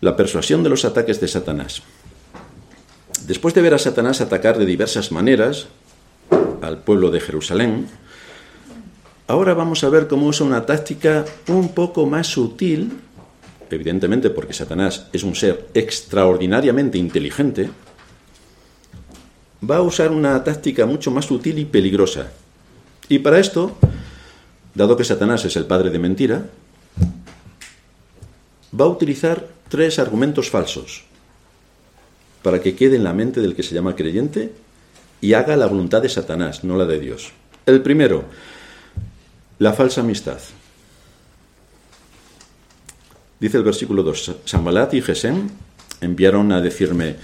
la 0.01 0.15
persuasión 0.15 0.63
de 0.63 0.69
los 0.69 0.83
ataques 0.83 1.21
de 1.21 1.27
Después 3.27 3.53
de 3.53 3.61
ver 3.61 3.73
a 3.73 3.79
Satanás 3.79 4.19
atacar 4.19 4.57
de 4.57 4.65
diversas 4.65 5.11
maneras 5.11 5.67
al 6.61 6.79
pueblo 6.79 7.11
de 7.11 7.19
Jerusalén, 7.19 7.87
ahora 9.27 9.53
vamos 9.53 9.83
a 9.83 9.89
ver 9.89 10.07
cómo 10.07 10.25
usa 10.25 10.45
una 10.45 10.65
táctica 10.65 11.25
un 11.47 11.69
poco 11.69 12.07
más 12.07 12.27
sutil, 12.27 12.91
evidentemente 13.69 14.31
porque 14.31 14.53
Satanás 14.53 15.07
es 15.13 15.23
un 15.23 15.35
ser 15.35 15.67
extraordinariamente 15.75 16.97
inteligente, 16.97 17.69
va 19.69 19.77
a 19.77 19.81
usar 19.81 20.11
una 20.11 20.43
táctica 20.43 20.87
mucho 20.87 21.11
más 21.11 21.25
sutil 21.25 21.59
y 21.59 21.65
peligrosa. 21.65 22.31
Y 23.07 23.19
para 23.19 23.39
esto, 23.39 23.77
dado 24.73 24.97
que 24.97 25.03
Satanás 25.03 25.45
es 25.45 25.55
el 25.55 25.65
padre 25.65 25.91
de 25.91 25.99
mentira, 25.99 26.45
va 28.79 28.85
a 28.85 28.89
utilizar 28.89 29.47
tres 29.69 29.99
argumentos 29.99 30.49
falsos 30.49 31.10
para 32.41 32.61
que 32.61 32.75
quede 32.75 32.95
en 32.95 33.03
la 33.03 33.13
mente 33.13 33.41
del 33.41 33.55
que 33.55 33.63
se 33.63 33.75
llama 33.75 33.95
creyente 33.95 34.51
y 35.21 35.33
haga 35.33 35.55
la 35.55 35.67
voluntad 35.67 36.01
de 36.01 36.09
Satanás, 36.09 36.63
no 36.63 36.77
la 36.77 36.85
de 36.85 36.99
Dios. 36.99 37.31
El 37.65 37.81
primero, 37.81 38.25
la 39.59 39.73
falsa 39.73 40.01
amistad. 40.01 40.39
Dice 43.39 43.57
el 43.57 43.63
versículo 43.63 44.03
2, 44.03 44.35
Sambalat 44.45 44.93
y 44.93 45.01
Gesem 45.01 45.49
enviaron 46.01 46.51
a 46.51 46.61
decirme, 46.61 47.15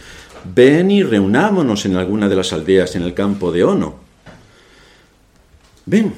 ven 0.54 0.92
y 0.92 1.04
reunámonos 1.04 1.86
en 1.86 1.96
alguna 1.96 2.30
de 2.30 2.36
las 2.36 2.54
aldeas 2.54 2.96
en 2.96 3.04
el 3.04 3.14
campo 3.14 3.52
de 3.52 3.64
Ono. 3.64 3.96
Ven. 5.86 6.14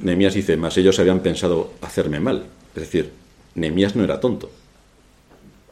Nehemías 0.00 0.34
dice, 0.34 0.56
más 0.56 0.76
ellos 0.78 0.98
habían 0.98 1.20
pensado 1.20 1.74
hacerme 1.80 2.20
mal. 2.20 2.44
Es 2.74 2.82
decir, 2.82 3.12
Nehemías 3.54 3.96
no 3.96 4.04
era 4.04 4.20
tonto. 4.20 4.50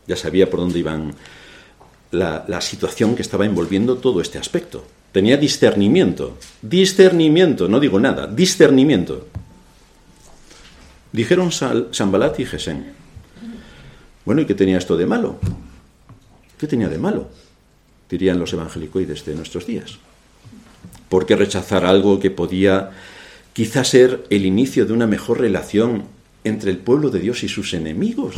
Ya 0.07 0.17
sabía 0.17 0.51
por 0.51 0.61
dónde 0.61 0.79
iban 0.79 1.15
la, 2.15 2.61
situación 2.61 3.15
que 3.15 3.23
estaba 3.23 3.45
envolviendo 3.45 3.99
todo 3.99 4.21
este 4.21 4.39
aspecto. 4.39 4.87
Tenía 5.13 5.37
discernimiento. 5.37 6.39
Discernimiento, 6.63 7.69
no 7.69 7.81
digo 7.81 8.01
nada, 8.01 8.27
discernimiento. 8.27 9.27
Dijeron 11.13 11.51
Sambalat 11.53 12.41
y 12.41 12.47
Gesén. 12.47 12.93
Bueno, 14.25 14.41
¿y 14.41 14.47
qué 14.47 14.55
tenía 14.55 14.79
esto 14.79 14.97
de 14.97 15.07
malo? 15.07 15.39
¿Qué 16.59 16.67
tenía 16.67 16.89
de 16.89 16.99
malo? 16.99 17.29
Dirían 18.09 18.39
los 18.39 18.53
evangelicoides 18.53 19.25
de 19.25 19.35
nuestros 19.35 19.67
días. 19.67 19.99
¿Por 21.09 21.27
qué 21.27 21.37
rechazar 21.37 21.85
algo 21.85 22.19
que 22.19 22.31
podía 22.31 22.91
quizás 23.53 23.89
ser 23.89 24.25
el 24.31 24.47
inicio 24.47 24.87
de 24.87 24.93
una 24.93 25.07
mejor 25.07 25.41
relación 25.41 26.05
entre 26.43 26.71
el 26.71 26.79
pueblo 26.79 27.11
de 27.11 27.21
Dios 27.21 27.45
y 27.45 27.49
sus 27.49 27.75
enemigos? 27.75 28.35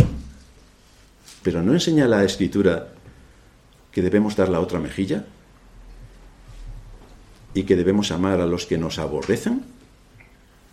Pero 1.42 1.62
no 1.62 1.72
enseña 1.72 2.08
la 2.08 2.24
escritura 2.24 2.88
que 3.96 4.02
debemos 4.02 4.36
dar 4.36 4.50
la 4.50 4.60
otra 4.60 4.78
mejilla 4.78 5.24
y 7.54 7.62
que 7.62 7.76
debemos 7.76 8.12
amar 8.12 8.42
a 8.42 8.44
los 8.44 8.66
que 8.66 8.76
nos 8.76 8.98
aborrecen. 8.98 9.62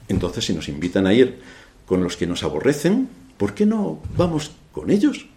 Entonces, 0.09 0.43
si 0.43 0.53
nos 0.53 0.67
invitan 0.67 1.07
a 1.07 1.13
ir 1.13 1.39
con 1.85 2.03
los 2.03 2.17
que 2.17 2.27
nos 2.27 2.43
aborrecen, 2.43 3.07
¿por 3.37 3.53
qué 3.53 3.65
no 3.65 4.01
vamos 4.17 4.51
con 4.73 4.91
ellos? 4.91 5.27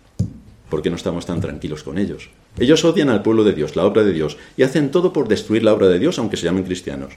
¿Por 0.69 0.83
qué 0.83 0.91
no 0.91 0.97
estamos 0.97 1.27
tan 1.27 1.41
tranquilos 1.41 1.85
con 1.85 1.99
ellos? 1.99 2.29
Ellos 2.59 2.85
odian 2.85 3.09
al 3.09 3.23
pueblo 3.23 3.45
de 3.45 3.53
Dios, 3.53 3.77
la 3.77 3.85
obra 3.85 4.03
de 4.03 4.13
Dios, 4.13 4.37
y 4.57 4.65
hacen 4.65 4.91
todo 4.91 5.13
por 5.13 5.29
destruir 5.29 5.63
la 5.63 5.73
obra 5.73 5.87
de 5.87 6.01
Dios, 6.01 6.19
aunque 6.19 6.37
se 6.37 6.47
llamen 6.47 6.65
cristianos. 6.65 7.13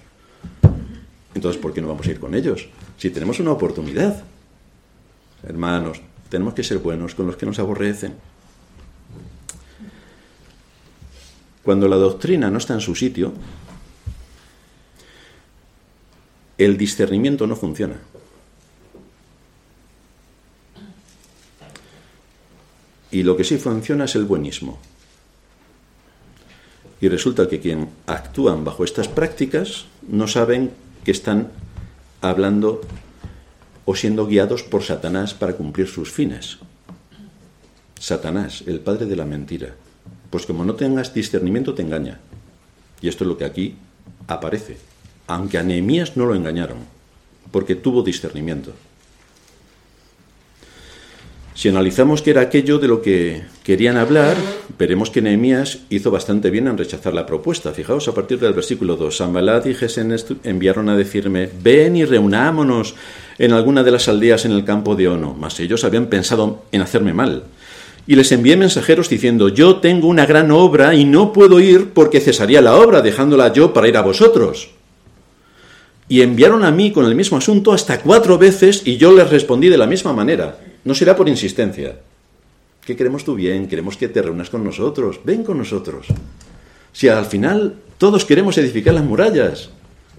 Entonces, 1.33 1.59
¿por 1.59 1.73
qué 1.73 1.81
no 1.81 1.87
vamos 1.87 2.05
a 2.05 2.11
ir 2.11 2.19
con 2.19 2.35
ellos? 2.35 2.69
Si 2.99 3.09
tenemos 3.09 3.39
una 3.39 3.53
oportunidad. 3.53 4.23
Hermanos, 5.41 5.99
tenemos 6.29 6.53
que 6.53 6.63
ser 6.63 6.77
buenos 6.77 7.15
con 7.15 7.25
los 7.25 7.37
que 7.37 7.47
nos 7.47 7.57
aborrecen. 7.57 8.13
Cuando 11.69 11.87
la 11.87 11.97
doctrina 11.97 12.49
no 12.49 12.57
está 12.57 12.73
en 12.73 12.81
su 12.81 12.95
sitio, 12.95 13.31
el 16.57 16.75
discernimiento 16.79 17.45
no 17.45 17.55
funciona. 17.55 17.99
Y 23.11 23.21
lo 23.21 23.37
que 23.37 23.43
sí 23.43 23.59
funciona 23.59 24.05
es 24.05 24.15
el 24.15 24.25
buenismo. 24.25 24.79
Y 27.01 27.07
resulta 27.07 27.47
que 27.47 27.59
quien 27.59 27.87
actúan 28.07 28.65
bajo 28.65 28.83
estas 28.83 29.07
prácticas 29.07 29.85
no 30.07 30.27
saben 30.27 30.71
que 31.03 31.11
están 31.11 31.51
hablando 32.21 32.81
o 33.85 33.95
siendo 33.95 34.25
guiados 34.25 34.63
por 34.63 34.81
Satanás 34.81 35.35
para 35.35 35.53
cumplir 35.53 35.87
sus 35.87 36.11
fines. 36.11 36.57
Satanás, 37.99 38.63
el 38.65 38.79
padre 38.79 39.05
de 39.05 39.15
la 39.15 39.25
mentira. 39.25 39.75
Pues 40.29 40.45
como 40.45 40.63
no 40.63 40.75
tengas 40.75 41.13
discernimiento, 41.13 41.73
te 41.73 41.81
engaña. 41.81 42.19
Y 43.01 43.07
esto 43.07 43.23
es 43.23 43.27
lo 43.27 43.37
que 43.37 43.45
aquí 43.45 43.75
aparece. 44.27 44.77
Aunque 45.27 45.57
a 45.57 45.63
Nehemías 45.63 46.17
no 46.17 46.25
lo 46.25 46.35
engañaron, 46.35 46.77
porque 47.51 47.75
tuvo 47.75 48.03
discernimiento. 48.03 48.73
Si 51.55 51.67
analizamos 51.67 52.21
qué 52.21 52.31
era 52.31 52.41
aquello 52.41 52.79
de 52.79 52.87
lo 52.87 53.01
que 53.01 53.43
querían 53.63 53.97
hablar, 53.97 54.37
veremos 54.77 55.09
que 55.09 55.21
Nehemías 55.21 55.79
hizo 55.89 56.09
bastante 56.09 56.49
bien 56.51 56.67
en 56.67 56.77
rechazar 56.77 57.13
la 57.13 57.25
propuesta. 57.25 57.73
Fijaos 57.73 58.07
a 58.07 58.13
partir 58.13 58.39
del 58.39 58.53
versículo 58.53 58.95
2. 58.95 59.17
Sambalat 59.17 59.65
y 59.65 59.73
Gesen 59.73 60.15
enviaron 60.45 60.87
a 60.87 60.95
decirme, 60.95 61.49
ven 61.61 61.97
y 61.97 62.05
reunámonos 62.05 62.95
en 63.37 63.51
alguna 63.51 63.83
de 63.83 63.91
las 63.91 64.07
aldeas 64.07 64.45
en 64.45 64.53
el 64.53 64.63
campo 64.63 64.95
de 64.95 65.09
Ono. 65.09 65.33
Mas 65.33 65.59
ellos 65.59 65.83
habían 65.83 66.07
pensado 66.07 66.63
en 66.71 66.81
hacerme 66.81 67.13
mal 67.13 67.43
y 68.09 68.15
les 68.15 68.31
envié 68.31 68.57
mensajeros 68.57 69.07
diciendo, 69.07 69.49
yo 69.49 69.75
tengo 69.75 70.07
una 70.07 70.25
gran 70.25 70.49
obra 70.49 70.95
y 70.95 71.05
no 71.05 71.31
puedo 71.31 71.59
ir 71.59 71.91
porque 71.91 72.19
cesaría 72.19 72.59
la 72.59 72.75
obra, 72.75 73.03
dejándola 73.03 73.53
yo 73.53 73.71
para 73.71 73.87
ir 73.87 73.95
a 73.97 74.01
vosotros. 74.01 74.71
Y 76.07 76.23
enviaron 76.23 76.65
a 76.65 76.71
mí 76.71 76.91
con 76.91 77.05
el 77.05 77.13
mismo 77.13 77.37
asunto 77.37 77.71
hasta 77.71 78.01
cuatro 78.01 78.39
veces 78.39 78.81
y 78.83 78.97
yo 78.97 79.13
les 79.13 79.29
respondí 79.29 79.69
de 79.69 79.77
la 79.77 79.85
misma 79.85 80.11
manera. 80.11 80.57
No 80.85 80.95
será 80.95 81.15
por 81.15 81.29
insistencia. 81.29 81.99
¿Qué 82.83 82.95
queremos 82.95 83.23
tú 83.23 83.35
bien? 83.35 83.67
Queremos 83.67 83.95
que 83.95 84.07
te 84.07 84.23
reúnas 84.23 84.49
con 84.49 84.63
nosotros. 84.63 85.19
Ven 85.23 85.43
con 85.43 85.59
nosotros. 85.59 86.07
Si 86.91 87.09
al 87.09 87.27
final 87.27 87.75
todos 87.99 88.25
queremos 88.25 88.57
edificar 88.57 88.95
las 88.95 89.05
murallas, 89.05 89.69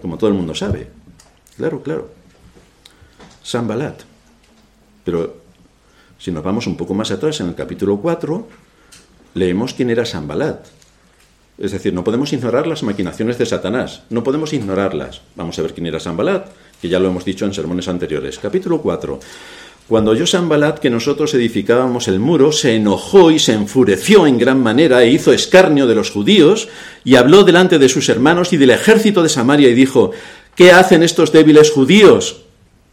como 0.01 0.17
todo 0.17 0.29
el 0.29 0.37
mundo 0.37 0.55
sabe. 0.55 0.87
Claro, 1.57 1.83
claro. 1.83 2.09
Sambalat. 3.43 3.99
Pero 5.03 5.40
si 6.21 6.31
nos 6.31 6.43
vamos 6.43 6.67
un 6.67 6.77
poco 6.77 6.93
más 6.93 7.09
atrás, 7.09 7.39
en 7.39 7.47
el 7.47 7.55
capítulo 7.55 7.97
4, 7.97 8.47
leemos 9.33 9.73
quién 9.73 9.89
era 9.89 10.05
Sambalat. 10.05 10.67
Es 11.57 11.71
decir, 11.71 11.93
no 11.93 12.03
podemos 12.03 12.31
ignorar 12.31 12.67
las 12.67 12.83
maquinaciones 12.83 13.39
de 13.39 13.47
Satanás, 13.47 14.03
no 14.11 14.23
podemos 14.23 14.53
ignorarlas. 14.53 15.21
Vamos 15.35 15.57
a 15.57 15.63
ver 15.63 15.73
quién 15.73 15.87
era 15.87 15.99
Sambalat, 15.99 16.45
que 16.79 16.89
ya 16.89 16.99
lo 16.99 17.07
hemos 17.07 17.25
dicho 17.25 17.45
en 17.45 17.55
sermones 17.55 17.87
anteriores. 17.87 18.37
Capítulo 18.37 18.83
4. 18.83 19.19
Cuando 19.87 20.11
oyó 20.11 20.27
Sambalat 20.27 20.77
que 20.77 20.91
nosotros 20.91 21.33
edificábamos 21.33 22.07
el 22.07 22.19
muro, 22.19 22.51
se 22.51 22.75
enojó 22.75 23.31
y 23.31 23.39
se 23.39 23.53
enfureció 23.53 24.27
en 24.27 24.37
gran 24.37 24.61
manera 24.61 25.01
e 25.01 25.09
hizo 25.09 25.33
escarnio 25.33 25.87
de 25.87 25.95
los 25.95 26.11
judíos 26.11 26.69
y 27.03 27.15
habló 27.15 27.43
delante 27.43 27.79
de 27.79 27.89
sus 27.89 28.09
hermanos 28.09 28.53
y 28.53 28.57
del 28.57 28.69
ejército 28.69 29.23
de 29.23 29.29
Samaria 29.29 29.69
y 29.69 29.73
dijo, 29.73 30.11
¿qué 30.55 30.71
hacen 30.71 31.01
estos 31.01 31.31
débiles 31.31 31.71
judíos? 31.71 32.43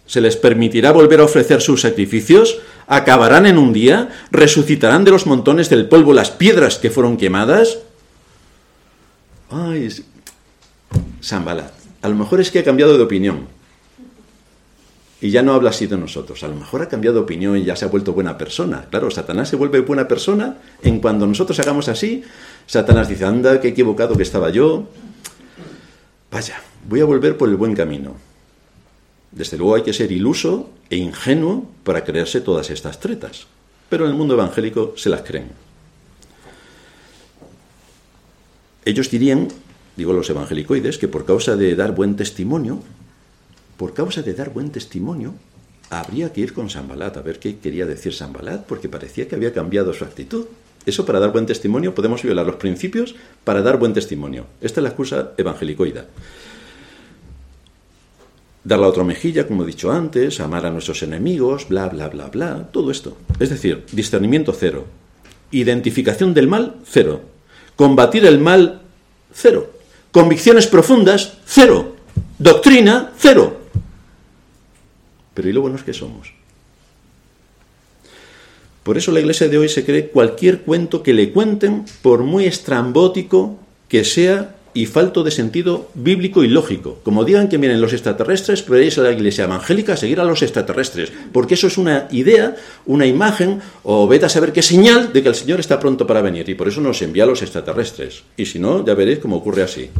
¿Se 0.09 0.23
les 0.23 0.37
permitirá 0.37 0.91
volver 0.91 1.21
a 1.21 1.25
ofrecer 1.25 1.61
sus 1.61 1.83
sacrificios? 1.83 2.59
¿Acabarán 2.87 3.45
en 3.45 3.59
un 3.59 3.75
día? 3.75 4.09
¿Resucitarán 4.31 5.05
de 5.05 5.11
los 5.11 5.27
montones 5.27 5.69
del 5.69 5.87
polvo 5.87 6.15
las 6.15 6.31
piedras 6.31 6.79
que 6.79 6.91
fueron 6.91 7.19
quemadas? 7.19 7.79
Ay, 9.51 9.91
Sambalat. 11.21 11.73
A 12.01 12.09
lo 12.09 12.15
mejor 12.15 12.41
es 12.41 12.51
que 12.51 12.61
ha 12.61 12.65
cambiado 12.65 12.97
de 12.97 13.05
opinión. 13.05 13.49
Y 15.21 15.29
ya 15.31 15.43
no 15.43 15.53
habla 15.53 15.71
así 15.71 15.87
de 15.87 15.99
nosotros. 15.99 16.43
A 16.43 16.49
lo 16.49 16.55
mejor 16.55 16.81
ha 16.81 16.89
cambiado 16.89 17.17
de 17.17 17.23
opinión 17.25 17.59
y 17.59 17.65
ya 17.65 17.77
se 17.77 17.85
ha 17.85 17.89
vuelto 17.89 18.15
buena 18.15 18.39
persona. 18.39 18.87
Claro, 18.89 19.11
Satanás 19.11 19.51
se 19.51 19.57
vuelve 19.57 19.81
buena 19.81 20.09
persona 20.09 20.57
en 20.83 21.01
cuando 21.01 21.27
nosotros 21.27 21.59
hagamos 21.61 21.87
así. 21.89 22.25
Satanás 22.67 23.11
dice, 23.11 23.27
anda, 23.27 23.61
qué 23.61 23.69
equivocado 23.69 24.17
que 24.17 24.23
estaba 24.23 24.49
yo. 24.49 24.89
Vaya, 26.31 26.63
voy 26.89 27.01
a 27.01 27.05
volver 27.05 27.37
por 27.37 27.51
el 27.51 27.57
buen 27.57 27.75
camino. 27.75 28.17
Desde 29.31 29.59
luego 29.59 29.75
hay 29.75 29.83
que 29.83 29.93
ser 29.93 30.11
iluso 30.11 30.71
e 30.89 30.97
ingenuo 30.97 31.69
para 31.85 32.05
creerse 32.05 32.41
todas 32.41 32.71
estas 32.71 33.01
tretas, 33.01 33.47
pero 33.89 34.05
en 34.05 34.11
el 34.11 34.17
mundo 34.17 34.35
evangélico 34.35 34.95
se 34.97 35.11
las 35.11 35.23
creen. 35.23 35.51
Ellos 38.85 39.11
dirían, 39.11 39.49
digo 39.97 40.15
los 40.15 40.31
evangelicoides, 40.31 40.97
que 40.97 41.09
por 41.09 41.27
causa 41.27 41.57
de 41.57 41.77
dar 41.77 41.95
buen 41.95 42.17
testimonio, 42.17 42.81
por 43.77 43.93
causa 43.93 44.23
de 44.23 44.33
dar 44.33 44.51
buen 44.51 44.71
testimonio, 44.71 45.35
habría 45.91 46.33
que 46.33 46.41
ir 46.41 46.55
con 46.55 46.71
Sambalat 46.71 47.17
a 47.19 47.23
ver 47.23 47.39
qué 47.39 47.59
quería 47.59 47.85
decir 47.85 48.15
Sambalat, 48.15 48.65
porque 48.65 48.89
parecía 48.89 49.29
que 49.29 49.37
había 49.37 49.53
cambiado 49.53 49.93
su 49.93 50.05
actitud. 50.05 50.47
Eso 50.87 51.05
para 51.05 51.21
dar 51.21 51.33
buen 51.33 51.45
testimonio 51.45 51.95
podemos 51.95 52.23
violar 52.23 52.47
los 52.47 52.57
principios 52.57 53.15
para 53.45 53.61
dar 53.61 53.79
buen 53.79 53.93
testimonio. 53.93 54.47
Esta 54.63 54.81
es 54.81 54.83
la 54.85 54.89
excusa 54.89 55.33
evangelicoida 55.37 56.07
dar 58.69 58.79
la 58.79 58.87
otra 58.87 59.03
mejilla, 59.03 59.47
como 59.47 59.65
he 59.65 59.67
dicho 59.67 59.91
antes, 59.91 60.41
amar 60.41 60.67
a 60.67 60.71
nuestros 60.71 61.03
enemigos, 61.03 61.69
bla, 61.69 61.89
bla, 61.89 62.09
bla, 62.09 62.27
bla, 62.27 62.69
todo 62.71 62.91
esto. 62.91 63.17
Es 63.41 63.49
decir, 63.49 63.87
discernimiento 63.93 64.53
cero. 64.53 64.85
Identificación 65.51 66.35
del 66.35 66.49
mal, 66.49 66.77
cero. 66.85 67.23
Combatir 67.77 68.27
el 68.27 68.39
mal, 68.39 68.83
cero. 69.33 69.71
Convicciones 70.13 70.67
profundas, 70.67 71.39
cero. 71.47 71.97
Doctrina, 72.39 73.13
cero. 73.17 73.59
Pero 75.33 75.49
¿y 75.49 75.53
lo 75.53 75.63
buenos 75.63 75.83
que 75.83 75.95
somos? 75.95 76.35
Por 78.83 78.99
eso 78.99 79.13
la 79.13 79.21
iglesia 79.21 79.49
de 79.49 79.57
hoy 79.57 79.71
se 79.71 79.85
cree 79.85 80.09
cualquier 80.09 80.61
cuento 80.61 81.03
que 81.03 81.15
le 81.15 81.33
cuenten, 81.33 81.87
por 82.03 82.23
muy 82.23 82.45
estrambótico 82.45 83.59
que 83.89 84.05
sea 84.05 84.57
y 84.75 84.87
falto 84.87 85.25
de 85.25 85.31
sentido 85.31 85.89
bíblico 85.95 86.45
y 86.45 86.49
lógico. 86.49 86.99
Como 87.03 87.25
digan 87.25 87.49
que 87.49 87.59
miren 87.59 87.81
los 87.81 87.93
extraterrestres, 87.93 88.63
pero 88.63 88.77
a 88.79 89.05
la 89.05 89.13
iglesia 89.13 89.45
evangélica 89.45 89.97
seguir 89.97 90.21
a 90.21 90.25
los 90.25 90.43
extraterrestres, 90.43 91.13
porque 91.33 91.55
eso 91.55 91.67
es 91.67 91.79
una 91.79 92.09
idea, 92.11 92.57
una 92.87 93.07
imagen, 93.07 93.61
o 93.83 94.07
vete 94.07 94.27
a 94.27 94.29
saber 94.29 94.53
qué 94.53 94.63
señal 94.63 95.13
de 95.13 95.23
que 95.23 95.29
el 95.29 95.35
Señor 95.35 95.61
está 95.61 95.81
pronto 95.81 96.07
para 96.07 96.23
venir, 96.23 96.49
y 96.49 96.55
por 96.55 96.69
eso 96.69 96.81
nos 96.81 97.01
envía 97.03 97.25
a 97.25 97.27
los 97.27 97.43
extraterrestres. 97.43 98.23
Y 98.37 98.47
si 98.47 98.59
no, 98.59 98.85
ya 98.85 98.95
veréis 98.95 99.19
cómo 99.19 99.37
ocurre 99.37 99.63
así. 99.63 99.91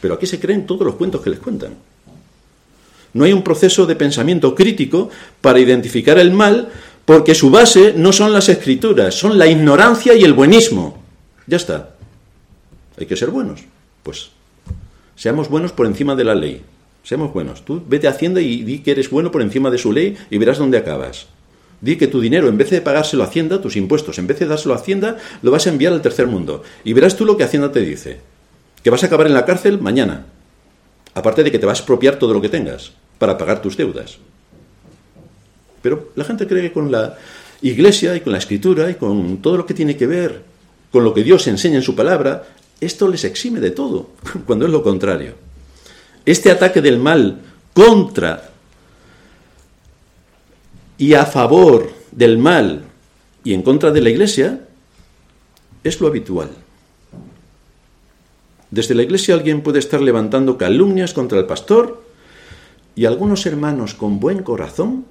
Pero 0.00 0.14
aquí 0.14 0.26
se 0.26 0.38
creen 0.38 0.66
todos 0.66 0.86
los 0.86 0.94
cuentos 0.94 1.20
que 1.20 1.30
les 1.30 1.38
cuentan. 1.38 1.74
No 3.14 3.24
hay 3.24 3.32
un 3.32 3.42
proceso 3.42 3.86
de 3.86 3.96
pensamiento 3.96 4.54
crítico 4.54 5.10
para 5.40 5.58
identificar 5.58 6.18
el 6.18 6.30
mal, 6.30 6.68
porque 7.04 7.34
su 7.34 7.50
base 7.50 7.94
no 7.96 8.12
son 8.12 8.32
las 8.32 8.48
escrituras, 8.48 9.14
son 9.14 9.38
la 9.38 9.46
ignorancia 9.46 10.14
y 10.14 10.24
el 10.24 10.34
buenismo. 10.34 11.02
Ya 11.46 11.56
está. 11.56 11.97
Hay 12.98 13.06
que 13.06 13.16
ser 13.16 13.30
buenos. 13.30 13.60
Pues 14.02 14.30
seamos 15.16 15.48
buenos 15.48 15.72
por 15.72 15.86
encima 15.86 16.14
de 16.16 16.24
la 16.24 16.34
ley. 16.34 16.62
Seamos 17.04 17.32
buenos. 17.32 17.64
Tú 17.64 17.82
vete 17.86 18.08
a 18.08 18.10
Hacienda 18.10 18.40
y 18.40 18.62
di 18.64 18.80
que 18.80 18.90
eres 18.90 19.10
bueno 19.10 19.30
por 19.30 19.42
encima 19.42 19.70
de 19.70 19.78
su 19.78 19.92
ley 19.92 20.16
y 20.30 20.38
verás 20.38 20.58
dónde 20.58 20.78
acabas. 20.78 21.26
Di 21.80 21.96
que 21.96 22.08
tu 22.08 22.20
dinero, 22.20 22.48
en 22.48 22.58
vez 22.58 22.70
de 22.70 22.80
pagárselo 22.80 23.22
a 23.22 23.26
Hacienda, 23.26 23.62
tus 23.62 23.76
impuestos, 23.76 24.18
en 24.18 24.26
vez 24.26 24.40
de 24.40 24.46
dárselo 24.46 24.74
a 24.74 24.78
Hacienda, 24.78 25.16
lo 25.42 25.50
vas 25.50 25.66
a 25.66 25.70
enviar 25.70 25.92
al 25.92 26.02
tercer 26.02 26.26
mundo. 26.26 26.62
Y 26.84 26.92
verás 26.92 27.16
tú 27.16 27.24
lo 27.24 27.36
que 27.36 27.44
Hacienda 27.44 27.70
te 27.70 27.80
dice. 27.80 28.20
Que 28.82 28.90
vas 28.90 29.02
a 29.04 29.06
acabar 29.06 29.26
en 29.26 29.34
la 29.34 29.44
cárcel 29.44 29.80
mañana. 29.80 30.26
Aparte 31.14 31.44
de 31.44 31.52
que 31.52 31.58
te 31.58 31.66
vas 31.66 31.78
a 31.78 31.82
expropiar 31.82 32.18
todo 32.18 32.34
lo 32.34 32.40
que 32.40 32.48
tengas 32.48 32.92
para 33.18 33.38
pagar 33.38 33.62
tus 33.62 33.76
deudas. 33.76 34.18
Pero 35.82 36.10
la 36.16 36.24
gente 36.24 36.46
cree 36.46 36.62
que 36.62 36.72
con 36.72 36.90
la 36.90 37.16
iglesia 37.62 38.16
y 38.16 38.20
con 38.20 38.32
la 38.32 38.38
escritura 38.38 38.90
y 38.90 38.94
con 38.94 39.38
todo 39.38 39.56
lo 39.56 39.66
que 39.66 39.74
tiene 39.74 39.96
que 39.96 40.06
ver 40.06 40.58
con 40.90 41.04
lo 41.04 41.12
que 41.14 41.22
Dios 41.22 41.46
enseña 41.46 41.76
en 41.76 41.82
su 41.82 41.94
palabra, 41.94 42.44
esto 42.80 43.08
les 43.08 43.24
exime 43.24 43.60
de 43.60 43.70
todo, 43.70 44.10
cuando 44.46 44.66
es 44.66 44.72
lo 44.72 44.82
contrario. 44.82 45.34
Este 46.24 46.50
ataque 46.50 46.80
del 46.80 46.98
mal 46.98 47.40
contra 47.72 48.50
y 50.98 51.14
a 51.14 51.24
favor 51.24 51.90
del 52.10 52.38
mal 52.38 52.82
y 53.44 53.54
en 53.54 53.62
contra 53.62 53.90
de 53.90 54.00
la 54.00 54.10
iglesia 54.10 54.60
es 55.84 56.00
lo 56.00 56.08
habitual. 56.08 56.50
Desde 58.70 58.94
la 58.94 59.02
iglesia 59.02 59.34
alguien 59.34 59.62
puede 59.62 59.78
estar 59.78 60.00
levantando 60.02 60.58
calumnias 60.58 61.14
contra 61.14 61.38
el 61.38 61.46
pastor 61.46 62.02
y 62.94 63.06
algunos 63.06 63.46
hermanos 63.46 63.94
con 63.94 64.20
buen 64.20 64.42
corazón, 64.42 65.06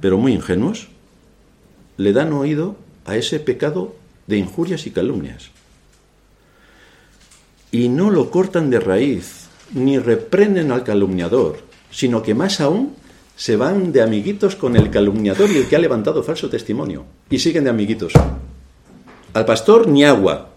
pero 0.00 0.16
muy 0.16 0.32
ingenuos, 0.32 0.88
le 1.96 2.12
dan 2.12 2.32
oído 2.32 2.76
a 3.04 3.16
ese 3.16 3.40
pecado 3.40 3.94
de 4.26 4.36
injurias 4.38 4.86
y 4.86 4.90
calumnias. 4.90 5.50
Y 7.70 7.88
no 7.88 8.10
lo 8.10 8.30
cortan 8.30 8.70
de 8.70 8.80
raíz, 8.80 9.48
ni 9.72 9.98
reprenden 9.98 10.70
al 10.70 10.84
calumniador, 10.84 11.58
sino 11.90 12.22
que 12.22 12.34
más 12.34 12.60
aún 12.60 12.94
se 13.36 13.56
van 13.56 13.92
de 13.92 14.02
amiguitos 14.02 14.54
con 14.54 14.76
el 14.76 14.90
calumniador 14.90 15.50
y 15.50 15.56
el 15.58 15.66
que 15.66 15.76
ha 15.76 15.80
levantado 15.80 16.22
falso 16.22 16.48
testimonio. 16.48 17.04
Y 17.30 17.38
siguen 17.38 17.64
de 17.64 17.70
amiguitos. 17.70 18.12
Al 19.32 19.44
pastor 19.44 19.88
ni 19.88 20.04
agua, 20.04 20.50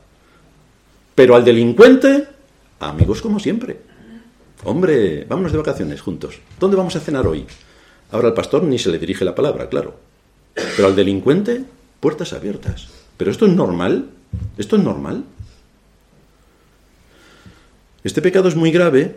pero 1.15 1.35
al 1.35 1.43
delincuente, 1.43 2.27
amigos 2.79 3.21
como 3.21 3.39
siempre. 3.39 3.79
Hombre, 4.63 5.25
vámonos 5.25 5.51
de 5.51 5.57
vacaciones 5.57 6.01
juntos. 6.01 6.39
¿Dónde 6.59 6.77
vamos 6.77 6.95
a 6.95 6.99
cenar 6.99 7.25
hoy? 7.25 7.45
Ahora 8.11 8.27
al 8.27 8.33
pastor 8.33 8.63
ni 8.63 8.77
se 8.77 8.89
le 8.89 8.99
dirige 8.99 9.25
la 9.25 9.33
palabra, 9.33 9.69
claro. 9.69 9.95
Pero 10.53 10.87
al 10.87 10.95
delincuente, 10.95 11.63
puertas 11.99 12.33
abiertas. 12.33 12.96
¿Pero 13.17 13.31
esto 13.31 13.45
es 13.45 13.53
normal? 13.53 14.09
¿Esto 14.57 14.75
es 14.75 14.83
normal? 14.83 15.23
Este 18.03 18.21
pecado 18.21 18.47
es 18.47 18.55
muy 18.55 18.71
grave 18.71 19.15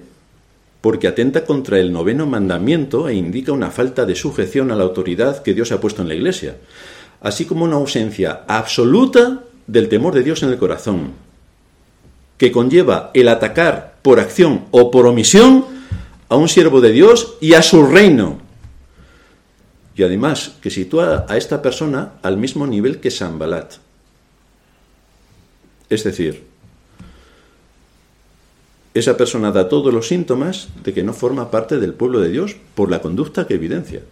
porque 0.81 1.09
atenta 1.09 1.45
contra 1.45 1.79
el 1.79 1.93
noveno 1.93 2.27
mandamiento 2.27 3.09
e 3.09 3.15
indica 3.15 3.53
una 3.53 3.71
falta 3.71 4.07
de 4.07 4.15
sujeción 4.15 4.71
a 4.71 4.77
la 4.77 4.85
autoridad 4.85 5.43
que 5.43 5.55
Dios 5.55 5.73
ha 5.73 5.81
puesto 5.81 6.01
en 6.03 6.09
la 6.09 6.15
Iglesia, 6.15 6.57
así 7.21 7.45
como 7.45 7.65
una 7.65 7.77
ausencia 7.77 8.45
absoluta 8.49 9.45
del 9.67 9.89
temor 9.89 10.15
de 10.15 10.23
Dios 10.23 10.43
en 10.43 10.49
el 10.49 10.59
corazón, 10.59 11.13
que 12.39 12.51
conlleva 12.51 13.11
el 13.13 13.29
atacar 13.29 13.97
por 14.01 14.19
acción 14.19 14.65
o 14.71 14.91
por 14.91 15.07
omisión 15.07 15.67
a 16.31 16.37
un 16.37 16.49
siervo 16.49 16.81
de 16.81 16.93
Dios 16.93 17.37
y 17.41 17.53
a 17.53 17.63
su 17.63 17.87
reino, 17.87 18.39
y 19.95 20.03
además 20.03 20.53
que 20.63 20.71
sitúa 20.71 21.27
a 21.29 21.37
esta 21.37 21.61
persona 21.61 22.13
al 22.23 22.39
mismo 22.39 22.67
nivel 22.67 23.01
que 23.01 23.11
Sambalat. 23.11 23.75
Es 25.91 26.05
decir, 26.05 26.45
esa 28.95 29.17
persona 29.17 29.53
da 29.53 29.69
todos 29.69 29.93
los 29.93 30.09
síntomas 30.09 30.69
de 30.83 30.95
que 30.95 31.03
no 31.03 31.13
forma 31.13 31.51
parte 31.51 31.79
del 31.79 31.95
pueblo 31.95 32.21
de 32.21 32.31
Dios 32.31 32.57
por 32.75 32.91
la 32.91 33.01
conducta 33.01 33.47
que 33.47 33.55
evidencia. 33.55 34.03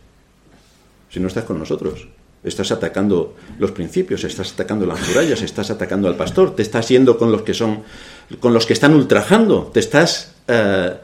Si 1.10 1.18
no 1.20 1.28
estás 1.28 1.44
con 1.44 1.58
nosotros, 1.58 2.06
estás 2.44 2.70
atacando 2.70 3.34
los 3.58 3.72
principios, 3.72 4.22
estás 4.24 4.52
atacando 4.52 4.86
las 4.86 5.00
murallas, 5.08 5.42
estás 5.42 5.70
atacando 5.70 6.06
al 6.06 6.16
pastor, 6.16 6.54
te 6.54 6.62
estás 6.62 6.88
yendo 6.88 7.18
con 7.18 7.32
los 7.32 7.42
que 7.42 7.54
son, 7.54 7.82
con 8.40 8.54
los 8.54 8.66
que 8.66 8.74
están 8.74 8.94
ultrajando, 8.94 9.70
te 9.72 9.80
estás 9.80 10.34
eh, 10.46 10.94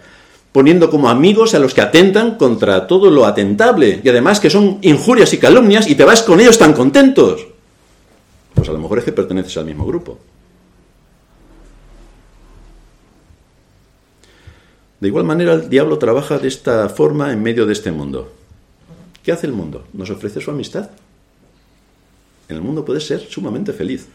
poniendo 0.53 0.91
como 0.91 1.09
amigos 1.09 1.55
a 1.55 1.59
los 1.59 1.75
que 1.75 1.81
atentan 1.81 2.37
contra 2.37 2.87
todo 2.87 3.11
lo 3.11 3.27
atentable 3.27 4.01
y 4.05 4.09
además 4.09 4.39
que 4.39 4.51
son 4.51 4.79
injurias 4.83 5.33
y 5.33 5.39
calumnias 5.39 5.89
y 5.89 5.97
te 5.97 6.05
vas 6.05 6.23
con 6.23 6.41
ellos 6.41 6.59
tan 6.59 6.75
contentos. 6.75 7.47
Pues 8.55 8.69
a 8.69 8.73
lo 8.73 8.79
mejor 8.79 8.99
es 8.99 9.05
que 9.05 9.13
perteneces 9.13 9.57
al 9.57 9.67
mismo 9.67 9.85
grupo. 9.85 10.19
De 15.05 15.09
igual 15.09 15.27
manera, 15.27 15.53
el 15.53 15.69
diablo 15.69 15.99
trabaja 15.99 16.39
de 16.39 16.49
esta 16.49 16.89
forma 16.89 17.31
en 17.31 17.43
medio 17.43 17.67
de 17.67 17.75
este 17.75 17.93
mundo. 17.93 18.33
¿Qué 19.23 19.33
hace 19.33 19.47
el 19.47 19.53
mundo? 19.53 19.87
Nos 19.93 20.09
ofrece 20.09 20.41
su 20.41 20.51
amistad. 20.51 20.89
En 22.49 22.57
el 22.57 22.63
mundo 22.63 22.87
puedes 22.87 23.07
ser 23.07 23.21
sumamente 23.21 23.75
feliz. 23.75 24.07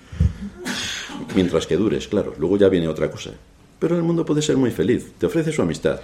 Mientras 1.36 1.68
que 1.68 1.78
dures, 1.78 2.08
claro. 2.08 2.34
Luego 2.40 2.58
ya 2.58 2.70
viene 2.70 2.88
otra 2.88 3.12
cosa. 3.12 3.30
Pero 3.78 3.94
en 3.94 4.02
el 4.02 4.08
mundo 4.08 4.26
puede 4.26 4.42
ser 4.42 4.58
muy 4.58 4.72
feliz. 4.72 5.12
Te 5.20 5.28
ofrece 5.28 5.52
su 5.52 5.62
amistad. 5.62 6.00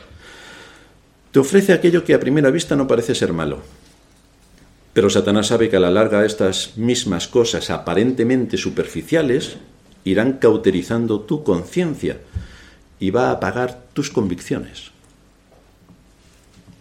Te 1.31 1.39
ofrece 1.39 1.73
aquello 1.73 2.03
que 2.03 2.13
a 2.13 2.19
primera 2.19 2.51
vista 2.51 2.75
no 2.75 2.86
parece 2.86 3.15
ser 3.15 3.33
malo. 3.33 3.63
Pero 4.93 5.09
Satanás 5.09 5.47
sabe 5.47 5.67
que 5.67 5.77
a 5.77 5.79
la 5.79 5.89
larga 5.89 6.25
estas 6.25 6.77
mismas 6.77 7.27
cosas 7.27 7.71
aparentemente 7.71 8.55
superficiales 8.55 9.57
irán 10.03 10.33
cauterizando 10.33 11.21
tu 11.21 11.43
conciencia 11.43 12.19
y 12.99 13.09
va 13.09 13.29
a 13.29 13.31
apagar 13.31 13.85
tus 13.93 14.09
convicciones. 14.09 14.91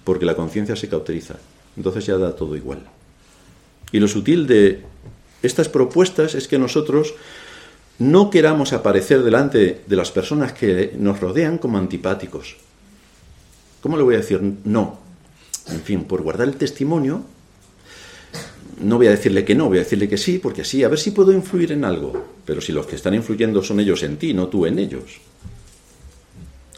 Porque 0.04 0.26
la 0.26 0.36
conciencia 0.36 0.76
se 0.76 0.88
cauteriza. 0.88 1.36
Entonces 1.76 2.06
ya 2.06 2.18
da 2.18 2.36
todo 2.36 2.56
igual. 2.56 2.80
Y 3.92 4.00
lo 4.00 4.08
sutil 4.08 4.46
de 4.46 4.82
estas 5.42 5.68
propuestas 5.68 6.34
es 6.34 6.48
que 6.48 6.58
nosotros 6.58 7.14
no 7.98 8.30
queramos 8.30 8.72
aparecer 8.72 9.22
delante 9.22 9.82
de 9.86 9.96
las 9.96 10.10
personas 10.10 10.52
que 10.52 10.94
nos 10.98 11.20
rodean 11.20 11.58
como 11.58 11.78
antipáticos. 11.78 12.56
¿Cómo 13.80 13.96
le 13.96 14.02
voy 14.02 14.14
a 14.14 14.18
decir 14.18 14.40
no? 14.64 14.98
En 15.68 15.80
fin, 15.80 16.04
por 16.04 16.22
guardar 16.22 16.48
el 16.48 16.56
testimonio, 16.56 17.22
no 18.80 18.96
voy 18.96 19.06
a 19.06 19.10
decirle 19.10 19.44
que 19.44 19.54
no, 19.54 19.68
voy 19.68 19.78
a 19.78 19.82
decirle 19.82 20.08
que 20.08 20.18
sí, 20.18 20.38
porque 20.38 20.64
sí, 20.64 20.82
a 20.82 20.88
ver 20.88 20.98
si 20.98 21.12
puedo 21.12 21.32
influir 21.32 21.72
en 21.72 21.84
algo. 21.84 22.24
Pero 22.44 22.60
si 22.60 22.72
los 22.72 22.86
que 22.86 22.96
están 22.96 23.14
influyendo 23.14 23.62
son 23.62 23.80
ellos 23.80 24.02
en 24.02 24.16
ti, 24.16 24.34
no 24.34 24.48
tú 24.48 24.66
en 24.66 24.78
ellos. 24.78 25.20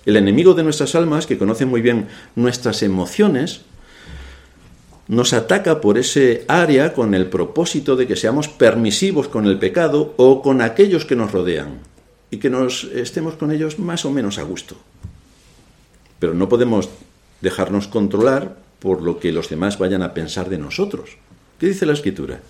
El 0.06 0.16
enemigo 0.16 0.54
de 0.54 0.62
nuestras 0.62 0.94
almas, 0.94 1.26
que 1.26 1.36
conoce 1.36 1.66
muy 1.66 1.82
bien 1.82 2.06
nuestras 2.36 2.84
emociones, 2.84 3.62
nos 5.08 5.32
ataca 5.32 5.80
por 5.80 5.98
ese 5.98 6.44
área 6.46 6.94
con 6.94 7.14
el 7.14 7.26
propósito 7.26 7.96
de 7.96 8.06
que 8.06 8.16
seamos 8.16 8.48
permisivos 8.48 9.28
con 9.28 9.46
el 9.46 9.58
pecado 9.58 10.14
o 10.16 10.42
con 10.42 10.60
aquellos 10.60 11.04
que 11.04 11.16
nos 11.16 11.32
rodean 11.32 11.80
y 12.30 12.38
que 12.38 12.50
nos 12.50 12.84
estemos 12.84 13.34
con 13.34 13.50
ellos 13.50 13.78
más 13.80 14.04
o 14.04 14.12
menos 14.12 14.38
a 14.38 14.42
gusto. 14.42 14.76
Pero 16.20 16.34
no 16.34 16.48
podemos 16.48 16.88
dejarnos 17.40 17.88
controlar 17.88 18.56
por 18.78 19.02
lo 19.02 19.18
que 19.18 19.32
los 19.32 19.48
demás 19.48 19.78
vayan 19.78 20.02
a 20.02 20.14
pensar 20.14 20.48
de 20.48 20.58
nosotros. 20.58 21.18
¿Qué 21.58 21.66
dice 21.66 21.86
la 21.86 21.92
escritura? 21.92 22.40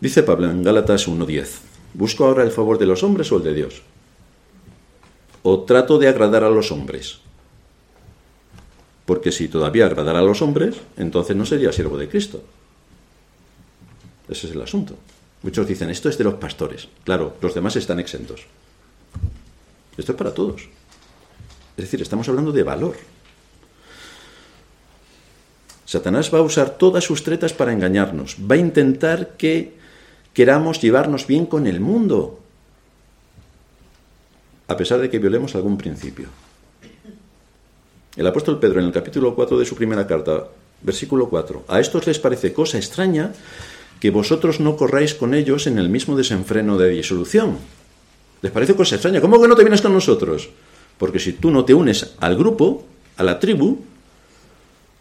Dice 0.00 0.22
Pablo 0.22 0.50
en 0.50 0.62
Gálatas 0.62 1.08
1.10, 1.08 1.48
¿busco 1.94 2.26
ahora 2.26 2.44
el 2.44 2.50
favor 2.50 2.78
de 2.78 2.86
los 2.86 3.02
hombres 3.02 3.32
o 3.32 3.38
el 3.38 3.42
de 3.42 3.54
Dios? 3.54 3.82
O 5.48 5.64
trato 5.64 5.96
de 5.96 6.08
agradar 6.08 6.44
a 6.44 6.52
los 6.52 6.68
hombres. 6.68 7.24
Porque 9.08 9.32
si 9.32 9.48
todavía 9.48 9.86
agradara 9.86 10.18
a 10.20 10.28
los 10.28 10.42
hombres, 10.42 10.76
entonces 10.98 11.34
no 11.34 11.46
sería 11.46 11.72
siervo 11.72 11.96
de 11.96 12.06
Cristo. 12.06 12.44
Ese 14.28 14.46
es 14.46 14.52
el 14.52 14.60
asunto. 14.60 14.94
Muchos 15.40 15.66
dicen, 15.66 15.88
esto 15.88 16.10
es 16.10 16.18
de 16.18 16.24
los 16.24 16.34
pastores. 16.34 16.88
Claro, 17.04 17.36
los 17.40 17.54
demás 17.54 17.76
están 17.76 17.98
exentos. 17.98 18.44
Esto 19.96 20.12
es 20.12 20.18
para 20.18 20.34
todos. 20.34 20.68
Es 21.78 21.84
decir, 21.84 22.02
estamos 22.02 22.28
hablando 22.28 22.52
de 22.52 22.62
valor. 22.62 22.96
Satanás 25.86 26.28
va 26.28 26.40
a 26.40 26.42
usar 26.42 26.76
todas 26.76 27.04
sus 27.04 27.24
tretas 27.24 27.54
para 27.54 27.72
engañarnos. 27.72 28.36
Va 28.38 28.56
a 28.56 28.58
intentar 28.58 29.38
que 29.38 29.78
queramos 30.34 30.82
llevarnos 30.82 31.26
bien 31.26 31.46
con 31.46 31.66
el 31.66 31.80
mundo, 31.80 32.38
a 34.68 34.76
pesar 34.76 35.00
de 35.00 35.10
que 35.10 35.18
violemos 35.18 35.54
algún 35.54 35.76
principio. 35.76 36.28
El 38.16 38.26
apóstol 38.26 38.58
Pedro 38.60 38.80
en 38.80 38.86
el 38.86 38.92
capítulo 38.92 39.34
4 39.34 39.58
de 39.58 39.64
su 39.64 39.74
primera 39.74 40.06
carta, 40.06 40.48
versículo 40.82 41.28
4, 41.28 41.64
a 41.68 41.80
estos 41.80 42.06
les 42.06 42.18
parece 42.18 42.52
cosa 42.52 42.76
extraña 42.76 43.32
que 44.00 44.10
vosotros 44.10 44.60
no 44.60 44.76
corráis 44.76 45.14
con 45.14 45.34
ellos 45.34 45.66
en 45.66 45.78
el 45.78 45.88
mismo 45.88 46.16
desenfreno 46.16 46.76
de 46.78 46.90
disolución. 46.90 47.58
¿Les 48.42 48.52
parece 48.52 48.76
cosa 48.76 48.94
extraña? 48.94 49.20
¿Cómo 49.20 49.40
que 49.40 49.48
no 49.48 49.56
te 49.56 49.64
vienes 49.64 49.82
con 49.82 49.92
nosotros? 49.92 50.50
Porque 50.98 51.18
si 51.18 51.32
tú 51.32 51.50
no 51.50 51.64
te 51.64 51.74
unes 51.74 52.14
al 52.20 52.36
grupo, 52.36 52.84
a 53.16 53.24
la 53.24 53.40
tribu, 53.40 53.78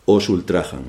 os 0.05 0.29
ultrajan. 0.29 0.83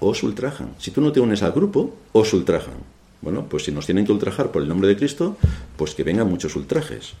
Os 0.00 0.22
ultrajan. 0.22 0.74
Si 0.78 0.90
tú 0.90 1.00
no 1.00 1.10
te 1.10 1.20
unes 1.20 1.42
al 1.42 1.52
grupo, 1.52 1.94
os 2.12 2.32
ultrajan. 2.32 2.97
Bueno, 3.20 3.46
pues 3.48 3.64
si 3.64 3.72
nos 3.72 3.86
tienen 3.86 4.06
que 4.06 4.12
ultrajar 4.12 4.52
por 4.52 4.62
el 4.62 4.68
nombre 4.68 4.88
de 4.88 4.96
Cristo, 4.96 5.36
pues 5.76 5.94
que 5.94 6.04
vengan 6.04 6.28
muchos 6.28 6.54
ultrajes. 6.56 7.14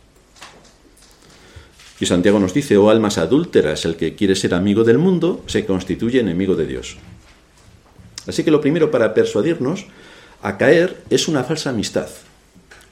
Y 2.00 2.06
Santiago 2.06 2.38
nos 2.38 2.54
dice, 2.54 2.76
oh 2.76 2.90
almas 2.90 3.18
adúlteras, 3.18 3.84
el 3.84 3.96
que 3.96 4.14
quiere 4.14 4.36
ser 4.36 4.54
amigo 4.54 4.84
del 4.84 4.98
mundo 4.98 5.42
se 5.46 5.66
constituye 5.66 6.20
enemigo 6.20 6.54
de 6.54 6.66
Dios. 6.66 6.96
Así 8.26 8.44
que 8.44 8.52
lo 8.52 8.60
primero 8.60 8.90
para 8.90 9.14
persuadirnos 9.14 9.86
a 10.42 10.56
caer 10.56 11.02
es 11.10 11.26
una 11.26 11.42
falsa 11.42 11.70
amistad. 11.70 12.08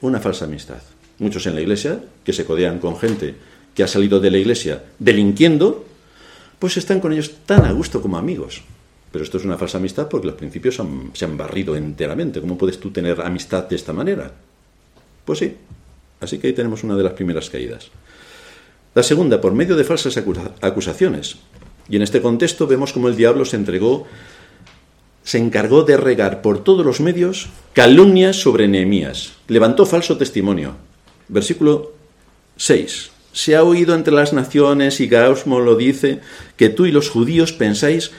Una 0.01 0.19
falsa 0.19 0.45
amistad. 0.45 0.81
Muchos 1.19 1.45
en 1.47 1.55
la 1.55 1.61
iglesia, 1.61 2.03
que 2.25 2.33
se 2.33 2.43
codean 2.43 2.79
con 2.79 2.97
gente 2.97 3.35
que 3.73 3.83
ha 3.83 3.87
salido 3.87 4.19
de 4.19 4.31
la 4.31 4.39
iglesia 4.39 4.83
delinquiendo, 4.99 5.85
pues 6.59 6.77
están 6.77 6.99
con 6.99 7.13
ellos 7.13 7.31
tan 7.45 7.63
a 7.65 7.71
gusto 7.71 8.01
como 8.01 8.17
amigos. 8.17 8.63
Pero 9.11 9.23
esto 9.23 9.37
es 9.37 9.45
una 9.45 9.57
falsa 9.57 9.77
amistad 9.77 10.07
porque 10.09 10.27
los 10.27 10.35
principios 10.35 10.81
se 11.13 11.25
han 11.25 11.37
barrido 11.37 11.75
enteramente. 11.75 12.41
¿Cómo 12.41 12.57
puedes 12.57 12.79
tú 12.79 12.91
tener 12.91 13.21
amistad 13.21 13.63
de 13.63 13.75
esta 13.75 13.93
manera? 13.93 14.31
Pues 15.25 15.39
sí. 15.39 15.55
Así 16.19 16.39
que 16.39 16.47
ahí 16.47 16.53
tenemos 16.53 16.83
una 16.83 16.95
de 16.95 17.03
las 17.03 17.13
primeras 17.13 17.49
caídas. 17.49 17.89
La 18.95 19.03
segunda, 19.03 19.39
por 19.39 19.53
medio 19.53 19.75
de 19.75 19.83
falsas 19.83 20.17
acusaciones. 20.61 21.37
Y 21.89 21.95
en 21.95 22.01
este 22.01 22.21
contexto 22.21 22.67
vemos 22.67 22.91
cómo 22.91 23.07
el 23.07 23.15
diablo 23.15 23.45
se 23.45 23.55
entregó, 23.55 24.07
se 25.23 25.37
encargó 25.37 25.83
de 25.83 25.97
regar 25.97 26.41
por 26.41 26.63
todos 26.63 26.85
los 26.85 26.99
medios 26.99 27.49
calumnias 27.73 28.35
sobre 28.35 28.67
Nehemías. 28.67 29.33
Levantó 29.47 29.85
falso 29.85 30.17
testimonio. 30.17 30.75
Versículo 31.29 31.93
6 32.57 33.11
se 33.37 33.55
ha 33.55 33.63
oído 33.63 33.93
entre 33.93 34.15
las 34.15 34.33
naciones, 34.33 34.99
y 34.99 35.05
Gausmo 35.05 35.59
lo 35.59 35.75
dice, 35.75 36.21
que 36.55 36.69
tú 36.69 36.87
y 36.87 36.91
los 36.91 37.11
judíos 37.11 37.53
pensáis 37.53 38.09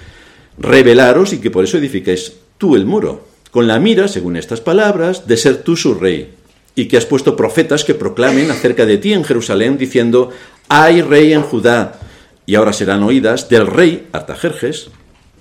rebelaros 0.58 1.32
y 1.32 1.38
que 1.38 1.50
por 1.50 1.64
eso 1.64 1.78
edificáis 1.78 2.34
tú 2.58 2.76
el 2.76 2.86
muro, 2.86 3.26
con 3.50 3.66
la 3.66 3.78
mira, 3.78 4.08
según 4.08 4.36
estas 4.36 4.60
palabras, 4.60 5.26
de 5.26 5.36
ser 5.36 5.62
tú 5.62 5.76
su 5.76 5.94
rey, 5.94 6.34
y 6.74 6.86
que 6.86 6.96
has 6.96 7.06
puesto 7.06 7.36
profetas 7.36 7.84
que 7.84 7.94
proclamen 7.94 8.50
acerca 8.50 8.86
de 8.86 8.98
ti 8.98 9.12
en 9.12 9.24
Jerusalén, 9.24 9.78
diciendo, 9.78 10.30
hay 10.68 11.02
rey 11.02 11.32
en 11.32 11.42
Judá, 11.42 11.98
y 12.46 12.54
ahora 12.54 12.72
serán 12.72 13.02
oídas 13.02 13.48
del 13.48 13.66
rey 13.66 14.08
Artajerjes 14.12 14.90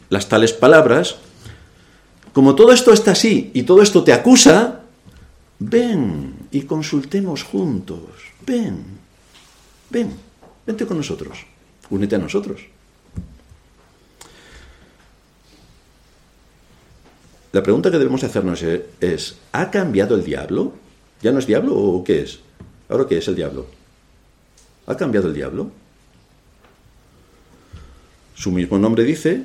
las 0.09 0.29
tales 0.29 0.53
palabras. 0.53 1.17
Como 2.33 2.55
todo 2.55 2.71
esto 2.71 2.93
está 2.93 3.11
así 3.11 3.51
y 3.53 3.63
todo 3.63 3.81
esto 3.81 4.03
te 4.03 4.13
acusa, 4.13 4.81
ven 5.59 6.35
y 6.51 6.61
consultemos 6.61 7.43
juntos, 7.43 7.99
ven 8.45 8.97
ven, 9.89 10.13
vente 10.65 10.85
con 10.85 10.97
nosotros, 10.97 11.45
únete 11.89 12.15
a 12.15 12.19
nosotros. 12.19 12.61
La 17.57 17.63
pregunta 17.63 17.89
que 17.89 17.97
debemos 17.97 18.23
hacernos 18.23 18.61
es, 18.61 19.35
¿ha 19.51 19.71
cambiado 19.71 20.13
el 20.13 20.23
diablo? 20.23 20.73
¿Ya 21.23 21.31
no 21.31 21.39
es 21.39 21.47
diablo 21.47 21.73
o 21.75 22.03
qué 22.03 22.21
es? 22.21 22.37
¿Ahora 22.87 23.07
qué 23.09 23.17
es 23.17 23.27
el 23.27 23.35
diablo? 23.35 23.65
¿Ha 24.85 24.95
cambiado 24.95 25.27
el 25.27 25.33
diablo? 25.33 25.71
Su 28.35 28.51
mismo 28.51 28.77
nombre 28.77 29.03
dice 29.03 29.41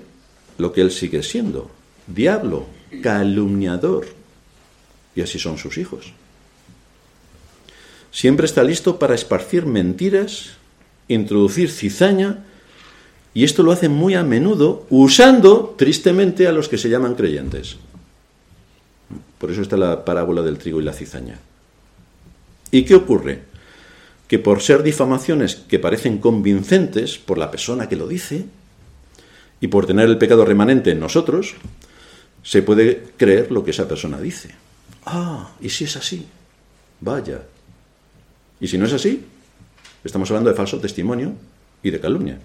lo 0.59 0.75
que 0.75 0.83
él 0.83 0.91
sigue 0.91 1.23
siendo, 1.23 1.71
diablo, 2.07 2.67
calumniador. 3.03 4.05
Y 5.17 5.23
así 5.23 5.39
son 5.39 5.57
sus 5.57 5.79
hijos. 5.79 6.13
Siempre 8.11 8.45
está 8.45 8.63
listo 8.63 8.99
para 8.99 9.15
esparcir 9.15 9.65
mentiras, 9.65 10.51
introducir 11.09 11.71
cizaña, 11.71 12.45
y 13.33 13.45
esto 13.45 13.63
lo 13.63 13.73
hace 13.73 13.89
muy 13.89 14.13
a 14.17 14.23
menudo 14.23 14.85
usando 14.91 15.75
tristemente 15.79 16.47
a 16.47 16.53
los 16.53 16.69
que 16.69 16.77
se 16.77 16.91
llaman 16.91 17.15
creyentes. 17.15 17.79
Por 19.43 19.51
eso 19.51 19.61
está 19.61 19.77
la 19.77 20.05
parábola 20.05 20.41
del 20.41 20.57
trigo 20.57 20.81
y 20.81 20.85
la 20.85 20.93
cizaña. 20.93 21.37
¿Y 22.71 22.85
qué 22.85 22.95
ocurre? 22.95 23.43
Que 24.29 24.39
por 24.39 24.63
ser 24.63 24.85
difamaciones 24.85 25.57
que 25.57 25.81
parecen 25.81 26.19
convincentes 26.19 27.19
por 27.19 27.39
la 27.39 27.51
persona 27.51 27.89
que 27.89 27.97
lo 27.97 28.07
dice 28.07 28.45
y 29.61 29.67
por 29.67 29.85
tener 29.85 30.09
el 30.09 30.17
pecado 30.17 30.45
remanente 30.45 30.93
en 30.93 31.01
nosotros, 31.01 31.57
se 32.45 32.63
puede 32.63 33.03
creer 33.17 33.51
lo 33.51 33.65
que 33.65 33.73
esa 33.73 33.89
persona 33.89 34.21
dice. 34.21 34.51
Ah, 35.07 35.51
¿y 35.61 35.71
si 35.71 35.87
es 35.87 35.97
así? 35.97 36.25
Vaya, 37.01 37.43
y 38.61 38.69
si 38.69 38.79
no 38.79 38.87
es 38.87 38.93
así, 38.93 39.25
estamos 40.05 40.31
hablando 40.31 40.51
de 40.51 40.57
falso 40.57 40.79
testimonio 40.79 41.33
y 41.83 41.91
de 41.91 41.99
calumnia. 41.99 42.39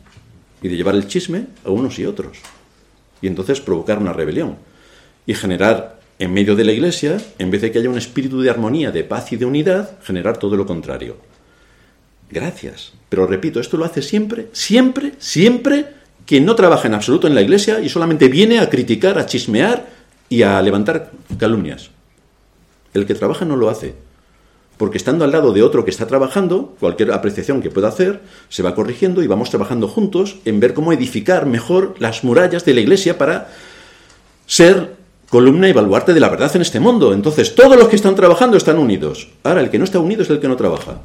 Y 0.63 0.67
de 0.67 0.75
llevar 0.75 0.95
el 0.95 1.07
chisme 1.07 1.45
a 1.63 1.69
unos 1.69 1.99
y 1.99 2.07
otros. 2.07 2.39
Y 3.21 3.27
entonces 3.27 3.61
provocar 3.61 3.99
una 3.99 4.13
rebelión. 4.13 4.57
Y 5.27 5.35
generar 5.35 5.96
en 6.19 6.33
medio 6.33 6.55
de 6.55 6.63
la 6.63 6.71
iglesia, 6.71 7.17
en 7.37 7.51
vez 7.51 7.61
de 7.61 7.71
que 7.71 7.79
haya 7.79 7.89
un 7.89 7.97
espíritu 7.97 8.41
de 8.41 8.49
armonía, 8.49 8.91
de 8.91 9.03
paz 9.03 9.31
y 9.31 9.37
de 9.37 9.45
unidad, 9.45 9.97
generar 10.03 10.37
todo 10.37 10.55
lo 10.55 10.65
contrario. 10.65 11.17
Gracias. 12.29 12.93
Pero 13.09 13.27
repito, 13.27 13.59
esto 13.59 13.77
lo 13.77 13.85
hace 13.85 14.01
siempre, 14.01 14.47
siempre, 14.51 15.13
siempre 15.19 15.85
quien 16.25 16.45
no 16.45 16.55
trabaja 16.55 16.87
en 16.87 16.93
absoluto 16.93 17.27
en 17.27 17.35
la 17.35 17.41
iglesia 17.41 17.79
y 17.79 17.89
solamente 17.89 18.27
viene 18.27 18.59
a 18.59 18.69
criticar, 18.69 19.17
a 19.17 19.25
chismear 19.25 19.87
y 20.27 20.41
a 20.41 20.61
levantar 20.61 21.11
calumnias. 21.37 21.89
El 22.93 23.05
que 23.05 23.15
trabaja 23.15 23.45
no 23.45 23.55
lo 23.55 23.69
hace 23.69 23.95
porque 24.77 24.97
estando 24.97 25.25
al 25.25 25.31
lado 25.31 25.51
de 25.53 25.63
otro 25.63 25.83
que 25.83 25.91
está 25.91 26.07
trabajando, 26.07 26.75
cualquier 26.79 27.11
apreciación 27.11 27.61
que 27.61 27.71
pueda 27.71 27.87
hacer, 27.87 28.21
se 28.47 28.63
va 28.63 28.75
corrigiendo 28.75 29.23
y 29.23 29.27
vamos 29.27 29.49
trabajando 29.49 29.87
juntos 29.87 30.37
en 30.45 30.59
ver 30.59 30.73
cómo 30.73 30.93
edificar 30.93 31.47
mejor 31.47 31.95
las 31.99 32.23
murallas 32.23 32.63
de 32.63 32.75
la 32.75 32.81
iglesia 32.81 33.17
para 33.17 33.49
ser 34.45 34.95
columna 35.29 35.67
y 35.67 35.73
baluarte 35.73 36.13
de 36.13 36.19
la 36.19 36.29
verdad 36.29 36.55
en 36.55 36.61
este 36.61 36.79
mundo. 36.79 37.13
Entonces, 37.13 37.55
todos 37.55 37.77
los 37.77 37.87
que 37.87 37.95
están 37.95 38.15
trabajando 38.15 38.57
están 38.57 38.77
unidos. 38.77 39.29
Ahora, 39.43 39.61
el 39.61 39.69
que 39.69 39.77
no 39.77 39.85
está 39.85 39.99
unido 39.99 40.21
es 40.21 40.29
el 40.29 40.39
que 40.39 40.47
no 40.47 40.55
trabaja. 40.55 41.01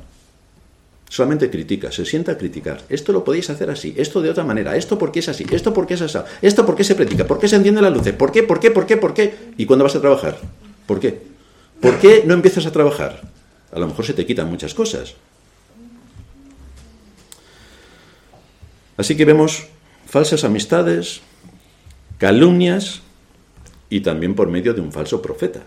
Solamente 1.09 1.51
critica, 1.51 1.93
se 1.93 2.07
sienta 2.07 2.33
a 2.33 2.39
criticar. 2.39 2.81
Esto 2.89 3.12
lo 3.12 3.23
podéis 3.23 3.51
hacer 3.51 3.68
así, 3.68 3.95
esto 3.99 4.23
de 4.23 4.31
otra 4.31 4.45
manera, 4.45 4.77
esto 4.77 4.99
porque 4.99 5.18
es 5.18 5.29
así, 5.29 5.45
esto 5.51 5.75
porque 5.75 5.95
es 5.95 6.01
así, 6.01 6.18
esto 6.41 6.64
porque 6.64 6.85
se 6.85 6.95
predica, 6.95 7.27
por 7.27 7.39
qué 7.39 7.49
se 7.49 7.57
encienden 7.57 7.85
las 7.85 7.93
luces, 7.93 8.14
por 8.14 8.33
qué, 8.33 8.43
por 8.43 8.59
qué, 8.59 8.70
por 8.70 8.87
qué, 8.87 8.97
por 8.97 9.12
qué. 9.12 9.35
¿Y 9.59 9.66
cuándo 9.66 9.85
vas 9.85 9.95
a 9.95 10.01
trabajar? 10.01 10.39
¿Por 10.87 11.01
qué? 11.01 11.20
¿Por 11.81 11.99
qué 11.99 12.23
no 12.25 12.33
empiezas 12.33 12.64
a 12.64 12.73
trabajar? 12.73 13.20
a 13.73 13.79
lo 13.79 13.89
mejor 13.89 14.05
se 14.05 14.12
te 14.12 14.27
quitan 14.27 14.49
muchas 14.49 14.75
cosas. 14.75 15.14
Así 18.97 19.16
que 19.16 19.25
vemos 19.25 19.66
falsas 20.07 20.45
amistades, 20.45 21.23
calumnias 22.18 23.01
y 23.93 24.01
también 24.01 24.34
por 24.34 24.49
medio 24.49 24.72
de 24.72 24.80
un 24.80 24.90
falso 24.90 25.20
profeta. 25.20 25.61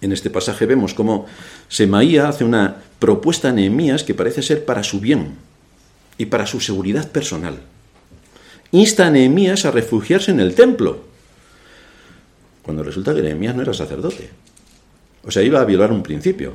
En 0.00 0.10
este 0.12 0.30
pasaje 0.30 0.64
vemos 0.64 0.94
cómo 0.94 1.26
Semaía 1.68 2.28
hace 2.28 2.44
una 2.44 2.76
propuesta 2.98 3.50
a 3.50 3.52
Nehemías 3.52 4.04
que 4.04 4.14
parece 4.14 4.40
ser 4.40 4.64
para 4.64 4.82
su 4.82 5.00
bien 5.00 5.34
y 6.16 6.24
para 6.26 6.46
su 6.46 6.60
seguridad 6.60 7.10
personal. 7.10 7.58
Insta 8.72 9.06
a 9.06 9.10
Nehemías 9.10 9.66
a 9.66 9.70
refugiarse 9.70 10.30
en 10.30 10.40
el 10.40 10.54
templo, 10.54 11.04
cuando 12.62 12.82
resulta 12.82 13.14
que 13.14 13.20
Nehemías 13.20 13.54
no 13.54 13.60
era 13.60 13.74
sacerdote. 13.74 14.30
O 15.24 15.30
sea, 15.30 15.42
iba 15.42 15.60
a 15.60 15.64
violar 15.66 15.92
un 15.92 16.02
principio. 16.02 16.54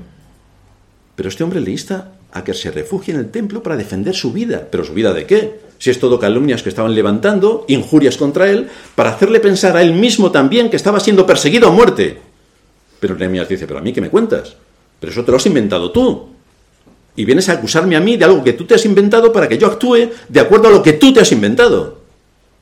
Pero 1.15 1.29
este 1.29 1.43
hombre 1.43 1.61
le 1.61 1.69
insta 1.69 2.13
a 2.31 2.43
que 2.43 2.53
se 2.53 2.71
refugie 2.71 3.13
en 3.13 3.19
el 3.19 3.31
templo 3.31 3.63
para 3.63 3.75
defender 3.75 4.15
su 4.15 4.31
vida. 4.31 4.67
¿Pero 4.69 4.83
su 4.83 4.93
vida 4.93 5.13
de 5.13 5.25
qué? 5.25 5.59
Si 5.77 5.89
es 5.89 5.99
todo 5.99 6.19
calumnias 6.19 6.61
que 6.61 6.69
estaban 6.69 6.93
levantando, 6.93 7.65
injurias 7.67 8.17
contra 8.17 8.49
él, 8.49 8.69
para 8.95 9.11
hacerle 9.11 9.39
pensar 9.39 9.75
a 9.77 9.81
él 9.81 9.93
mismo 9.93 10.31
también 10.31 10.69
que 10.69 10.75
estaba 10.75 10.99
siendo 10.99 11.25
perseguido 11.25 11.69
a 11.69 11.71
muerte. 11.71 12.19
Pero 12.99 13.15
Nehemías 13.15 13.47
dice, 13.47 13.65
pero 13.65 13.79
a 13.79 13.81
mí 13.81 13.93
qué 13.93 14.01
me 14.01 14.09
cuentas? 14.09 14.55
Pero 14.99 15.11
eso 15.11 15.23
te 15.23 15.31
lo 15.31 15.37
has 15.37 15.45
inventado 15.45 15.91
tú. 15.91 16.29
Y 17.15 17.25
vienes 17.25 17.49
a 17.49 17.53
acusarme 17.53 17.95
a 17.95 18.01
mí 18.01 18.17
de 18.17 18.25
algo 18.25 18.43
que 18.43 18.53
tú 18.53 18.65
te 18.65 18.75
has 18.75 18.85
inventado 18.85 19.31
para 19.31 19.47
que 19.47 19.57
yo 19.57 19.67
actúe 19.67 20.09
de 20.27 20.39
acuerdo 20.39 20.67
a 20.67 20.71
lo 20.71 20.83
que 20.83 20.93
tú 20.93 21.13
te 21.13 21.21
has 21.21 21.31
inventado. 21.31 21.99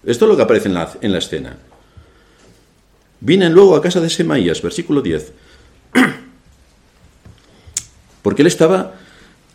Esto 0.06 0.26
es 0.26 0.30
lo 0.30 0.38
que 0.38 0.44
aparece 0.44 0.68
en 0.68 0.76
la, 0.76 0.92
en 1.02 1.12
la 1.12 1.18
escena. 1.18 1.58
Vine 3.20 3.50
luego 3.50 3.76
a 3.76 3.82
casa 3.82 4.00
de 4.00 4.10
Semaías, 4.10 4.62
versículo 4.62 5.02
10. 5.02 5.34
Porque 8.22 8.44
él 8.44 8.48
estaba 8.48 8.94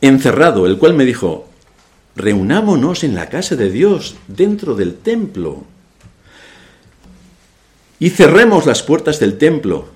encerrado, 0.03 0.67
el 0.67 0.77
cual 0.77 0.95
me 0.95 1.07
dijo, 1.07 1.49
reunámonos 2.15 3.05
en 3.05 3.15
la 3.15 3.31
casa 3.31 3.57
de 3.57 3.71
Dios, 3.71 4.17
dentro 4.29 4.75
del 4.75 4.97
templo, 4.97 5.65
y 7.99 8.11
cerremos 8.11 8.67
las 8.67 8.83
puertas 8.83 9.21
del 9.21 9.39
templo, 9.39 9.87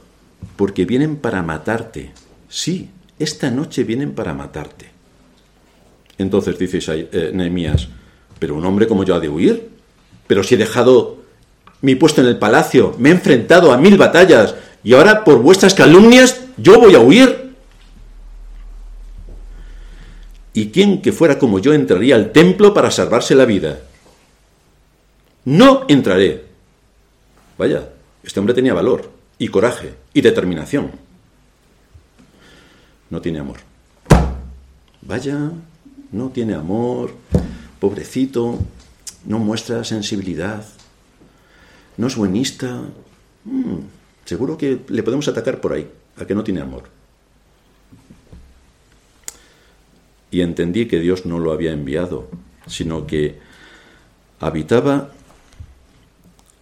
porque 0.57 0.85
vienen 0.85 1.17
para 1.17 1.43
matarte. 1.43 2.13
Sí, 2.49 2.89
esta 3.19 3.51
noche 3.51 3.83
vienen 3.85 4.13
para 4.13 4.33
matarte. 4.33 4.87
Entonces 6.17 6.57
dice 6.59 6.79
eh, 6.89 7.31
Nehemías, 7.35 7.89
pero 8.39 8.55
un 8.55 8.65
hombre 8.65 8.87
como 8.87 9.05
yo 9.05 9.17
ha 9.17 9.21
de 9.21 9.29
huir, 9.29 9.69
pero 10.27 10.43
si 10.43 10.55
he 10.55 10.59
dejado 10.59 11.19
mi 11.83 11.95
puesto 11.97 12.21
en 12.21 12.29
el 12.29 12.39
palacio, 12.39 12.95
me 12.99 13.11
he 13.11 13.13
enfrentado 13.13 13.73
a 13.73 13.77
mil 13.77 13.99
batallas, 13.99 14.55
y 14.85 14.95
ahora 14.95 15.25
por 15.25 15.41
vuestras 15.41 15.75
calumnias 15.75 16.43
yo 16.57 16.79
voy 16.79 16.95
a 16.95 17.01
huir. 17.01 17.36
¿Y 20.57 20.71
quién 20.71 21.03
que 21.03 21.13
fuera 21.13 21.39
como 21.39 21.59
yo 21.59 21.75
entraría 21.75 22.15
al 22.15 22.33
templo 22.33 22.73
para 22.73 22.91
salvarse 22.91 23.35
la 23.35 23.45
vida? 23.45 23.79
No 25.45 25.85
entraré. 25.87 26.47
Vaya, 27.59 27.91
este 28.25 28.41
hombre 28.41 28.55
tenía 28.55 28.73
valor 28.73 29.11
y 29.37 29.49
coraje 29.49 29.93
y 30.15 30.23
determinación. 30.23 30.93
No 33.11 33.21
tiene 33.21 33.41
amor. 33.41 33.59
Vaya, 35.03 35.53
no 36.13 36.31
tiene 36.31 36.55
amor, 36.55 37.13
pobrecito, 37.79 38.59
no 39.27 39.39
muestra 39.39 39.85
sensibilidad, 39.85 40.67
no 41.99 42.07
es 42.07 42.17
buenista. 42.17 42.81
Mm, 43.45 43.81
seguro 44.25 44.57
que 44.57 44.81
le 44.89 45.03
podemos 45.03 45.29
atacar 45.29 45.61
por 45.61 45.75
ahí, 45.75 45.87
a 46.17 46.25
que 46.25 46.35
no 46.35 46.43
tiene 46.43 46.63
amor. 46.63 46.96
Y 50.37 50.43
entendí 50.43 50.85
que 50.85 51.01
Dios 51.01 51.25
no 51.25 51.39
lo 51.39 51.51
había 51.51 51.73
enviado, 51.73 52.29
sino 52.67 53.07
que 53.07 53.39
habitaba 54.39 55.09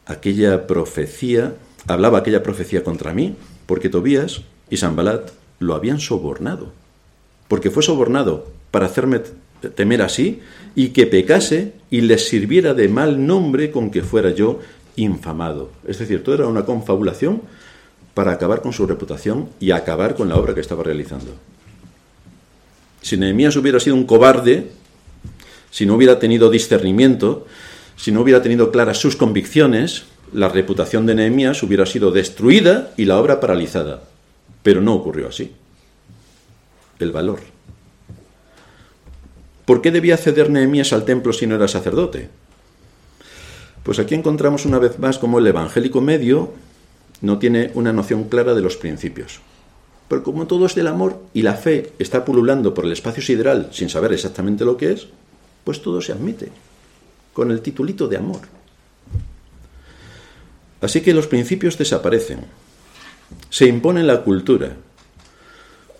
aquella 0.06 0.68
profecía, 0.68 1.56
hablaba 1.88 2.18
aquella 2.18 2.44
profecía 2.44 2.84
contra 2.84 3.12
mí, 3.12 3.34
porque 3.66 3.88
Tobías 3.88 4.42
y 4.70 4.76
Sambalat 4.76 5.32
lo 5.58 5.74
habían 5.74 5.98
sobornado, 5.98 6.70
porque 7.48 7.72
fue 7.72 7.82
sobornado 7.82 8.46
para 8.70 8.86
hacerme 8.86 9.22
temer 9.74 10.02
así 10.02 10.38
y 10.76 10.90
que 10.90 11.08
pecase 11.08 11.72
y 11.90 12.02
les 12.02 12.28
sirviera 12.28 12.74
de 12.74 12.88
mal 12.88 13.26
nombre 13.26 13.72
con 13.72 13.90
que 13.90 14.02
fuera 14.04 14.30
yo 14.30 14.60
infamado. 14.94 15.72
Es 15.84 15.98
decir, 15.98 16.22
todo 16.22 16.36
era 16.36 16.46
una 16.46 16.64
confabulación 16.64 17.42
para 18.14 18.30
acabar 18.30 18.62
con 18.62 18.72
su 18.72 18.86
reputación 18.86 19.48
y 19.58 19.72
acabar 19.72 20.14
con 20.14 20.28
la 20.28 20.36
obra 20.36 20.54
que 20.54 20.60
estaba 20.60 20.84
realizando. 20.84 21.32
Si 23.04 23.18
Nehemías 23.18 23.54
hubiera 23.56 23.78
sido 23.80 23.96
un 23.96 24.06
cobarde, 24.06 24.70
si 25.70 25.84
no 25.84 25.94
hubiera 25.94 26.18
tenido 26.18 26.48
discernimiento, 26.48 27.46
si 27.96 28.10
no 28.12 28.22
hubiera 28.22 28.40
tenido 28.40 28.72
claras 28.72 28.96
sus 28.96 29.14
convicciones, 29.14 30.04
la 30.32 30.48
reputación 30.48 31.04
de 31.04 31.14
Nehemías 31.14 31.62
hubiera 31.62 31.84
sido 31.84 32.12
destruida 32.12 32.94
y 32.96 33.04
la 33.04 33.18
obra 33.18 33.40
paralizada. 33.40 34.04
Pero 34.62 34.80
no 34.80 34.94
ocurrió 34.94 35.28
así. 35.28 35.52
El 36.98 37.12
valor. 37.12 37.40
¿Por 39.66 39.82
qué 39.82 39.90
debía 39.90 40.16
ceder 40.16 40.48
Nehemías 40.48 40.94
al 40.94 41.04
templo 41.04 41.34
si 41.34 41.46
no 41.46 41.56
era 41.56 41.68
sacerdote? 41.68 42.30
Pues 43.82 43.98
aquí 43.98 44.14
encontramos 44.14 44.64
una 44.64 44.78
vez 44.78 44.98
más 44.98 45.18
cómo 45.18 45.40
el 45.40 45.46
evangélico 45.46 46.00
medio 46.00 46.54
no 47.20 47.38
tiene 47.38 47.70
una 47.74 47.92
noción 47.92 48.30
clara 48.30 48.54
de 48.54 48.62
los 48.62 48.78
principios. 48.78 49.42
Pero 50.08 50.22
como 50.22 50.46
todo 50.46 50.66
es 50.66 50.74
del 50.74 50.86
amor 50.86 51.22
y 51.32 51.42
la 51.42 51.54
fe 51.54 51.92
está 51.98 52.24
pululando 52.24 52.74
por 52.74 52.84
el 52.84 52.92
espacio 52.92 53.22
sideral 53.22 53.70
sin 53.72 53.88
saber 53.88 54.12
exactamente 54.12 54.64
lo 54.64 54.76
que 54.76 54.92
es, 54.92 55.06
pues 55.64 55.80
todo 55.80 56.00
se 56.00 56.12
admite, 56.12 56.50
con 57.32 57.50
el 57.50 57.60
titulito 57.60 58.06
de 58.06 58.18
amor. 58.18 58.40
Así 60.80 61.00
que 61.00 61.14
los 61.14 61.26
principios 61.26 61.78
desaparecen, 61.78 62.40
se 63.48 63.66
impone 63.66 64.02
la 64.02 64.22
cultura. 64.22 64.76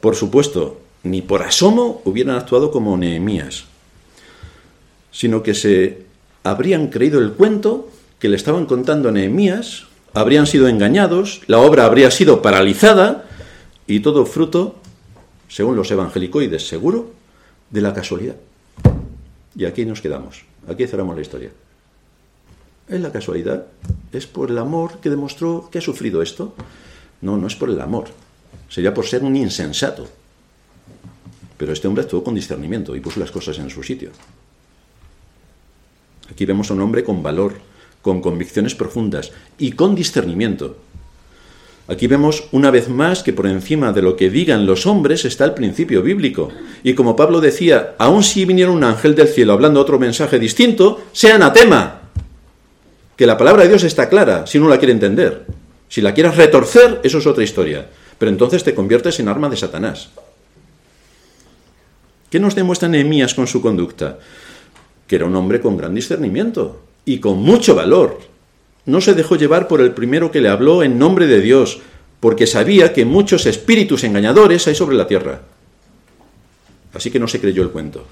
Por 0.01 0.15
supuesto, 0.15 0.83
ni 1.05 1.23
por 1.23 1.43
asomo 1.43 2.03
hubieran 2.05 2.37
actuado 2.37 2.71
como 2.71 2.97
Nehemías, 2.97 3.65
sino 5.11 5.43
que 5.43 5.55
se 5.55 6.03
habrían 6.43 6.89
creído 6.89 7.21
el 7.21 7.33
cuento 7.33 7.89
que 8.19 8.29
le 8.29 8.37
estaban 8.37 8.67
contando 8.67 9.11
Nehemías, 9.11 9.85
habrían 10.13 10.47
sido 10.47 10.69
engañados, 10.69 11.41
la 11.47 11.59
obra 11.59 11.87
habría 11.87 12.11
sido 12.11 12.43
paralizada 12.43 13.25
y 13.87 14.01
todo 14.01 14.27
fruto, 14.27 14.77
según 15.49 15.77
los 15.77 15.91
evangelicoides, 15.91 16.67
seguro, 16.67 17.13
de 17.71 17.81
la 17.81 17.93
casualidad. 17.93 18.37
Y 19.57 19.65
aquí 19.65 19.85
nos 19.85 20.01
quedamos, 20.01 20.45
aquí 20.69 20.87
cerramos 20.87 21.17
la 21.17 21.23
historia. 21.23 21.51
Es 22.89 23.01
la 23.01 23.13
casualidad, 23.13 23.67
es 24.13 24.27
por 24.27 24.51
el 24.51 24.59
amor 24.59 25.01
que 25.01 25.11
demostró 25.11 25.69
que 25.71 25.79
ha 25.79 25.83
sufrido 25.83 26.23
esto. 26.23 26.55
No, 27.21 27.37
no 27.37 27.47
es 27.47 27.57
por 27.57 27.71
el 27.71 27.81
amor, 27.81 28.09
sería 28.69 28.93
por 28.93 29.07
ser 29.07 29.23
un 29.23 29.37
insensato. 29.37 30.07
Pero 31.57 31.73
este 31.73 31.89
hombre 31.89 32.03
actuó 32.03 32.23
con 32.23 32.35
discernimiento 32.35 32.95
y 32.97 33.01
puso 33.01 33.21
las 33.21 33.31
cosas 33.31 33.59
en 33.59 33.71
su 33.71 33.83
sitio. 33.83 34.11
Aquí 36.31 36.45
vemos 36.45 36.71
a 36.71 36.75
un 36.75 36.81
hombre 36.81 37.05
con 37.05 37.23
valor, 37.23 37.55
con 38.03 38.21
convicciones 38.21 38.75
profundas 38.75 39.33
y 39.59 39.73
con 39.73 39.95
discernimiento. 39.95 40.77
Aquí 41.87 42.07
vemos 42.07 42.45
una 42.53 42.71
vez 42.71 42.89
más 42.89 43.23
que 43.23 43.35
por 43.35 43.47
encima 43.47 43.93
de 43.93 44.01
lo 44.01 44.17
que 44.17 44.31
digan 44.31 44.65
los 44.65 44.87
hombres 44.87 45.27
está 45.27 45.45
el 45.45 45.53
principio 45.53 46.03
bíblico. 46.03 46.49
Y 46.83 46.95
como 46.95 47.15
Pablo 47.15 47.43
decía, 47.43 47.95
aun 47.99 48.25
si 48.25 48.47
viniera 48.47 48.71
un 48.71 48.85
ángel 48.85 49.15
del 49.15 49.29
cielo 49.29 49.53
hablando 49.53 49.81
otro 49.81 49.99
mensaje 49.99 50.39
distinto, 50.39 51.03
sea 51.13 51.35
anatema. 51.35 52.01
Que 53.17 53.27
la 53.27 53.37
palabra 53.37 53.63
de 53.63 53.69
Dios 53.69 53.85
está 53.85 54.09
clara, 54.09 54.47
si 54.47 54.59
uno 54.59 54.69
la 54.69 54.79
quiere 54.79 54.93
entender. 54.93 55.45
Si 55.89 56.01
la 56.01 56.15
quieres 56.15 56.37
retorcer, 56.37 57.01
eso 57.05 57.19
es 57.19 57.27
otra 57.27 57.45
historia. 57.45 57.87
Pero 58.19 58.31
entonces 58.31 58.65
te 58.65 58.75
conviertes 58.75 59.21
en 59.21 59.29
arma 59.29 59.51
de 59.51 59.57
Satanás. 59.57 60.09
¿Qué 62.31 62.41
nos 62.41 62.55
demuestra 62.55 62.89
Nehemías 62.89 63.35
con 63.35 63.47
su 63.47 63.61
conducta? 63.61 64.19
Que 65.07 65.17
era 65.17 65.27
un 65.27 65.37
hombre 65.37 65.61
con 65.61 65.77
gran 65.77 65.95
discernimiento 65.95 66.81
y 67.05 67.19
con 67.19 67.39
mucho 67.39 67.75
valor. 67.75 68.34
No 68.87 69.01
se 69.01 69.15
dejó 69.15 69.37
llevar 69.37 69.69
por 69.69 69.81
el 69.81 69.93
primero 69.93 70.31
que 70.31 70.41
le 70.41 70.49
habló 70.49 70.83
en 70.83 70.99
nombre 70.99 71.27
de 71.27 71.41
Dios, 71.41 71.81
porque 72.21 72.47
sabía 72.47 72.93
que 72.93 73.05
muchos 73.05 73.47
espíritus 73.47 74.05
engañadores 74.05 74.67
hay 74.67 74.75
sobre 74.75 74.97
la 74.97 75.07
tierra. 75.07 75.43
Así 76.93 77.11
que 77.11 77.19
no 77.19 77.29
se 77.29 77.41
creyó 77.41 77.63
el 77.63 77.71
cuento. 77.71 78.07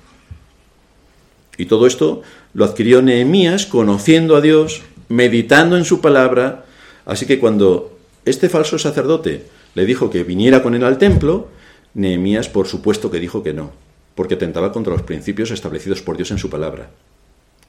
Y 1.58 1.66
todo 1.66 1.86
esto 1.86 2.22
lo 2.54 2.64
adquirió 2.64 3.02
Nehemías 3.02 3.66
conociendo 3.66 4.36
a 4.36 4.40
Dios, 4.40 4.82
meditando 5.08 5.76
en 5.76 5.84
su 5.84 6.00
palabra. 6.00 6.64
Así 7.04 7.26
que 7.26 7.38
cuando 7.38 7.98
este 8.24 8.48
falso 8.48 8.78
sacerdote 8.78 9.46
le 9.74 9.84
dijo 9.84 10.10
que 10.10 10.24
viniera 10.24 10.62
con 10.62 10.74
él 10.74 10.84
al 10.84 10.98
templo, 10.98 11.48
Nehemías 11.94 12.48
por 12.48 12.66
supuesto 12.66 13.10
que 13.10 13.20
dijo 13.20 13.42
que 13.42 13.52
no 13.52 13.72
porque 14.14 14.36
tentaba 14.36 14.72
contra 14.72 14.92
los 14.92 15.02
principios 15.02 15.50
establecidos 15.50 16.02
por 16.02 16.16
Dios 16.16 16.30
en 16.30 16.38
su 16.38 16.50
palabra. 16.50 16.90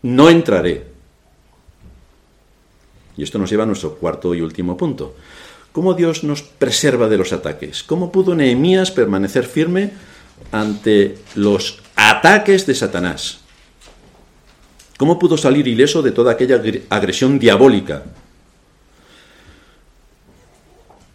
No 0.02 0.30
entraré. 0.30 0.93
Y 3.18 3.24
esto 3.24 3.38
nos 3.38 3.50
lleva 3.50 3.64
a 3.64 3.68
nuestro 3.68 3.96
cuarto 3.96 4.34
y 4.34 4.42
último 4.42 4.76
punto. 4.78 5.16
¿Cómo 5.72 5.94
Dios 5.94 6.24
nos 6.24 6.44
preserva 6.44 7.10
de 7.10 7.18
los 7.18 7.34
ataques? 7.34 7.84
¿Cómo 7.84 8.12
pudo 8.12 8.36
Nehemías 8.36 8.92
permanecer 8.92 9.46
firme 9.46 9.92
ante 10.52 11.18
los 11.36 11.82
ataques 11.96 12.66
de 12.66 12.76
Satanás? 12.76 13.40
¿Cómo 14.98 15.18
pudo 15.18 15.38
salir 15.38 15.68
ileso 15.68 16.02
de 16.02 16.12
toda 16.12 16.32
aquella 16.34 16.62
agresión 16.90 17.40
diabólica? 17.40 18.04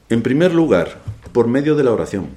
En 0.09 0.23
primer 0.23 0.53
lugar, 0.53 0.99
por 1.33 1.47
medio 1.47 1.77
de 1.77 1.85
la 1.85 1.93
oración. 1.93 2.29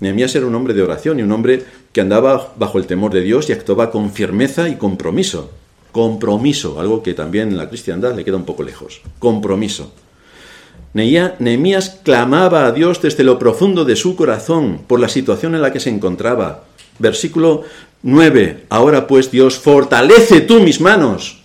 Nehemías 0.00 0.34
era 0.34 0.46
un 0.46 0.54
hombre 0.54 0.72
de 0.72 0.82
oración 0.82 1.18
y 1.18 1.22
un 1.22 1.32
hombre 1.32 1.64
que 1.92 2.00
andaba 2.00 2.52
bajo 2.56 2.78
el 2.78 2.86
temor 2.86 3.12
de 3.12 3.20
Dios 3.22 3.48
y 3.48 3.52
actuaba 3.52 3.90
con 3.90 4.12
firmeza 4.12 4.68
y 4.68 4.76
compromiso. 4.76 5.50
Compromiso, 5.92 6.80
algo 6.80 7.02
que 7.02 7.14
también 7.14 7.48
en 7.48 7.56
la 7.56 7.68
cristiandad 7.68 8.14
le 8.14 8.24
queda 8.24 8.36
un 8.36 8.44
poco 8.44 8.62
lejos. 8.62 9.00
Compromiso. 9.18 9.92
Nehemías 10.92 12.00
clamaba 12.02 12.66
a 12.66 12.72
Dios 12.72 13.00
desde 13.00 13.22
lo 13.22 13.38
profundo 13.38 13.84
de 13.84 13.96
su 13.96 14.16
corazón 14.16 14.82
por 14.86 14.98
la 14.98 15.08
situación 15.08 15.54
en 15.54 15.62
la 15.62 15.72
que 15.72 15.80
se 15.80 15.90
encontraba. 15.90 16.64
Versículo 16.98 17.62
9. 18.02 18.66
Ahora 18.70 19.06
pues 19.06 19.30
Dios, 19.30 19.58
fortalece 19.58 20.40
tú 20.40 20.60
mis 20.60 20.80
manos 20.80 21.40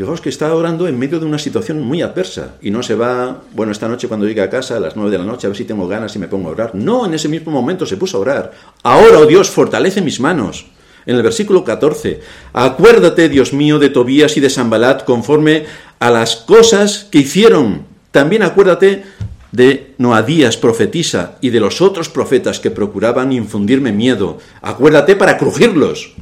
Fijaos 0.00 0.22
que 0.22 0.30
está 0.30 0.54
orando 0.54 0.88
en 0.88 0.98
medio 0.98 1.20
de 1.20 1.26
una 1.26 1.38
situación 1.38 1.82
muy 1.82 2.00
adversa 2.00 2.54
y 2.62 2.70
no 2.70 2.82
se 2.82 2.94
va, 2.94 3.42
bueno, 3.52 3.70
esta 3.70 3.86
noche 3.86 4.08
cuando 4.08 4.26
llegue 4.26 4.40
a 4.40 4.48
casa 4.48 4.78
a 4.78 4.80
las 4.80 4.96
nueve 4.96 5.10
de 5.10 5.18
la 5.18 5.26
noche 5.26 5.46
a 5.46 5.50
ver 5.50 5.56
si 5.58 5.66
tengo 5.66 5.86
ganas 5.86 6.16
y 6.16 6.18
me 6.18 6.26
pongo 6.26 6.48
a 6.48 6.52
orar. 6.52 6.74
No, 6.74 7.04
en 7.04 7.12
ese 7.12 7.28
mismo 7.28 7.52
momento 7.52 7.84
se 7.84 7.98
puso 7.98 8.16
a 8.16 8.20
orar. 8.20 8.52
Ahora, 8.82 9.18
oh 9.18 9.26
Dios, 9.26 9.50
fortalece 9.50 10.00
mis 10.00 10.18
manos. 10.18 10.64
En 11.06 11.16
el 11.16 11.22
versículo 11.22 11.64
14, 11.64 12.20
acuérdate, 12.52 13.28
Dios 13.28 13.52
mío, 13.52 13.78
de 13.78 13.88
Tobías 13.88 14.36
y 14.36 14.40
de 14.40 14.50
Sambalat 14.50 15.04
conforme 15.04 15.64
a 15.98 16.10
las 16.10 16.36
cosas 16.36 17.06
que 17.10 17.18
hicieron. 17.18 17.84
También 18.10 18.42
acuérdate 18.42 19.04
de 19.52 19.94
Noadías, 19.98 20.56
profetisa, 20.56 21.38
y 21.40 21.50
de 21.50 21.60
los 21.60 21.80
otros 21.80 22.08
profetas 22.08 22.60
que 22.60 22.70
procuraban 22.70 23.32
infundirme 23.32 23.92
miedo. 23.92 24.38
Acuérdate 24.62 25.16
para 25.16 25.38
crujirlos. 25.38 26.12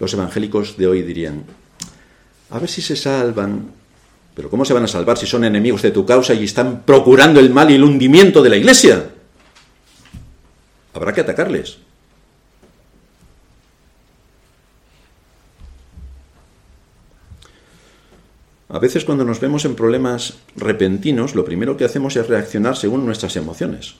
Los 0.00 0.12
evangélicos 0.12 0.76
de 0.76 0.86
hoy 0.86 1.02
dirían, 1.02 1.44
a 2.50 2.58
ver 2.58 2.68
si 2.68 2.82
se 2.82 2.96
salvan. 2.96 3.72
Pero 4.34 4.50
¿cómo 4.50 4.64
se 4.64 4.74
van 4.74 4.84
a 4.84 4.88
salvar 4.88 5.18
si 5.18 5.26
son 5.26 5.44
enemigos 5.44 5.82
de 5.82 5.90
tu 5.90 6.06
causa 6.06 6.34
y 6.34 6.44
están 6.44 6.82
procurando 6.84 7.40
el 7.40 7.50
mal 7.50 7.70
y 7.70 7.74
el 7.74 7.84
hundimiento 7.84 8.42
de 8.42 8.50
la 8.50 8.56
iglesia? 8.56 9.10
Habrá 10.94 11.12
que 11.12 11.22
atacarles. 11.22 11.78
A 18.70 18.78
veces 18.78 19.06
cuando 19.06 19.24
nos 19.24 19.40
vemos 19.40 19.64
en 19.64 19.74
problemas 19.74 20.40
repentinos, 20.54 21.34
lo 21.34 21.44
primero 21.44 21.78
que 21.78 21.86
hacemos 21.86 22.16
es 22.16 22.28
reaccionar 22.28 22.76
según 22.76 23.06
nuestras 23.06 23.34
emociones. 23.36 23.94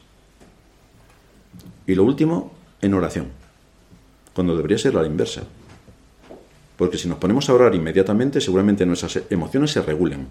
Y 1.86 1.94
lo 1.94 2.04
último, 2.04 2.52
en 2.82 2.92
oración, 2.92 3.28
cuando 4.34 4.54
debería 4.54 4.76
ser 4.76 4.94
la 4.94 5.06
inversa. 5.06 5.44
Porque 6.76 6.98
si 6.98 7.08
nos 7.08 7.16
ponemos 7.16 7.48
a 7.48 7.54
orar 7.54 7.74
inmediatamente, 7.74 8.42
seguramente 8.42 8.84
nuestras 8.84 9.20
emociones 9.30 9.70
se 9.70 9.80
regulen. 9.80 10.28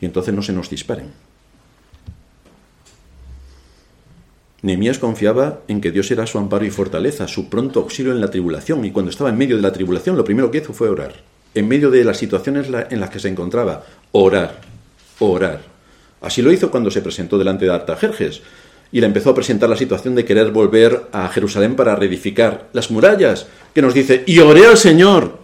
Y 0.00 0.04
entonces 0.04 0.34
no 0.34 0.42
se 0.42 0.52
nos 0.52 0.68
disparen. 0.68 1.12
Nehemías 4.62 4.98
confiaba 4.98 5.60
en 5.68 5.80
que 5.80 5.92
Dios 5.92 6.10
era 6.10 6.26
su 6.26 6.38
amparo 6.38 6.64
y 6.64 6.70
fortaleza, 6.70 7.28
su 7.28 7.48
pronto 7.48 7.78
auxilio 7.78 8.10
en 8.10 8.20
la 8.20 8.32
tribulación, 8.32 8.84
y 8.84 8.90
cuando 8.90 9.10
estaba 9.10 9.30
en 9.30 9.38
medio 9.38 9.54
de 9.54 9.62
la 9.62 9.72
tribulación, 9.72 10.16
lo 10.16 10.24
primero 10.24 10.50
que 10.50 10.58
hizo 10.58 10.72
fue 10.72 10.88
orar 10.88 11.35
en 11.56 11.66
medio 11.66 11.90
de 11.90 12.04
las 12.04 12.18
situaciones 12.18 12.68
en 12.90 13.00
las 13.00 13.10
que 13.10 13.18
se 13.18 13.28
encontraba. 13.28 13.84
Orar, 14.12 14.60
orar. 15.18 15.60
Así 16.20 16.42
lo 16.42 16.52
hizo 16.52 16.70
cuando 16.70 16.90
se 16.90 17.02
presentó 17.02 17.38
delante 17.38 17.64
de 17.64 17.72
Artajerjes 17.72 18.42
y 18.92 19.00
le 19.00 19.06
empezó 19.06 19.30
a 19.30 19.34
presentar 19.34 19.68
la 19.68 19.76
situación 19.76 20.14
de 20.14 20.24
querer 20.24 20.50
volver 20.50 21.06
a 21.12 21.28
Jerusalén 21.28 21.74
para 21.74 21.96
reedificar 21.96 22.68
las 22.72 22.90
murallas, 22.90 23.46
que 23.74 23.82
nos 23.82 23.94
dice, 23.94 24.22
y 24.26 24.38
oré 24.38 24.66
al 24.66 24.76
Señor 24.76 25.38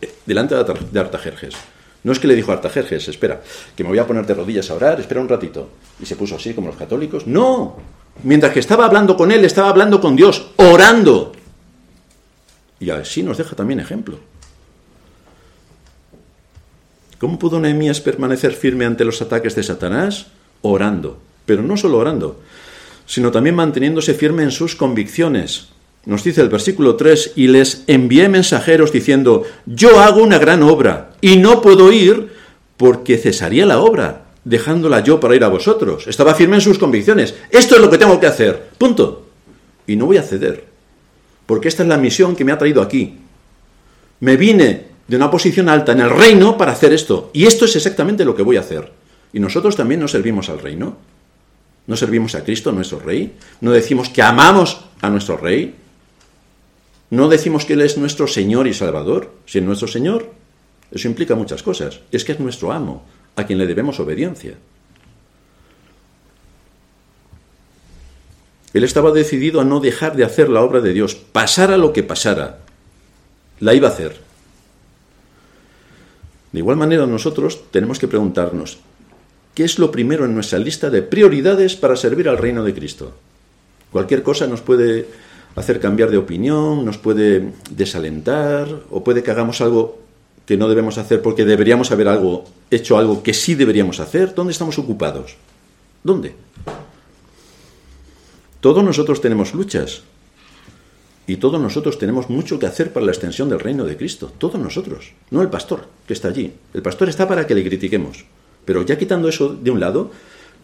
eh, 0.00 0.12
delante 0.26 0.54
de 0.54 1.00
Artajerjes. 1.00 1.54
No 2.02 2.12
es 2.12 2.18
que 2.18 2.26
le 2.26 2.34
dijo 2.34 2.50
a 2.50 2.54
Artajerjes, 2.54 3.08
espera, 3.08 3.42
que 3.76 3.84
me 3.84 3.90
voy 3.90 3.98
a 3.98 4.06
poner 4.06 4.26
de 4.26 4.34
rodillas 4.34 4.70
a 4.70 4.74
orar, 4.74 4.98
espera 4.98 5.20
un 5.20 5.28
ratito. 5.28 5.68
Y 6.00 6.06
se 6.06 6.16
puso 6.16 6.36
así 6.36 6.54
como 6.54 6.68
los 6.68 6.76
católicos. 6.76 7.26
No, 7.26 7.76
mientras 8.24 8.52
que 8.52 8.60
estaba 8.60 8.86
hablando 8.86 9.16
con 9.16 9.30
él, 9.30 9.44
estaba 9.44 9.68
hablando 9.68 10.00
con 10.00 10.16
Dios, 10.16 10.52
orando. 10.56 11.32
Y 12.78 12.88
así 12.88 13.22
nos 13.22 13.36
deja 13.36 13.54
también 13.54 13.80
ejemplo. 13.80 14.29
¿Cómo 17.20 17.38
pudo 17.38 17.60
Nehemías 17.60 18.00
permanecer 18.00 18.54
firme 18.54 18.86
ante 18.86 19.04
los 19.04 19.20
ataques 19.20 19.54
de 19.54 19.62
Satanás? 19.62 20.28
Orando. 20.62 21.18
Pero 21.44 21.62
no 21.62 21.76
solo 21.76 21.98
orando, 21.98 22.40
sino 23.04 23.30
también 23.30 23.56
manteniéndose 23.56 24.14
firme 24.14 24.42
en 24.42 24.50
sus 24.50 24.74
convicciones. 24.74 25.68
Nos 26.06 26.24
dice 26.24 26.40
el 26.40 26.48
versículo 26.48 26.96
3, 26.96 27.32
y 27.36 27.48
les 27.48 27.84
envié 27.88 28.30
mensajeros 28.30 28.90
diciendo, 28.90 29.42
yo 29.66 30.00
hago 30.00 30.22
una 30.22 30.38
gran 30.38 30.62
obra, 30.62 31.10
y 31.20 31.36
no 31.36 31.60
puedo 31.60 31.92
ir 31.92 32.32
porque 32.78 33.18
cesaría 33.18 33.66
la 33.66 33.80
obra, 33.80 34.24
dejándola 34.44 35.00
yo 35.00 35.20
para 35.20 35.36
ir 35.36 35.44
a 35.44 35.48
vosotros. 35.48 36.06
Estaba 36.06 36.34
firme 36.34 36.56
en 36.56 36.62
sus 36.62 36.78
convicciones. 36.78 37.34
Esto 37.50 37.74
es 37.74 37.82
lo 37.82 37.90
que 37.90 37.98
tengo 37.98 38.18
que 38.18 38.28
hacer. 38.28 38.68
Punto. 38.78 39.26
Y 39.86 39.94
no 39.96 40.06
voy 40.06 40.16
a 40.16 40.22
ceder, 40.22 40.64
porque 41.44 41.68
esta 41.68 41.82
es 41.82 41.88
la 41.90 41.98
misión 41.98 42.34
que 42.34 42.46
me 42.46 42.52
ha 42.52 42.56
traído 42.56 42.80
aquí. 42.80 43.18
Me 44.20 44.38
vine 44.38 44.89
de 45.10 45.16
una 45.16 45.28
posición 45.28 45.68
alta 45.68 45.90
en 45.90 45.98
el 45.98 46.08
reino 46.08 46.56
para 46.56 46.70
hacer 46.70 46.92
esto. 46.92 47.30
Y 47.32 47.46
esto 47.46 47.64
es 47.64 47.74
exactamente 47.74 48.24
lo 48.24 48.36
que 48.36 48.44
voy 48.44 48.56
a 48.58 48.60
hacer. 48.60 48.92
Y 49.32 49.40
nosotros 49.40 49.74
también 49.74 49.98
nos 49.98 50.12
servimos 50.12 50.48
al 50.48 50.60
reino. 50.60 50.98
No 51.88 51.96
servimos 51.96 52.36
a 52.36 52.44
Cristo, 52.44 52.70
nuestro 52.70 53.00
Rey. 53.00 53.34
No 53.60 53.72
decimos 53.72 54.08
que 54.08 54.22
amamos 54.22 54.84
a 55.00 55.10
nuestro 55.10 55.36
Rey. 55.36 55.74
No 57.10 57.28
decimos 57.28 57.64
que 57.64 57.72
Él 57.72 57.80
es 57.80 57.98
nuestro 57.98 58.28
Señor 58.28 58.68
y 58.68 58.72
Salvador. 58.72 59.32
Si 59.46 59.58
es 59.58 59.64
nuestro 59.64 59.88
Señor, 59.88 60.30
eso 60.92 61.08
implica 61.08 61.34
muchas 61.34 61.64
cosas. 61.64 61.98
Es 62.12 62.24
que 62.24 62.30
es 62.30 62.38
nuestro 62.38 62.70
amo, 62.70 63.04
a 63.34 63.46
quien 63.46 63.58
le 63.58 63.66
debemos 63.66 63.98
obediencia. 63.98 64.58
Él 68.72 68.84
estaba 68.84 69.10
decidido 69.10 69.60
a 69.60 69.64
no 69.64 69.80
dejar 69.80 70.14
de 70.14 70.22
hacer 70.22 70.48
la 70.48 70.62
obra 70.62 70.80
de 70.80 70.92
Dios, 70.92 71.16
pasara 71.16 71.76
lo 71.78 71.92
que 71.92 72.04
pasara. 72.04 72.60
La 73.58 73.74
iba 73.74 73.88
a 73.88 73.90
hacer. 73.90 74.29
De 76.52 76.58
igual 76.58 76.76
manera, 76.76 77.06
nosotros 77.06 77.70
tenemos 77.70 77.98
que 77.98 78.08
preguntarnos, 78.08 78.78
¿qué 79.54 79.64
es 79.64 79.78
lo 79.78 79.90
primero 79.90 80.24
en 80.24 80.34
nuestra 80.34 80.58
lista 80.58 80.90
de 80.90 81.02
prioridades 81.02 81.76
para 81.76 81.96
servir 81.96 82.28
al 82.28 82.38
reino 82.38 82.64
de 82.64 82.74
Cristo? 82.74 83.12
Cualquier 83.92 84.22
cosa 84.22 84.46
nos 84.46 84.60
puede 84.60 85.06
hacer 85.56 85.80
cambiar 85.80 86.10
de 86.10 86.18
opinión, 86.18 86.84
nos 86.84 86.98
puede 86.98 87.52
desalentar 87.70 88.68
o 88.90 89.02
puede 89.02 89.22
que 89.22 89.30
hagamos 89.30 89.60
algo 89.60 89.98
que 90.46 90.56
no 90.56 90.68
debemos 90.68 90.98
hacer 90.98 91.22
porque 91.22 91.44
deberíamos 91.44 91.92
haber 91.92 92.08
algo, 92.08 92.44
hecho 92.70 92.98
algo 92.98 93.22
que 93.22 93.34
sí 93.34 93.54
deberíamos 93.54 94.00
hacer. 94.00 94.34
¿Dónde 94.34 94.52
estamos 94.52 94.78
ocupados? 94.78 95.36
¿Dónde? 96.02 96.34
Todos 98.60 98.84
nosotros 98.84 99.20
tenemos 99.20 99.54
luchas, 99.54 100.02
y 101.30 101.36
todos 101.36 101.60
nosotros 101.60 101.96
tenemos 101.96 102.28
mucho 102.28 102.58
que 102.58 102.66
hacer 102.66 102.92
para 102.92 103.06
la 103.06 103.12
extensión 103.12 103.48
del 103.48 103.60
reino 103.60 103.84
de 103.84 103.96
Cristo. 103.96 104.32
Todos 104.36 104.60
nosotros. 104.60 105.12
No 105.30 105.42
el 105.42 105.48
pastor 105.48 105.86
que 106.04 106.12
está 106.12 106.26
allí. 106.26 106.52
El 106.74 106.82
pastor 106.82 107.08
está 107.08 107.28
para 107.28 107.46
que 107.46 107.54
le 107.54 107.62
critiquemos. 107.62 108.24
Pero 108.64 108.84
ya 108.84 108.98
quitando 108.98 109.28
eso 109.28 109.50
de 109.54 109.70
un 109.70 109.78
lado, 109.78 110.10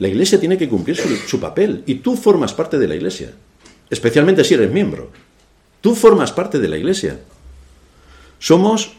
la 0.01 0.09
iglesia 0.09 0.41
tiene 0.41 0.59
que 0.59 0.69
cumplir 0.69 0.97
su, 0.97 1.39
papel. 1.39 1.85
Y 1.87 1.97
tú 1.97 2.17
formas 2.17 2.53
parte 2.53 2.81
de 2.81 2.89
la 2.89 2.97
iglesia. 2.97 3.31
Especialmente 3.91 4.43
si 4.43 4.55
eres 4.55 4.73
miembro. 4.73 5.13
Tú 5.83 5.95
formas 5.95 6.33
parte 6.33 6.59
de 6.59 6.67
la 6.67 6.79
iglesia. 6.79 7.21
Somos 8.41 8.91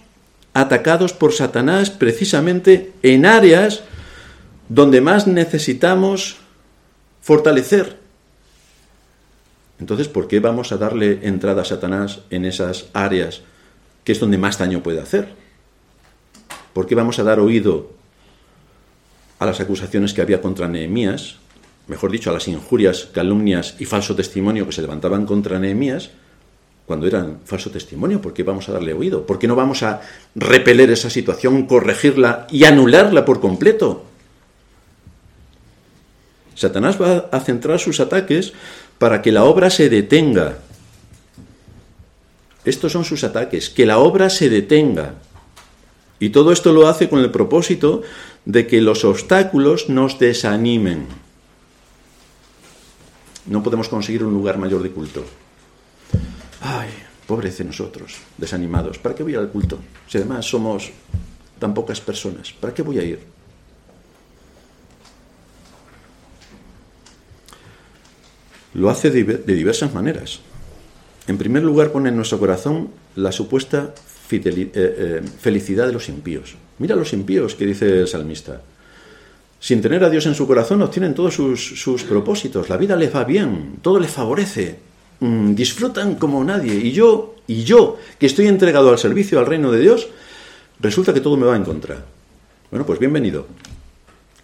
atacados 0.53 1.11
por 1.11 1.33
Satanás 1.33 1.89
precisamente 1.89 2.93
en 3.03 3.25
áreas 3.25 3.83
donde 4.69 5.01
más 5.01 5.27
necesitamos 5.27 6.37
fortalecer 7.19 7.96
entonces, 9.79 10.07
¿por 10.07 10.27
qué 10.27 10.39
vamos 10.39 10.71
a 10.71 10.77
darle 10.77 11.19
entrada 11.23 11.61
a 11.61 11.65
Satanás 11.65 12.19
en 12.29 12.45
esas 12.45 12.87
áreas 12.93 13.41
que 14.03 14.11
es 14.11 14.19
donde 14.19 14.37
más 14.37 14.57
daño 14.57 14.81
puede 14.81 15.01
hacer? 15.01 15.29
¿Por 16.73 16.87
qué 16.87 16.95
vamos 16.95 17.19
a 17.19 17.23
dar 17.23 17.39
oído 17.39 17.91
a 19.39 19.45
las 19.45 19.59
acusaciones 19.59 20.13
que 20.13 20.21
había 20.21 20.41
contra 20.41 20.67
Nehemías, 20.67 21.35
mejor 21.87 22.11
dicho, 22.11 22.29
a 22.29 22.33
las 22.33 22.47
injurias, 22.47 23.09
calumnias 23.13 23.75
y 23.79 23.85
falso 23.85 24.15
testimonio 24.15 24.65
que 24.65 24.71
se 24.71 24.81
levantaban 24.81 25.25
contra 25.25 25.59
Nehemías, 25.59 26.09
cuando 26.87 27.05
eran 27.05 27.39
falso 27.45 27.69
testimonio? 27.69 28.21
¿Por 28.21 28.33
qué 28.33 28.43
vamos 28.43 28.67
a 28.69 28.71
darle 28.71 28.93
oído? 28.93 29.25
¿Por 29.25 29.37
qué 29.37 29.47
no 29.47 29.55
vamos 29.55 29.83
a 29.83 30.01
repeler 30.33 30.89
esa 30.89 31.09
situación, 31.09 31.67
corregirla 31.67 32.47
y 32.49 32.63
anularla 32.63 33.25
por 33.25 33.39
completo? 33.39 34.05
Satanás 36.55 36.99
va 36.99 37.29
a 37.31 37.39
centrar 37.41 37.77
sus 37.79 37.99
ataques 37.99 38.53
para 38.99 39.21
que 39.21 39.31
la 39.31 39.43
obra 39.43 39.69
se 39.69 39.89
detenga. 39.89 40.57
Estos 42.65 42.91
son 42.91 43.05
sus 43.05 43.23
ataques, 43.23 43.69
que 43.69 43.85
la 43.85 43.99
obra 43.99 44.29
se 44.29 44.49
detenga. 44.49 45.13
Y 46.19 46.29
todo 46.29 46.51
esto 46.51 46.73
lo 46.73 46.87
hace 46.87 47.09
con 47.09 47.19
el 47.19 47.31
propósito 47.31 48.01
de 48.45 48.65
que 48.65 48.81
los 48.81 49.05
obstáculos 49.05 49.89
nos 49.89 50.19
desanimen. 50.19 51.07
No 53.45 53.63
podemos 53.63 53.87
conseguir 53.87 54.23
un 54.23 54.33
lugar 54.33 54.57
mayor 54.57 54.83
de 54.83 54.91
culto. 54.91 55.23
Ay, 56.59 56.89
pobrece 57.27 57.63
nosotros, 57.63 58.15
desanimados. 58.37 58.97
¿Para 58.97 59.15
qué 59.15 59.23
voy 59.23 59.35
al 59.35 59.49
culto? 59.49 59.79
Si 60.07 60.17
además 60.17 60.45
somos 60.45 60.91
tan 61.59 61.73
pocas 61.73 62.01
personas, 62.01 62.51
¿para 62.51 62.73
qué 62.73 62.81
voy 62.81 62.99
a 62.99 63.03
ir? 63.03 63.36
Lo 68.77 68.91
hace 68.91 69.09
de 69.09 69.55
diversas 69.55 69.93
maneras. 69.93 70.39
En 71.27 71.39
primer 71.39 71.63
lugar, 71.63 71.91
pone 71.91 72.09
en 72.09 72.15
nuestro 72.15 72.37
corazón 72.37 72.89
la 73.15 73.31
supuesta 73.31 73.95
eh, 74.29 74.41
eh, 74.75 75.21
felicidad 75.39 75.87
de 75.87 75.93
los 75.93 76.09
impíos. 76.09 76.55
Mira 76.77 76.95
los 76.95 77.11
impíos 77.11 77.55
que 77.55 77.65
dice 77.65 78.01
el 78.01 78.07
salmista. 78.07 78.61
Sin 79.59 79.81
tener 79.81 80.03
a 80.03 80.11
Dios 80.11 80.27
en 80.27 80.35
su 80.35 80.45
corazón, 80.45 80.83
obtienen 80.83 81.15
todos 81.15 81.33
sus, 81.33 82.03
propósitos. 82.03 82.69
La 82.69 82.77
vida 82.77 82.95
les 82.95 83.13
va 83.13 83.23
bien, 83.23 83.77
todo 83.81 83.99
les 83.99 84.11
favorece. 84.11 84.77
Mm, 85.21 85.55
disfrutan 85.55 86.13
como 86.15 86.43
nadie. 86.43 86.75
Y 86.75 86.91
yo, 86.91 87.33
y 87.47 87.63
yo, 87.63 87.97
que 88.19 88.27
estoy 88.27 88.45
entregado 88.45 88.91
al 88.91 88.99
servicio 88.99 89.39
al 89.39 89.47
reino 89.47 89.71
de 89.71 89.79
Dios, 89.79 90.07
resulta 90.79 91.15
que 91.15 91.21
todo 91.21 91.35
me 91.35 91.47
va 91.47 91.55
en 91.55 91.63
contra. 91.63 92.05
Bueno, 92.69 92.85
pues 92.85 92.99
bienvenido. 92.99 93.47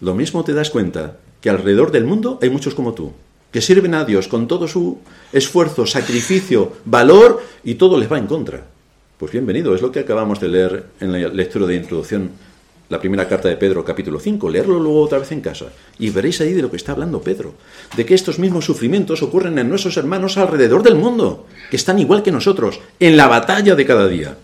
Lo 0.00 0.12
mismo 0.12 0.42
te 0.42 0.54
das 0.54 0.70
cuenta 0.70 1.18
que 1.40 1.50
alrededor 1.50 1.92
del 1.92 2.04
mundo 2.04 2.40
hay 2.42 2.50
muchos 2.50 2.74
como 2.74 2.94
tú 2.94 3.12
que 3.54 3.60
sirven 3.60 3.94
a 3.94 4.04
Dios 4.04 4.26
con 4.26 4.48
todo 4.48 4.66
su 4.66 4.98
esfuerzo, 5.32 5.86
sacrificio, 5.86 6.72
valor 6.86 7.40
y 7.62 7.76
todo 7.76 7.96
les 7.96 8.10
va 8.10 8.18
en 8.18 8.26
contra. 8.26 8.66
Pues 9.16 9.30
bienvenido, 9.30 9.76
es 9.76 9.80
lo 9.80 9.92
que 9.92 10.00
acabamos 10.00 10.40
de 10.40 10.48
leer 10.48 10.86
en 10.98 11.12
la 11.12 11.28
lectura 11.28 11.64
de 11.64 11.76
introducción, 11.76 12.32
la 12.88 12.98
primera 12.98 13.28
carta 13.28 13.48
de 13.48 13.56
Pedro, 13.56 13.84
capítulo 13.84 14.18
5. 14.18 14.48
Leerlo 14.48 14.80
luego 14.80 15.02
otra 15.02 15.20
vez 15.20 15.30
en 15.30 15.40
casa 15.40 15.66
y 16.00 16.10
veréis 16.10 16.40
ahí 16.40 16.52
de 16.52 16.62
lo 16.62 16.70
que 16.72 16.78
está 16.78 16.90
hablando 16.90 17.22
Pedro, 17.22 17.54
de 17.96 18.04
que 18.04 18.14
estos 18.14 18.40
mismos 18.40 18.64
sufrimientos 18.64 19.22
ocurren 19.22 19.56
en 19.56 19.68
nuestros 19.68 19.96
hermanos 19.98 20.36
alrededor 20.36 20.82
del 20.82 20.96
mundo, 20.96 21.46
que 21.70 21.76
están 21.76 22.00
igual 22.00 22.24
que 22.24 22.32
nosotros, 22.32 22.80
en 22.98 23.16
la 23.16 23.28
batalla 23.28 23.76
de 23.76 23.86
cada 23.86 24.08
día. 24.08 24.36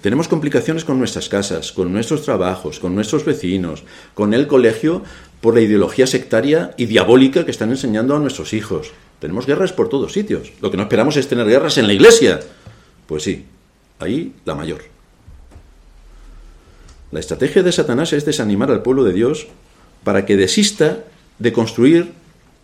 Tenemos 0.00 0.28
complicaciones 0.28 0.84
con 0.84 1.00
nuestras 1.00 1.28
casas, 1.28 1.72
con 1.72 1.92
nuestros 1.92 2.22
trabajos, 2.22 2.78
con 2.78 2.94
nuestros 2.94 3.24
vecinos, 3.24 3.82
con 4.14 4.32
el 4.32 4.46
colegio 4.46 5.02
por 5.40 5.54
la 5.54 5.60
ideología 5.60 6.06
sectaria 6.06 6.74
y 6.76 6.86
diabólica 6.86 7.44
que 7.44 7.50
están 7.50 7.70
enseñando 7.70 8.16
a 8.16 8.18
nuestros 8.18 8.52
hijos. 8.52 8.90
Tenemos 9.20 9.46
guerras 9.46 9.72
por 9.72 9.88
todos 9.88 10.12
sitios. 10.12 10.52
Lo 10.60 10.70
que 10.70 10.76
no 10.76 10.84
esperamos 10.84 11.16
es 11.16 11.28
tener 11.28 11.46
guerras 11.46 11.78
en 11.78 11.86
la 11.86 11.92
iglesia. 11.92 12.40
Pues 13.06 13.22
sí, 13.22 13.46
ahí 13.98 14.34
la 14.44 14.54
mayor. 14.54 14.82
La 17.10 17.20
estrategia 17.20 17.62
de 17.62 17.72
Satanás 17.72 18.12
es 18.12 18.24
desanimar 18.24 18.70
al 18.70 18.82
pueblo 18.82 19.04
de 19.04 19.12
Dios 19.12 19.46
para 20.04 20.26
que 20.26 20.36
desista 20.36 21.04
de 21.38 21.52
construir 21.52 22.12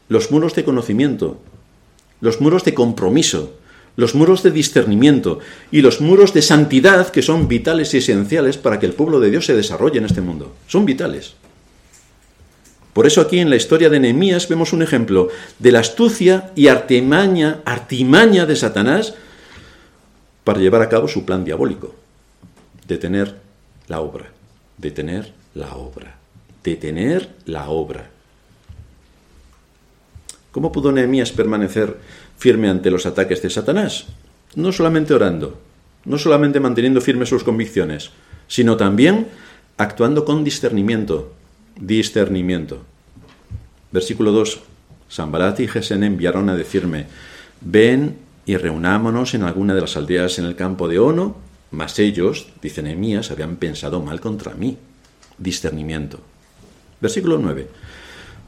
los 0.08 0.30
muros 0.30 0.54
de 0.54 0.64
conocimiento, 0.64 1.40
los 2.20 2.40
muros 2.40 2.64
de 2.64 2.74
compromiso, 2.74 3.54
los 3.96 4.14
muros 4.14 4.42
de 4.42 4.50
discernimiento 4.50 5.38
y 5.70 5.80
los 5.80 6.00
muros 6.00 6.34
de 6.34 6.42
santidad 6.42 7.08
que 7.08 7.22
son 7.22 7.48
vitales 7.48 7.94
y 7.94 7.98
esenciales 7.98 8.58
para 8.58 8.78
que 8.78 8.86
el 8.86 8.92
pueblo 8.92 9.20
de 9.20 9.30
Dios 9.30 9.46
se 9.46 9.54
desarrolle 9.54 9.98
en 9.98 10.04
este 10.04 10.20
mundo. 10.20 10.54
Son 10.66 10.84
vitales. 10.84 11.34
Por 12.94 13.06
eso 13.06 13.20
aquí 13.20 13.40
en 13.40 13.50
la 13.50 13.56
historia 13.56 13.90
de 13.90 14.00
Nehemías 14.00 14.48
vemos 14.48 14.72
un 14.72 14.82
ejemplo 14.82 15.28
de 15.58 15.72
la 15.72 15.80
astucia 15.80 16.52
y 16.54 16.68
artimaña, 16.68 17.60
artimaña 17.66 18.46
de 18.46 18.56
Satanás 18.56 19.14
para 20.44 20.60
llevar 20.60 20.80
a 20.80 20.88
cabo 20.88 21.06
su 21.08 21.26
plan 21.26 21.44
diabólico. 21.44 21.94
Detener 22.88 23.36
la 23.88 24.00
obra, 24.00 24.30
detener 24.78 25.32
la 25.54 25.74
obra, 25.74 26.16
detener 26.62 27.28
la 27.44 27.68
obra. 27.68 28.10
¿Cómo 30.52 30.70
pudo 30.72 30.92
Nehemías 30.92 31.32
permanecer 31.32 31.96
firme 32.38 32.68
ante 32.68 32.90
los 32.90 33.06
ataques 33.06 33.42
de 33.42 33.50
Satanás. 33.50 34.06
No 34.54 34.72
solamente 34.72 35.14
orando, 35.14 35.58
no 36.04 36.18
solamente 36.18 36.60
manteniendo 36.60 37.00
firmes 37.00 37.28
sus 37.28 37.44
convicciones, 37.44 38.10
sino 38.48 38.76
también 38.76 39.28
actuando 39.76 40.24
con 40.24 40.44
discernimiento. 40.44 41.32
Discernimiento. 41.76 42.82
Versículo 43.90 44.32
2. 44.32 44.60
Sambalat 45.08 45.60
y 45.60 45.68
Gesén 45.68 46.04
enviaron 46.04 46.48
a 46.48 46.56
decirme, 46.56 47.06
ven 47.60 48.16
y 48.46 48.56
reunámonos 48.56 49.34
en 49.34 49.42
alguna 49.42 49.74
de 49.74 49.80
las 49.80 49.96
aldeas 49.96 50.38
en 50.38 50.44
el 50.44 50.56
campo 50.56 50.88
de 50.88 50.98
Ono, 50.98 51.36
mas 51.70 51.98
ellos, 51.98 52.48
dice 52.62 52.82
Nehemías, 52.82 53.30
habían 53.30 53.56
pensado 53.56 54.00
mal 54.00 54.20
contra 54.20 54.54
mí. 54.54 54.76
Discernimiento. 55.38 56.20
Versículo 57.00 57.38
9 57.38 57.68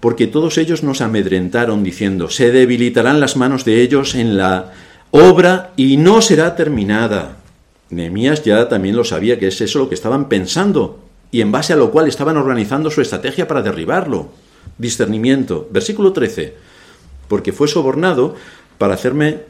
porque 0.00 0.26
todos 0.26 0.58
ellos 0.58 0.82
nos 0.82 1.00
amedrentaron 1.00 1.82
diciendo, 1.82 2.28
se 2.28 2.52
debilitarán 2.52 3.18
las 3.18 3.36
manos 3.36 3.64
de 3.64 3.82
ellos 3.82 4.14
en 4.14 4.36
la 4.36 4.72
obra 5.10 5.72
y 5.76 5.96
no 5.96 6.20
será 6.20 6.54
terminada. 6.54 7.38
Nehemías 7.90 8.44
ya 8.44 8.68
también 8.68 8.94
lo 8.94 9.04
sabía 9.04 9.38
que 9.38 9.48
es 9.48 9.60
eso 9.60 9.78
lo 9.78 9.88
que 9.88 9.94
estaban 9.94 10.28
pensando 10.28 11.05
y 11.30 11.40
en 11.40 11.52
base 11.52 11.72
a 11.72 11.76
lo 11.76 11.90
cual 11.90 12.08
estaban 12.08 12.36
organizando 12.36 12.90
su 12.90 13.00
estrategia 13.00 13.48
para 13.48 13.62
derribarlo. 13.62 14.30
Discernimiento. 14.78 15.68
Versículo 15.70 16.12
13. 16.12 16.54
Porque 17.28 17.52
fue 17.52 17.68
sobornado 17.68 18.36
para 18.78 18.94
hacerme 18.94 19.40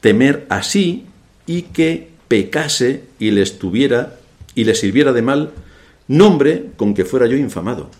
temer 0.00 0.46
así 0.48 1.06
y 1.46 1.62
que 1.62 2.10
pecase 2.28 3.04
y 3.18 3.32
les 3.32 3.58
tuviera 3.58 4.18
y 4.54 4.64
le 4.64 4.74
sirviera 4.74 5.12
de 5.12 5.22
mal 5.22 5.50
nombre 6.08 6.70
con 6.76 6.94
que 6.94 7.04
fuera 7.04 7.26
yo 7.26 7.36
infamado. 7.36 7.90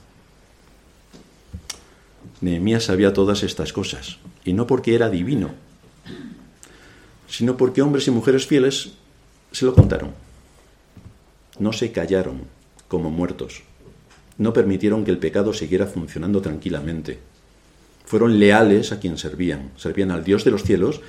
Nehemías 2.40 2.84
sabía 2.84 3.12
todas 3.12 3.42
estas 3.42 3.72
cosas, 3.72 4.18
y 4.44 4.54
no 4.54 4.66
porque 4.66 4.94
era 4.94 5.10
divino, 5.10 5.50
sino 7.28 7.56
porque 7.56 7.82
hombres 7.82 8.08
y 8.08 8.10
mujeres 8.10 8.46
fieles 8.46 8.92
se 9.52 9.66
lo 9.66 9.74
contaron. 9.74 10.12
No 11.58 11.72
se 11.72 11.92
callaron 11.92 12.42
como 12.90 13.10
muertos, 13.10 13.62
no 14.36 14.52
permitieron 14.52 15.04
que 15.04 15.10
el 15.10 15.16
pecado 15.16 15.54
siguiera 15.54 15.86
funcionando 15.86 16.42
tranquilamente. 16.42 17.18
Fueron 18.04 18.38
leales 18.38 18.92
a 18.92 19.00
quien 19.00 19.16
servían, 19.16 19.70
servían 19.78 20.10
al 20.10 20.24
Dios 20.24 20.44
de 20.44 20.50
los 20.50 20.64
cielos 20.64 21.00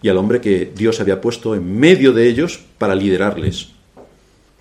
y 0.00 0.08
al 0.08 0.18
hombre 0.18 0.40
que 0.40 0.70
Dios 0.72 1.00
había 1.00 1.20
puesto 1.20 1.56
en 1.56 1.80
medio 1.80 2.12
de 2.12 2.28
ellos 2.28 2.60
para 2.78 2.94
liderarles. 2.94 3.70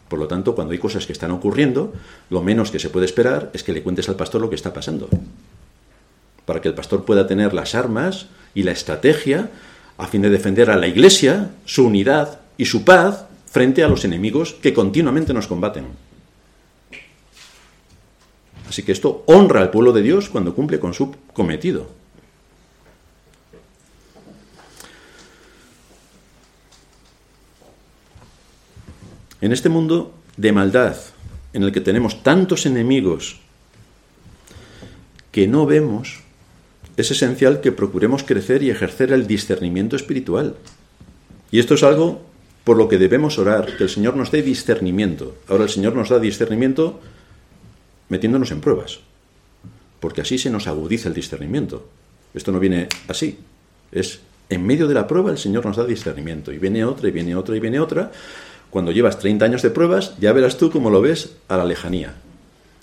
Por 0.07 0.17
lo 0.17 0.27
tanto, 0.27 0.55
cuando 0.55 0.71
hay 0.71 0.79
cosas 0.79 1.05
que 1.05 1.13
están 1.13 1.29
ocurriendo, 1.29 1.93
lo 2.31 2.41
menos 2.41 2.71
que 2.71 2.79
se 2.79 2.89
puede 2.89 3.05
esperar 3.05 3.51
es 3.53 3.63
que 3.63 3.73
le 3.73 3.83
cuentes 3.83 4.09
al 4.09 4.15
pastor 4.15 4.41
lo 4.41 4.49
que 4.49 4.55
está 4.55 4.73
pasando 4.73 5.07
para 6.49 6.61
que 6.61 6.67
el 6.67 6.73
pastor 6.73 7.05
pueda 7.05 7.27
tener 7.27 7.53
las 7.53 7.75
armas 7.75 8.25
y 8.55 8.63
la 8.63 8.71
estrategia 8.71 9.51
a 9.99 10.07
fin 10.07 10.23
de 10.23 10.31
defender 10.31 10.71
a 10.71 10.77
la 10.77 10.87
Iglesia, 10.87 11.51
su 11.65 11.85
unidad 11.85 12.39
y 12.57 12.65
su 12.65 12.83
paz 12.83 13.25
frente 13.45 13.83
a 13.83 13.87
los 13.87 14.03
enemigos 14.03 14.55
que 14.55 14.73
continuamente 14.73 15.31
nos 15.31 15.45
combaten. 15.45 15.85
Así 18.69 18.83
que 18.83 18.91
esto 18.91 19.23
honra 19.25 19.61
al 19.61 19.71
pueblo 19.71 19.91
de 19.91 20.03
Dios 20.03 20.29
cuando 20.29 20.53
cumple 20.53 20.79
con 20.79 20.93
su 20.93 21.15
cometido. 21.33 21.89
En 29.41 29.51
este 29.51 29.69
mundo 29.69 30.13
de 30.37 30.51
maldad, 30.51 30.97
en 31.53 31.63
el 31.63 31.71
que 31.71 31.81
tenemos 31.81 32.21
tantos 32.21 32.67
enemigos 32.67 33.39
que 35.31 35.47
no 35.47 35.65
vemos, 35.65 36.19
es 36.95 37.09
esencial 37.09 37.61
que 37.61 37.71
procuremos 37.71 38.23
crecer 38.23 38.61
y 38.61 38.69
ejercer 38.69 39.11
el 39.13 39.25
discernimiento 39.25 39.95
espiritual. 39.95 40.57
Y 41.49 41.57
esto 41.57 41.73
es 41.73 41.81
algo 41.81 42.21
por 42.63 42.77
lo 42.77 42.87
que 42.87 42.99
debemos 42.99 43.39
orar, 43.39 43.77
que 43.77 43.83
el 43.85 43.89
Señor 43.89 44.15
nos 44.15 44.29
dé 44.29 44.43
discernimiento. 44.43 45.37
Ahora 45.47 45.63
el 45.63 45.69
Señor 45.69 45.95
nos 45.95 46.09
da 46.09 46.19
discernimiento 46.19 46.99
metiéndonos 48.09 48.51
en 48.51 48.61
pruebas, 48.61 48.99
porque 49.99 50.21
así 50.21 50.37
se 50.37 50.49
nos 50.49 50.67
agudiza 50.67 51.09
el 51.09 51.15
discernimiento. 51.15 51.87
Esto 52.33 52.51
no 52.51 52.59
viene 52.59 52.87
así, 53.07 53.39
es 53.91 54.19
en 54.49 54.65
medio 54.65 54.87
de 54.87 54.95
la 54.95 55.07
prueba 55.07 55.31
el 55.31 55.37
Señor 55.37 55.65
nos 55.65 55.77
da 55.77 55.85
discernimiento, 55.85 56.51
y 56.51 56.57
viene 56.57 56.83
otra, 56.83 57.07
y 57.07 57.11
viene 57.11 57.35
otra, 57.35 57.55
y 57.55 57.59
viene 57.59 57.79
otra. 57.79 58.11
Cuando 58.69 58.91
llevas 58.91 59.19
30 59.19 59.45
años 59.45 59.61
de 59.61 59.69
pruebas, 59.69 60.15
ya 60.19 60.33
verás 60.33 60.57
tú 60.57 60.71
cómo 60.71 60.89
lo 60.89 61.01
ves 61.01 61.35
a 61.47 61.57
la 61.57 61.65
lejanía. 61.65 62.15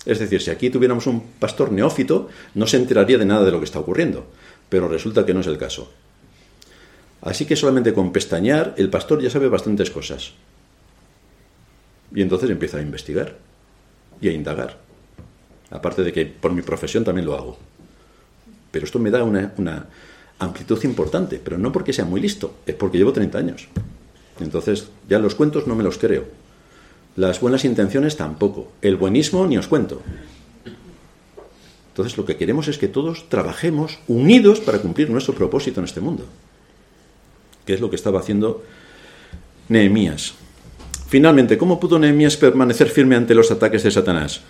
Es 0.05 0.19
decir, 0.19 0.41
si 0.41 0.49
aquí 0.49 0.69
tuviéramos 0.69 1.07
un 1.07 1.21
pastor 1.39 1.71
neófito, 1.71 2.29
no 2.55 2.67
se 2.67 2.77
enteraría 2.77 3.17
de 3.17 3.25
nada 3.25 3.43
de 3.43 3.51
lo 3.51 3.59
que 3.59 3.65
está 3.65 3.79
ocurriendo, 3.79 4.25
pero 4.69 4.87
resulta 4.87 5.25
que 5.25 5.33
no 5.33 5.41
es 5.41 5.47
el 5.47 5.57
caso. 5.57 5.91
Así 7.21 7.45
que 7.45 7.55
solamente 7.55 7.93
con 7.93 8.13
pestañear 8.13 8.73
el 8.77 8.89
pastor 8.89 9.21
ya 9.21 9.29
sabe 9.29 9.49
bastantes 9.49 9.91
cosas. 9.91 10.31
Y 12.13 12.21
entonces 12.21 12.49
empieza 12.49 12.77
a 12.77 12.81
investigar 12.81 13.37
y 14.21 14.29
a 14.29 14.31
indagar. 14.31 14.86
Aparte 15.69 16.03
de 16.03 16.13
que 16.13 16.25
por 16.25 16.53
mi 16.53 16.61
profesión 16.61 17.03
también 17.03 17.25
lo 17.25 17.35
hago. 17.35 17.57
Pero 18.71 18.85
esto 18.85 18.99
me 18.99 19.11
da 19.11 19.23
una, 19.23 19.87
amplitud 20.39 20.83
importante, 20.83 21.41
pero 21.43 21.57
no 21.57 21.71
porque 21.71 21.93
sea 21.93 22.05
muy 22.05 22.21
listo, 22.21 22.57
es 22.65 22.75
porque 22.75 22.97
llevo 22.97 23.11
30 23.11 23.37
años. 23.37 23.67
Entonces 24.39 24.87
ya 25.09 25.19
los 25.19 25.35
cuentos 25.35 25.65
no 25.65 25.75
me 25.75 25.83
los 25.83 25.97
creo. 25.97 26.25
Las 27.15 27.41
buenas 27.41 27.65
intenciones 27.65 28.15
tampoco. 28.17 28.71
El 28.81 28.95
buenismo 28.95 29.47
ni 29.47 29.57
os 29.57 29.67
cuento. 29.67 30.01
Entonces 31.89 32.15
lo 32.15 32.25
que 32.25 32.37
queremos 32.37 32.67
es 32.67 32.77
que 32.77 32.87
todos 32.87 33.27
trabajemos 33.29 33.97
unidos 34.07 34.59
para 34.59 34.77
cumplir 34.77 35.09
nuestro 35.09 35.33
propósito 35.33 35.79
en 35.79 35.85
este 35.85 36.01
mundo. 36.01 36.25
Que 37.65 37.73
es 37.73 37.81
lo 37.81 37.89
que 37.89 37.95
estaba 37.95 38.19
haciendo 38.19 38.63
Nehemías. 39.69 40.35
Finalmente, 41.07 41.57
¿cómo 41.57 41.79
pudo 41.79 41.97
Nehemías 41.97 42.37
permanecer 42.37 42.89
firme 42.89 43.15
ante 43.15 43.33
los 43.33 43.49
ataques 43.49 43.81
de 43.81 43.89
Satanás? 43.89 44.41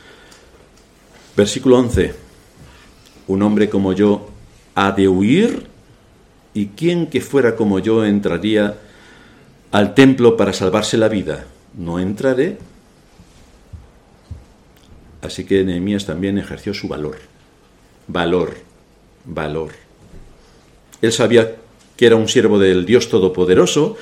Versículo 1.38 1.78
11. 1.78 2.16
Un 3.28 3.44
hombre 3.44 3.70
como 3.70 3.94
yo 3.94 4.28
ha 4.74 4.92
de 4.92 5.08
huir 5.08 5.68
y 6.56 6.70
quien 6.70 7.06
que 7.06 7.22
fuera 7.22 7.56
como 7.56 7.78
yo 7.78 8.04
entraría 8.04 8.76
al 9.72 9.94
templo 9.94 10.36
para 10.36 10.52
salvarse 10.52 10.98
la 10.98 11.10
vida 11.10 11.46
no 11.78 12.00
entraré. 12.00 12.58
Así 15.22 15.46
que 15.46 15.64
Nehemías 15.64 16.08
también 16.08 16.40
ejerció 16.40 16.74
su 16.74 16.88
valor. 16.88 17.18
Valor, 18.08 18.58
valor. 19.24 19.74
Él 21.04 21.12
sabía 21.12 21.56
que 21.96 22.08
era 22.08 22.16
un 22.16 22.28
siervo 22.28 22.58
del 22.58 22.84
Dios 22.84 23.10
Todopoderoso, 23.10 23.96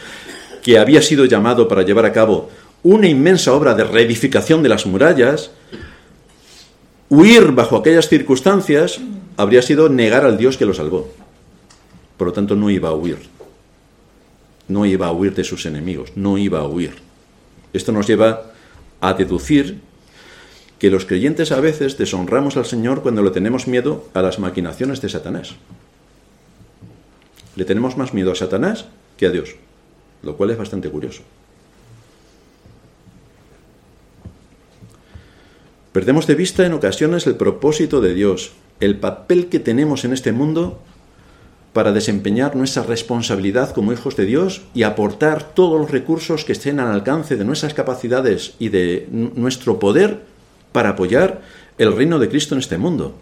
que 0.64 0.78
había 0.80 1.02
sido 1.02 1.26
llamado 1.26 1.68
para 1.68 1.82
llevar 1.82 2.06
a 2.06 2.14
cabo 2.14 2.50
una 2.84 3.10
inmensa 3.10 3.52
obra 3.52 3.74
de 3.74 3.84
reedificación 3.84 4.64
de 4.64 4.70
las 4.70 4.86
murallas, 4.86 5.52
huir 7.10 7.52
bajo 7.52 7.78
aquellas 7.78 8.10
circunstancias 8.10 9.00
habría 9.38 9.62
sido 9.62 9.90
negar 9.90 10.26
al 10.26 10.38
Dios 10.38 10.58
que 10.58 10.66
lo 10.66 10.74
salvó. 10.74 11.12
Por 12.18 12.28
lo 12.28 12.34
tanto, 12.34 12.56
no 12.56 12.70
iba 12.70 12.90
a 12.90 12.94
huir. 12.94 13.18
No 14.68 14.86
iba 14.86 15.08
a 15.08 15.12
huir 15.12 15.36
de 15.36 15.44
sus 15.44 15.66
enemigos, 15.66 16.12
no 16.16 16.38
iba 16.38 16.60
a 16.60 16.68
huir. 16.68 16.96
Esto 17.74 17.92
nos 17.92 18.08
lleva 18.08 18.52
a 19.02 19.14
deducir 19.14 19.80
que 20.80 20.90
los 20.90 21.06
creyentes 21.06 21.52
a 21.52 21.60
veces 21.60 21.98
deshonramos 21.98 22.58
al 22.58 22.66
Señor 22.66 23.02
cuando 23.02 23.22
le 23.22 23.32
tenemos 23.32 23.68
miedo 23.68 24.08
a 24.14 24.22
las 24.22 24.40
maquinaciones 24.40 25.02
de 25.02 25.10
Satanás. 25.10 25.56
Le 27.56 27.66
tenemos 27.66 27.98
más 27.98 28.14
miedo 28.14 28.32
a 28.32 28.36
Satanás 28.36 28.86
que 29.18 29.28
a 29.28 29.32
Dios, 29.32 29.56
lo 30.24 30.36
cual 30.36 30.52
es 30.52 30.58
bastante 30.58 30.90
curioso. 30.90 31.22
Perdemos 35.96 36.28
de 36.28 36.36
vista 36.36 36.66
en 36.66 36.74
ocasiones 36.74 37.26
el 37.26 37.38
propósito 37.38 38.02
de 38.02 38.14
Dios, 38.14 38.52
el 38.82 38.98
papel 38.98 39.48
que 39.48 39.60
tenemos 39.60 40.04
en 40.04 40.12
este 40.12 40.34
mundo 40.34 40.82
para 41.72 41.94
desempeñar 41.94 42.54
nuestra 42.58 42.84
responsabilidad 42.84 43.74
como 43.74 43.94
hijos 43.94 44.18
de 44.18 44.26
Dios 44.26 44.64
y 44.74 44.84
aportar 44.84 45.54
todos 45.54 45.80
los 45.80 45.92
recursos 45.92 46.44
que 46.44 46.52
estén 46.52 46.82
al 46.82 46.92
alcance 46.92 47.38
de 47.38 47.46
nuestras 47.46 47.74
capacidades 47.74 48.56
y 48.60 48.68
de 48.68 49.08
nuestro 49.10 49.80
poder 49.80 50.20
para 50.74 50.90
apoyar 50.90 51.40
el 51.78 51.96
reino 51.96 52.20
de 52.20 52.28
Cristo 52.28 52.56
en 52.56 52.60
este 52.60 52.78
mundo. 52.78 53.16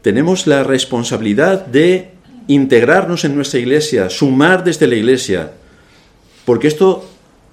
Tenemos 0.00 0.46
la 0.46 0.64
responsabilidad 0.64 1.66
de 1.66 2.12
integrarnos 2.46 3.26
en 3.26 3.34
nuestra 3.34 3.60
iglesia, 3.60 4.08
sumar 4.08 4.64
desde 4.64 4.86
la 4.86 4.94
iglesia, 4.94 5.52
porque 6.46 6.68
esto 6.68 7.04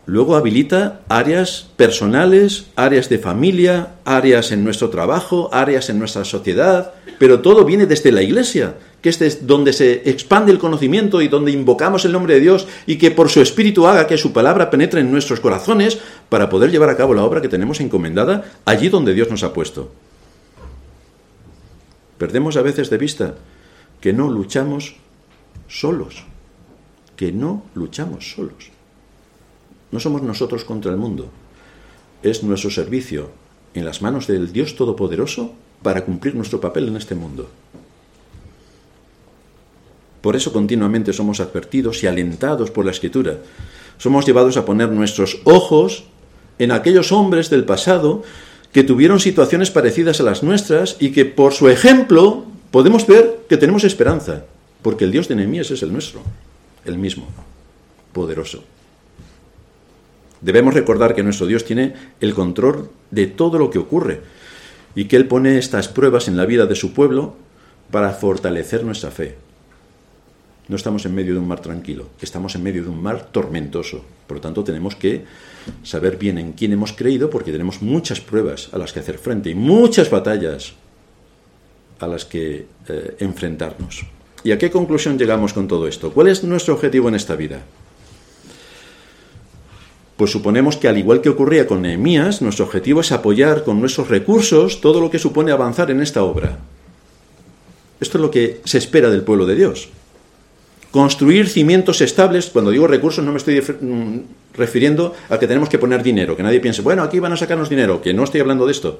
luego 0.06 0.36
habilita 0.36 1.02
áreas 1.08 1.68
personales, 1.78 2.68
áreas 2.76 3.10
de 3.10 3.20
familia, 3.20 3.96
áreas 4.06 4.52
en 4.52 4.64
nuestro 4.64 4.90
trabajo, 4.90 5.50
áreas 5.54 5.90
en 5.90 6.00
nuestra 6.00 6.26
sociedad, 6.26 6.94
pero 7.20 7.40
todo 7.40 7.64
viene 7.64 7.86
desde 7.86 8.12
la 8.12 8.22
iglesia, 8.22 8.76
que 9.02 9.10
es 9.10 9.48
donde 9.48 9.72
se 9.72 10.10
expande 10.10 10.52
el 10.52 10.60
conocimiento 10.60 11.22
y 11.22 11.28
donde 11.28 11.52
invocamos 11.52 12.06
el 12.06 12.12
nombre 12.12 12.36
de 12.36 12.42
Dios 12.42 12.68
y 12.86 12.98
que 12.98 13.12
por 13.12 13.30
su 13.30 13.42
espíritu 13.42 13.88
haga 13.88 14.08
que 14.08 14.18
su 14.18 14.34
palabra 14.34 14.70
penetre 14.70 15.02
en 15.02 15.12
nuestros 15.12 15.40
corazones 15.40 16.00
para 16.30 16.50
poder 16.50 16.72
llevar 16.72 16.90
a 16.90 16.98
cabo 16.98 17.14
la 17.14 17.24
obra 17.24 17.42
que 17.42 17.50
tenemos 17.50 17.80
encomendada 17.80 18.44
allí 18.66 18.90
donde 18.90 19.14
Dios 19.14 19.30
nos 19.30 19.44
ha 19.44 19.54
puesto. 19.54 19.92
Perdemos 22.18 22.58
a 22.58 22.62
veces 22.62 22.90
de 22.90 22.98
vista 22.98 23.36
que 24.00 24.14
no 24.14 24.30
luchamos 24.30 24.96
solos, 25.68 26.26
que 27.16 27.32
no 27.32 27.64
luchamos 27.74 28.32
solos. 28.32 28.72
No 29.94 30.00
somos 30.00 30.24
nosotros 30.24 30.66
contra 30.66 30.90
el 30.90 30.98
mundo, 30.98 31.30
es 32.24 32.42
nuestro 32.42 32.72
servicio 32.72 33.30
en 33.76 33.86
las 33.86 34.02
manos 34.02 34.26
del 34.26 34.52
Dios 34.52 34.76
Todopoderoso 34.76 35.54
para 35.84 36.04
cumplir 36.04 36.34
nuestro 36.34 36.60
papel 36.60 36.88
en 36.88 36.98
este 36.98 37.14
mundo. 37.14 37.48
Por 40.22 40.36
eso 40.36 40.52
continuamente 40.52 41.14
somos 41.14 41.40
advertidos 41.40 42.02
y 42.02 42.08
alentados 42.08 42.72
por 42.72 42.86
la 42.86 42.92
Escritura. 42.92 43.38
Somos 44.00 44.26
llevados 44.26 44.58
a 44.58 44.66
poner 44.66 44.90
nuestros 44.90 45.42
ojos 45.44 46.06
en 46.58 46.72
aquellos 46.72 47.12
hombres 47.12 47.52
del 47.52 47.64
pasado 47.64 48.24
que 48.72 48.84
tuvieron 48.84 49.20
situaciones 49.20 49.70
parecidas 49.70 50.20
a 50.20 50.24
las 50.24 50.42
nuestras 50.42 50.98
y 51.00 51.12
que 51.12 51.26
por 51.26 51.54
su 51.54 51.70
ejemplo 51.70 52.46
podemos 52.72 53.06
ver 53.06 53.42
que 53.48 53.58
tenemos 53.58 53.84
esperanza, 53.84 54.46
porque 54.82 55.06
el 55.06 55.12
Dios 55.12 55.28
de 55.28 55.36
Nehemías 55.36 55.70
es 55.70 55.84
el 55.84 55.94
nuestro, 55.94 56.24
el 56.84 56.98
mismo, 56.98 57.28
poderoso. 58.12 58.64
Debemos 60.44 60.74
recordar 60.74 61.16
que 61.16 61.24
nuestro 61.24 61.48
Dios 61.48 61.64
tiene 61.64 61.94
el 62.20 62.34
control 62.34 62.90
de 63.12 63.28
todo 63.28 63.58
lo 63.58 63.70
que 63.70 63.80
ocurre 63.80 64.22
y 64.94 65.06
que 65.06 65.16
Él 65.16 65.26
pone 65.26 65.58
estas 65.58 65.88
pruebas 65.88 66.28
en 66.28 66.36
la 66.36 66.46
vida 66.46 66.66
de 66.66 66.76
su 66.76 66.94
pueblo 66.94 67.36
para 67.92 68.12
fortalecer 68.12 68.84
nuestra 68.84 69.10
fe. 69.10 69.36
No 70.68 70.76
estamos 70.76 71.06
en 71.06 71.16
medio 71.16 71.34
de 71.34 71.40
un 71.40 71.48
mar 71.48 71.62
tranquilo, 71.62 72.10
estamos 72.22 72.56
en 72.56 72.64
medio 72.64 72.84
de 72.84 72.90
un 72.90 73.02
mar 73.02 73.30
tormentoso. 73.32 74.04
Por 74.28 74.38
lo 74.38 74.42
tanto, 74.42 74.64
tenemos 74.64 74.96
que 74.96 75.24
saber 75.82 76.18
bien 76.18 76.38
en 76.38 76.54
quién 76.54 76.74
hemos 76.74 76.92
creído 76.92 77.30
porque 77.30 77.52
tenemos 77.52 77.82
muchas 77.82 78.20
pruebas 78.20 78.70
a 78.74 78.78
las 78.78 78.92
que 78.92 79.00
hacer 79.00 79.18
frente 79.20 79.50
y 79.50 79.56
muchas 79.56 80.10
batallas 80.10 80.74
a 82.00 82.08
las 82.08 82.26
que 82.26 82.66
eh, 82.90 83.16
enfrentarnos. 83.20 84.06
¿Y 84.44 84.52
a 84.52 84.58
qué 84.58 84.70
conclusión 84.70 85.18
llegamos 85.18 85.54
con 85.54 85.70
todo 85.70 85.88
esto? 85.88 86.12
¿Cuál 86.12 86.28
es 86.28 86.44
nuestro 86.44 86.74
objetivo 86.74 87.08
en 87.08 87.16
esta 87.16 87.36
vida? 87.36 87.62
Pues 90.18 90.32
suponemos 90.32 90.78
que 90.78 90.88
al 90.88 90.98
igual 90.98 91.22
que 91.22 91.30
ocurría 91.30 91.66
con 91.66 91.82
Nehemías, 91.82 92.42
nuestro 92.42 92.66
objetivo 92.66 93.02
es 93.02 93.12
apoyar 93.12 93.64
con 93.64 93.80
nuestros 93.80 94.10
recursos 94.10 94.80
todo 94.80 95.02
lo 95.02 95.10
que 95.10 95.20
supone 95.20 95.52
avanzar 95.52 95.90
en 95.90 96.02
esta 96.02 96.24
obra. 96.24 96.60
Esto 98.00 98.18
es 98.18 98.22
lo 98.22 98.32
que 98.32 98.62
se 98.66 98.78
espera 98.78 99.10
del 99.10 99.24
pueblo 99.24 99.46
de 99.46 99.56
Dios. 99.56 99.90
Construir 100.92 101.50
cimientos 101.50 102.02
estables, 102.02 102.52
cuando 102.52 102.70
digo 102.70 102.86
recursos 102.86 103.26
no 103.26 103.32
me 103.32 103.38
estoy 103.38 103.60
mm, 103.60 104.20
refiriendo 104.54 105.16
a 105.30 105.40
que 105.40 105.48
tenemos 105.48 105.68
que 105.68 105.80
poner 105.80 106.04
dinero, 106.04 106.38
que 106.38 106.44
nadie 106.44 106.60
piense, 106.60 106.84
bueno, 106.84 107.02
aquí 107.02 107.20
van 107.20 107.34
a 107.34 107.38
sacarnos 107.38 107.70
dinero, 107.70 108.02
que 108.02 108.14
no 108.14 108.24
estoy 108.24 108.42
hablando 108.42 108.68
de 108.68 108.74
esto. 108.74 109.00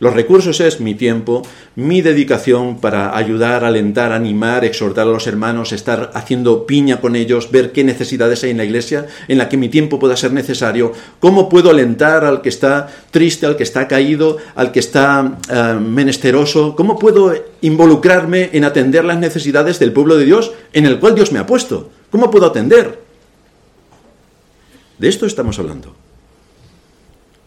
Los 0.00 0.14
recursos 0.14 0.60
es 0.60 0.80
mi 0.80 0.94
tiempo, 0.94 1.42
mi 1.76 2.00
dedicación 2.00 2.80
para 2.80 3.14
ayudar, 3.14 3.64
alentar, 3.64 4.12
animar, 4.12 4.64
exhortar 4.64 5.06
a 5.06 5.10
los 5.10 5.26
hermanos, 5.26 5.72
estar 5.72 6.10
haciendo 6.14 6.64
piña 6.64 7.02
con 7.02 7.16
ellos, 7.16 7.50
ver 7.50 7.70
qué 7.72 7.84
necesidades 7.84 8.42
hay 8.42 8.50
en 8.50 8.56
la 8.56 8.64
iglesia 8.64 9.06
en 9.28 9.36
la 9.36 9.50
que 9.50 9.58
mi 9.58 9.68
tiempo 9.68 9.98
pueda 9.98 10.16
ser 10.16 10.32
necesario, 10.32 10.92
cómo 11.20 11.50
puedo 11.50 11.68
alentar 11.68 12.24
al 12.24 12.40
que 12.40 12.48
está 12.48 12.88
triste, 13.10 13.44
al 13.44 13.56
que 13.56 13.62
está 13.62 13.86
caído, 13.86 14.38
al 14.54 14.72
que 14.72 14.80
está 14.80 15.38
eh, 15.50 15.78
menesteroso, 15.78 16.74
cómo 16.74 16.98
puedo 16.98 17.34
involucrarme 17.60 18.48
en 18.54 18.64
atender 18.64 19.04
las 19.04 19.18
necesidades 19.18 19.78
del 19.78 19.92
pueblo 19.92 20.16
de 20.16 20.24
Dios 20.24 20.52
en 20.72 20.86
el 20.86 20.98
cual 20.98 21.14
Dios 21.14 21.30
me 21.30 21.40
ha 21.40 21.46
puesto, 21.46 21.90
cómo 22.10 22.30
puedo 22.30 22.46
atender. 22.46 23.00
De 24.98 25.08
esto 25.08 25.26
estamos 25.26 25.58
hablando 25.58 25.94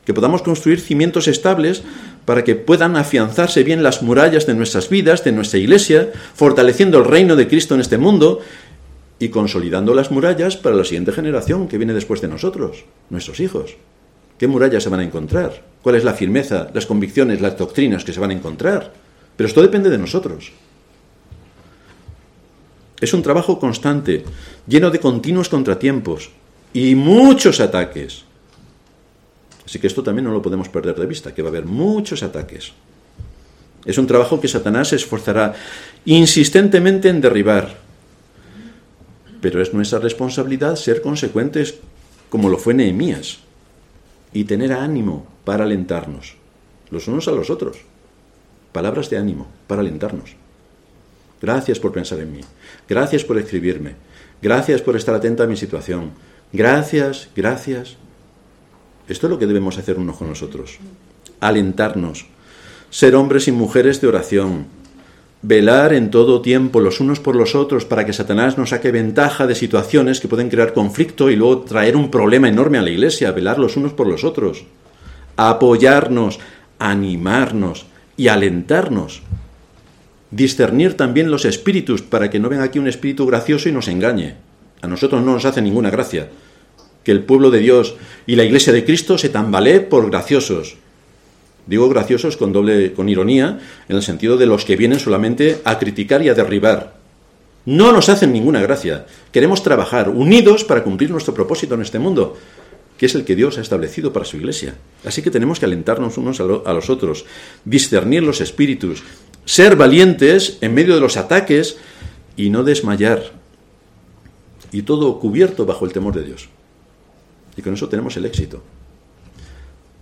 que 0.05 0.13
podamos 0.13 0.41
construir 0.41 0.79
cimientos 0.79 1.27
estables 1.27 1.83
para 2.25 2.43
que 2.43 2.55
puedan 2.55 2.95
afianzarse 2.95 3.63
bien 3.63 3.83
las 3.83 4.01
murallas 4.01 4.45
de 4.45 4.53
nuestras 4.53 4.89
vidas, 4.89 5.23
de 5.23 5.31
nuestra 5.31 5.59
iglesia, 5.59 6.11
fortaleciendo 6.33 6.97
el 6.97 7.05
reino 7.05 7.35
de 7.35 7.47
Cristo 7.47 7.75
en 7.75 7.81
este 7.81 7.97
mundo 7.97 8.39
y 9.19 9.29
consolidando 9.29 9.93
las 9.93 10.11
murallas 10.11 10.57
para 10.57 10.75
la 10.75 10.83
siguiente 10.83 11.11
generación 11.11 11.67
que 11.67 11.77
viene 11.77 11.93
después 11.93 12.21
de 12.21 12.27
nosotros, 12.27 12.85
nuestros 13.09 13.39
hijos. 13.39 13.75
¿Qué 14.37 14.47
murallas 14.47 14.83
se 14.83 14.89
van 14.89 14.99
a 14.99 15.03
encontrar? 15.03 15.63
¿Cuál 15.81 15.95
es 15.95 16.03
la 16.03 16.13
firmeza, 16.13 16.69
las 16.73 16.85
convicciones, 16.85 17.39
las 17.39 17.57
doctrinas 17.57 18.03
que 18.03 18.13
se 18.13 18.19
van 18.19 18.31
a 18.31 18.33
encontrar? 18.33 18.91
Pero 19.35 19.47
esto 19.47 19.61
depende 19.61 19.89
de 19.89 19.97
nosotros. 19.97 20.51
Es 22.99 23.13
un 23.13 23.21
trabajo 23.21 23.59
constante, 23.59 24.23
lleno 24.67 24.89
de 24.89 24.99
continuos 24.99 25.49
contratiempos 25.49 26.31
y 26.73 26.95
muchos 26.95 27.59
ataques. 27.59 28.23
Así 29.65 29.79
que 29.79 29.87
esto 29.87 30.03
también 30.03 30.25
no 30.25 30.31
lo 30.31 30.41
podemos 30.41 30.69
perder 30.69 30.95
de 30.95 31.05
vista, 31.05 31.33
que 31.33 31.41
va 31.41 31.49
a 31.49 31.51
haber 31.51 31.65
muchos 31.65 32.23
ataques. 32.23 32.73
Es 33.85 33.97
un 33.97 34.07
trabajo 34.07 34.39
que 34.39 34.47
Satanás 34.47 34.89
se 34.89 34.95
esforzará 34.95 35.53
insistentemente 36.05 37.09
en 37.09 37.21
derribar. 37.21 37.77
Pero 39.41 39.61
es 39.61 39.73
nuestra 39.73 39.99
responsabilidad 39.99 40.75
ser 40.75 41.01
consecuentes 41.01 41.75
como 42.29 42.49
lo 42.49 42.57
fue 42.57 42.73
Nehemías 42.73 43.39
y 44.31 44.45
tener 44.45 44.73
ánimo 44.73 45.27
para 45.43 45.65
alentarnos, 45.65 46.35
los 46.89 47.07
unos 47.07 47.27
a 47.27 47.31
los 47.31 47.49
otros. 47.49 47.77
Palabras 48.71 49.09
de 49.09 49.17
ánimo 49.17 49.47
para 49.67 49.81
alentarnos. 49.81 50.35
Gracias 51.41 51.77
por 51.77 51.91
pensar 51.91 52.19
en 52.21 52.31
mí. 52.31 52.41
Gracias 52.87 53.23
por 53.23 53.37
escribirme. 53.37 53.95
Gracias 54.41 54.81
por 54.81 54.95
estar 54.95 55.13
atenta 55.13 55.43
a 55.43 55.47
mi 55.47 55.57
situación. 55.57 56.11
Gracias, 56.53 57.29
gracias, 57.35 57.97
esto 59.07 59.27
es 59.27 59.31
lo 59.31 59.39
que 59.39 59.47
debemos 59.47 59.77
hacer 59.77 59.97
unos 59.97 60.17
con 60.17 60.29
nosotros. 60.29 60.77
Alentarnos, 61.39 62.25
ser 62.89 63.15
hombres 63.15 63.47
y 63.47 63.51
mujeres 63.51 63.99
de 63.99 64.07
oración, 64.07 64.65
velar 65.41 65.93
en 65.93 66.09
todo 66.09 66.41
tiempo 66.41 66.79
los 66.79 67.01
unos 67.01 67.19
por 67.19 67.35
los 67.35 67.53
otros 67.53 67.83
para 67.83 68.05
que 68.05 68.13
Satanás 68.13 68.57
no 68.57 68.65
saque 68.65 68.91
ventaja 68.91 69.45
de 69.45 69.55
situaciones 69.55 70.21
que 70.21 70.29
pueden 70.29 70.49
crear 70.49 70.73
conflicto 70.73 71.29
y 71.29 71.35
luego 71.35 71.59
traer 71.59 71.97
un 71.97 72.09
problema 72.09 72.47
enorme 72.47 72.77
a 72.77 72.81
la 72.81 72.91
iglesia, 72.91 73.31
velar 73.31 73.59
los 73.59 73.75
unos 73.75 73.91
por 73.91 74.07
los 74.07 74.23
otros, 74.23 74.63
apoyarnos, 75.35 76.39
animarnos 76.79 77.85
y 78.15 78.29
alentarnos, 78.29 79.21
discernir 80.31 80.95
también 80.95 81.29
los 81.29 81.43
espíritus 81.43 82.01
para 82.01 82.29
que 82.29 82.39
no 82.39 82.47
venga 82.47 82.63
aquí 82.63 82.79
un 82.79 82.87
espíritu 82.87 83.25
gracioso 83.25 83.67
y 83.67 83.73
nos 83.73 83.89
engañe. 83.89 84.35
A 84.81 84.87
nosotros 84.87 85.21
no 85.23 85.33
nos 85.33 85.45
hace 85.45 85.61
ninguna 85.61 85.89
gracia 85.89 86.29
que 87.03 87.11
el 87.11 87.23
pueblo 87.23 87.51
de 87.51 87.59
Dios 87.59 87.95
y 88.25 88.35
la 88.35 88.43
iglesia 88.43 88.73
de 88.73 88.85
Cristo 88.85 89.17
se 89.17 89.29
tambalee 89.29 89.81
por 89.81 90.09
graciosos. 90.09 90.77
Digo 91.65 91.87
graciosos 91.89 92.35
con 92.35 92.51
doble 92.51 92.93
con 92.93 93.07
ironía, 93.07 93.59
en 93.87 93.95
el 93.95 94.03
sentido 94.03 94.37
de 94.37 94.45
los 94.45 94.65
que 94.65 94.75
vienen 94.75 94.99
solamente 94.99 95.61
a 95.63 95.79
criticar 95.79 96.21
y 96.21 96.29
a 96.29 96.33
derribar. 96.33 96.95
No 97.65 97.93
nos 97.93 98.09
hacen 98.09 98.33
ninguna 98.33 98.61
gracia. 98.61 99.05
Queremos 99.31 99.63
trabajar 99.63 100.09
unidos 100.09 100.65
para 100.65 100.83
cumplir 100.83 101.11
nuestro 101.11 101.33
propósito 101.33 101.75
en 101.75 101.81
este 101.81 101.99
mundo, 101.99 102.37
que 102.97 103.05
es 103.05 103.15
el 103.15 103.23
que 103.23 103.35
Dios 103.35 103.57
ha 103.57 103.61
establecido 103.61 104.11
para 104.11 104.25
su 104.25 104.35
iglesia. 104.35 104.75
Así 105.05 105.21
que 105.21 105.31
tenemos 105.31 105.59
que 105.59 105.65
alentarnos 105.65 106.17
unos 106.17 106.41
a, 106.41 106.73
los 106.73 106.89
otros, 106.89 107.25
discernir 107.63 108.23
los 108.23 108.41
espíritus, 108.41 109.03
ser 109.45 109.77
valientes 109.77 110.57
en 110.59 110.73
medio 110.73 110.95
de 110.95 111.01
los 111.01 111.15
ataques 111.15 111.77
y 112.35 112.49
no 112.49 112.63
desmayar. 112.63 113.31
Y 114.73 114.81
todo 114.81 115.19
cubierto 115.19 115.65
bajo 115.65 115.85
el 115.85 115.93
temor 115.93 116.13
de 116.15 116.23
Dios. 116.23 116.49
Y 117.57 117.61
con 117.61 117.73
eso 117.73 117.89
tenemos 117.89 118.17
el 118.17 118.25
éxito. 118.25 118.63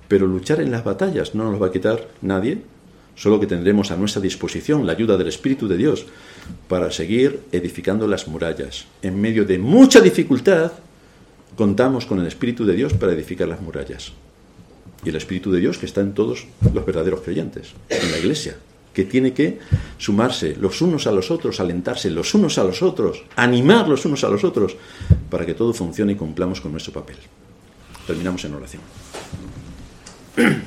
Pero 0.07 0.27
luchar 0.27 0.61
en 0.61 0.71
las 0.71 0.83
batallas 0.83 1.35
no 1.35 1.49
nos 1.49 1.61
va 1.61 1.67
a 1.67 1.71
quitar 1.71 2.09
nadie, 2.21 2.59
solo 3.15 3.39
que 3.39 3.47
tendremos 3.47 3.91
a 3.91 3.97
nuestra 3.97 4.21
disposición 4.21 4.85
la 4.85 4.93
ayuda 4.93 5.17
del 5.17 5.27
Espíritu 5.27 5.67
de 5.67 5.77
Dios 5.77 6.05
para 6.67 6.91
seguir 6.91 7.41
edificando 7.51 8.07
las 8.07 8.27
murallas. 8.27 8.85
En 9.01 9.19
medio 9.19 9.45
de 9.45 9.57
mucha 9.57 10.01
dificultad, 10.01 10.71
contamos 11.55 12.05
con 12.05 12.19
el 12.19 12.27
Espíritu 12.27 12.65
de 12.65 12.75
Dios 12.75 12.93
para 12.93 13.13
edificar 13.13 13.47
las 13.47 13.61
murallas. 13.61 14.11
Y 15.03 15.09
el 15.09 15.15
Espíritu 15.15 15.51
de 15.51 15.59
Dios 15.59 15.77
que 15.77 15.85
está 15.85 16.01
en 16.01 16.13
todos 16.13 16.47
los 16.73 16.85
verdaderos 16.85 17.21
creyentes, 17.21 17.73
en 17.89 18.11
la 18.11 18.17
iglesia, 18.17 18.57
que 18.93 19.05
tiene 19.05 19.33
que 19.33 19.59
sumarse 19.97 20.55
los 20.59 20.81
unos 20.81 21.07
a 21.07 21.11
los 21.11 21.31
otros, 21.31 21.59
alentarse 21.59 22.09
los 22.09 22.33
unos 22.33 22.57
a 22.57 22.63
los 22.63 22.81
otros, 22.81 23.23
animar 23.35 23.87
los 23.87 24.05
unos 24.05 24.23
a 24.23 24.29
los 24.29 24.43
otros, 24.43 24.75
para 25.29 25.45
que 25.45 25.53
todo 25.53 25.73
funcione 25.73 26.13
y 26.13 26.15
cumplamos 26.15 26.61
con 26.61 26.71
nuestro 26.71 26.93
papel. 26.93 27.17
Terminamos 28.05 28.43
en 28.45 28.53
oración. 28.53 28.81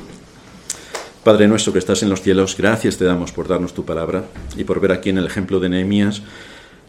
Padre 1.24 1.48
nuestro 1.48 1.72
que 1.72 1.78
estás 1.78 2.02
en 2.02 2.10
los 2.10 2.20
cielos, 2.20 2.56
gracias 2.56 2.98
te 2.98 3.04
damos 3.06 3.32
por 3.32 3.48
darnos 3.48 3.72
tu 3.72 3.84
palabra 3.84 4.26
y 4.56 4.64
por 4.64 4.80
ver 4.80 4.92
aquí 4.92 5.08
en 5.08 5.18
el 5.18 5.26
ejemplo 5.26 5.58
de 5.58 5.70
Nehemías 5.70 6.22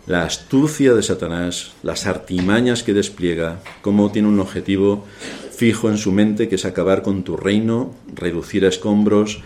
la 0.08 0.24
astucia 0.24 0.94
de 0.94 1.02
Satanás, 1.02 1.72
las 1.82 2.06
artimañas 2.06 2.84
que 2.84 2.94
despliega, 2.94 3.62
cómo 3.82 4.12
tiene 4.12 4.28
un 4.28 4.40
objetivo 4.40 5.04
fijo 5.52 5.90
en 5.90 5.98
su 5.98 6.12
mente 6.12 6.48
que 6.48 6.56
es 6.56 6.66
acabar 6.66 7.02
con 7.02 7.24
tu 7.24 7.38
reino, 7.38 7.92
reducir 8.14 8.66
a 8.66 8.70
escombros 8.70 9.42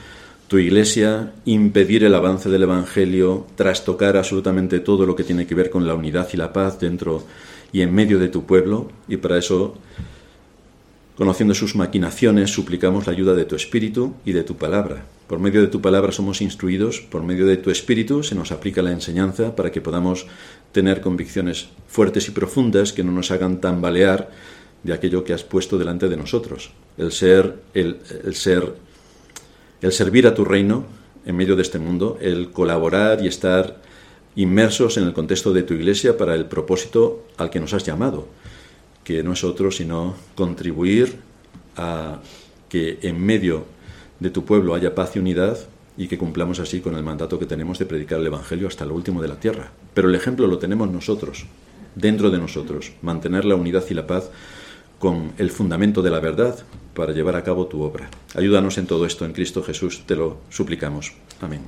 tu 0.49 0.57
iglesia, 0.57 1.31
impedir 1.45 2.03
el 2.03 2.13
avance 2.13 2.49
del 2.49 2.63
Evangelio, 2.63 3.47
trastocar 3.55 4.17
absolutamente 4.17 4.81
todo 4.81 5.05
lo 5.05 5.15
que 5.15 5.23
tiene 5.23 5.47
que 5.47 5.55
ver 5.55 5.69
con 5.69 5.87
la 5.87 5.95
unidad 5.95 6.27
y 6.33 6.37
la 6.37 6.51
paz 6.51 6.77
dentro 6.77 7.23
y 7.71 7.81
en 7.81 7.93
medio 7.93 8.19
de 8.19 8.27
tu 8.27 8.45
pueblo, 8.45 8.89
y 9.07 9.15
para 9.15 9.37
eso 9.37 9.77
Conociendo 11.19 11.53
sus 11.53 11.75
maquinaciones, 11.75 12.49
suplicamos 12.49 13.05
la 13.05 13.11
ayuda 13.11 13.33
de 13.33 13.43
tu 13.43 13.53
Espíritu 13.57 14.13
y 14.23 14.31
de 14.31 14.43
tu 14.43 14.55
palabra. 14.55 15.03
Por 15.27 15.39
medio 15.39 15.59
de 15.59 15.67
tu 15.67 15.81
palabra 15.81 16.13
somos 16.13 16.41
instruidos, 16.41 17.01
por 17.01 17.23
medio 17.23 17.45
de 17.45 17.57
tu 17.57 17.71
Espíritu 17.71 18.23
se 18.23 18.35
nos 18.35 18.53
aplica 18.53 18.81
la 18.81 18.93
enseñanza 18.93 19.53
para 19.53 19.69
que 19.69 19.81
podamos 19.81 20.27
tener 20.71 21.01
convicciones 21.01 21.67
fuertes 21.89 22.29
y 22.29 22.31
profundas 22.31 22.93
que 22.93 23.03
no 23.03 23.11
nos 23.11 23.31
hagan 23.31 23.59
tambalear 23.59 24.29
de 24.83 24.93
aquello 24.93 25.25
que 25.25 25.33
has 25.33 25.43
puesto 25.43 25.77
delante 25.77 26.07
de 26.07 26.15
nosotros. 26.15 26.71
El 26.97 27.11
ser, 27.11 27.53
el, 27.73 27.97
el 28.23 28.35
ser, 28.35 28.75
el 29.81 29.91
servir 29.91 30.27
a 30.27 30.33
tu 30.33 30.45
reino 30.45 30.85
en 31.25 31.35
medio 31.35 31.55
de 31.55 31.61
este 31.61 31.79
mundo, 31.79 32.17
el 32.21 32.51
colaborar 32.51 33.23
y 33.23 33.27
estar 33.27 33.81
inmersos 34.35 34.97
en 34.97 35.03
el 35.03 35.13
contexto 35.13 35.53
de 35.53 35.63
tu 35.63 35.73
iglesia 35.73 36.17
para 36.17 36.35
el 36.35 36.45
propósito 36.45 37.25
al 37.37 37.49
que 37.49 37.59
nos 37.59 37.73
has 37.73 37.83
llamado 37.83 38.27
que 39.09 39.23
no 39.23 39.33
es 39.33 39.43
otro 39.43 39.71
sino 39.71 40.13
contribuir 40.35 41.17
a 41.75 42.19
que 42.69 42.99
en 43.01 43.19
medio 43.19 43.65
de 44.19 44.29
tu 44.29 44.45
pueblo 44.45 44.75
haya 44.75 44.93
paz 44.93 45.15
y 45.15 45.19
unidad 45.19 45.57
y 45.97 46.07
que 46.07 46.19
cumplamos 46.19 46.59
así 46.59 46.79
con 46.79 46.93
el 46.93 47.01
mandato 47.01 47.39
que 47.39 47.47
tenemos 47.47 47.79
de 47.79 47.87
predicar 47.87 48.19
el 48.19 48.27
Evangelio 48.27 48.67
hasta 48.67 48.85
lo 48.85 48.93
último 48.93 49.19
de 49.19 49.27
la 49.27 49.39
tierra. 49.39 49.71
Pero 49.95 50.09
el 50.09 50.13
ejemplo 50.13 50.45
lo 50.45 50.59
tenemos 50.59 50.91
nosotros, 50.91 51.47
dentro 51.95 52.29
de 52.29 52.37
nosotros, 52.37 52.91
mantener 53.01 53.45
la 53.45 53.55
unidad 53.55 53.83
y 53.89 53.95
la 53.95 54.05
paz 54.05 54.29
con 54.99 55.31
el 55.39 55.49
fundamento 55.49 56.03
de 56.03 56.11
la 56.11 56.19
verdad 56.19 56.59
para 56.99 57.13
llevar 57.13 57.37
a 57.37 57.43
cabo 57.43 57.65
tu 57.65 57.81
obra. 57.81 58.09
Ayúdanos 58.35 58.77
en 58.77 58.85
todo 58.85 59.05
esto 59.05 59.23
en 59.23 59.31
Cristo 59.31 59.63
Jesús, 59.63 60.03
te 60.05 60.17
lo 60.17 60.39
suplicamos. 60.49 61.13
Amén. 61.39 61.61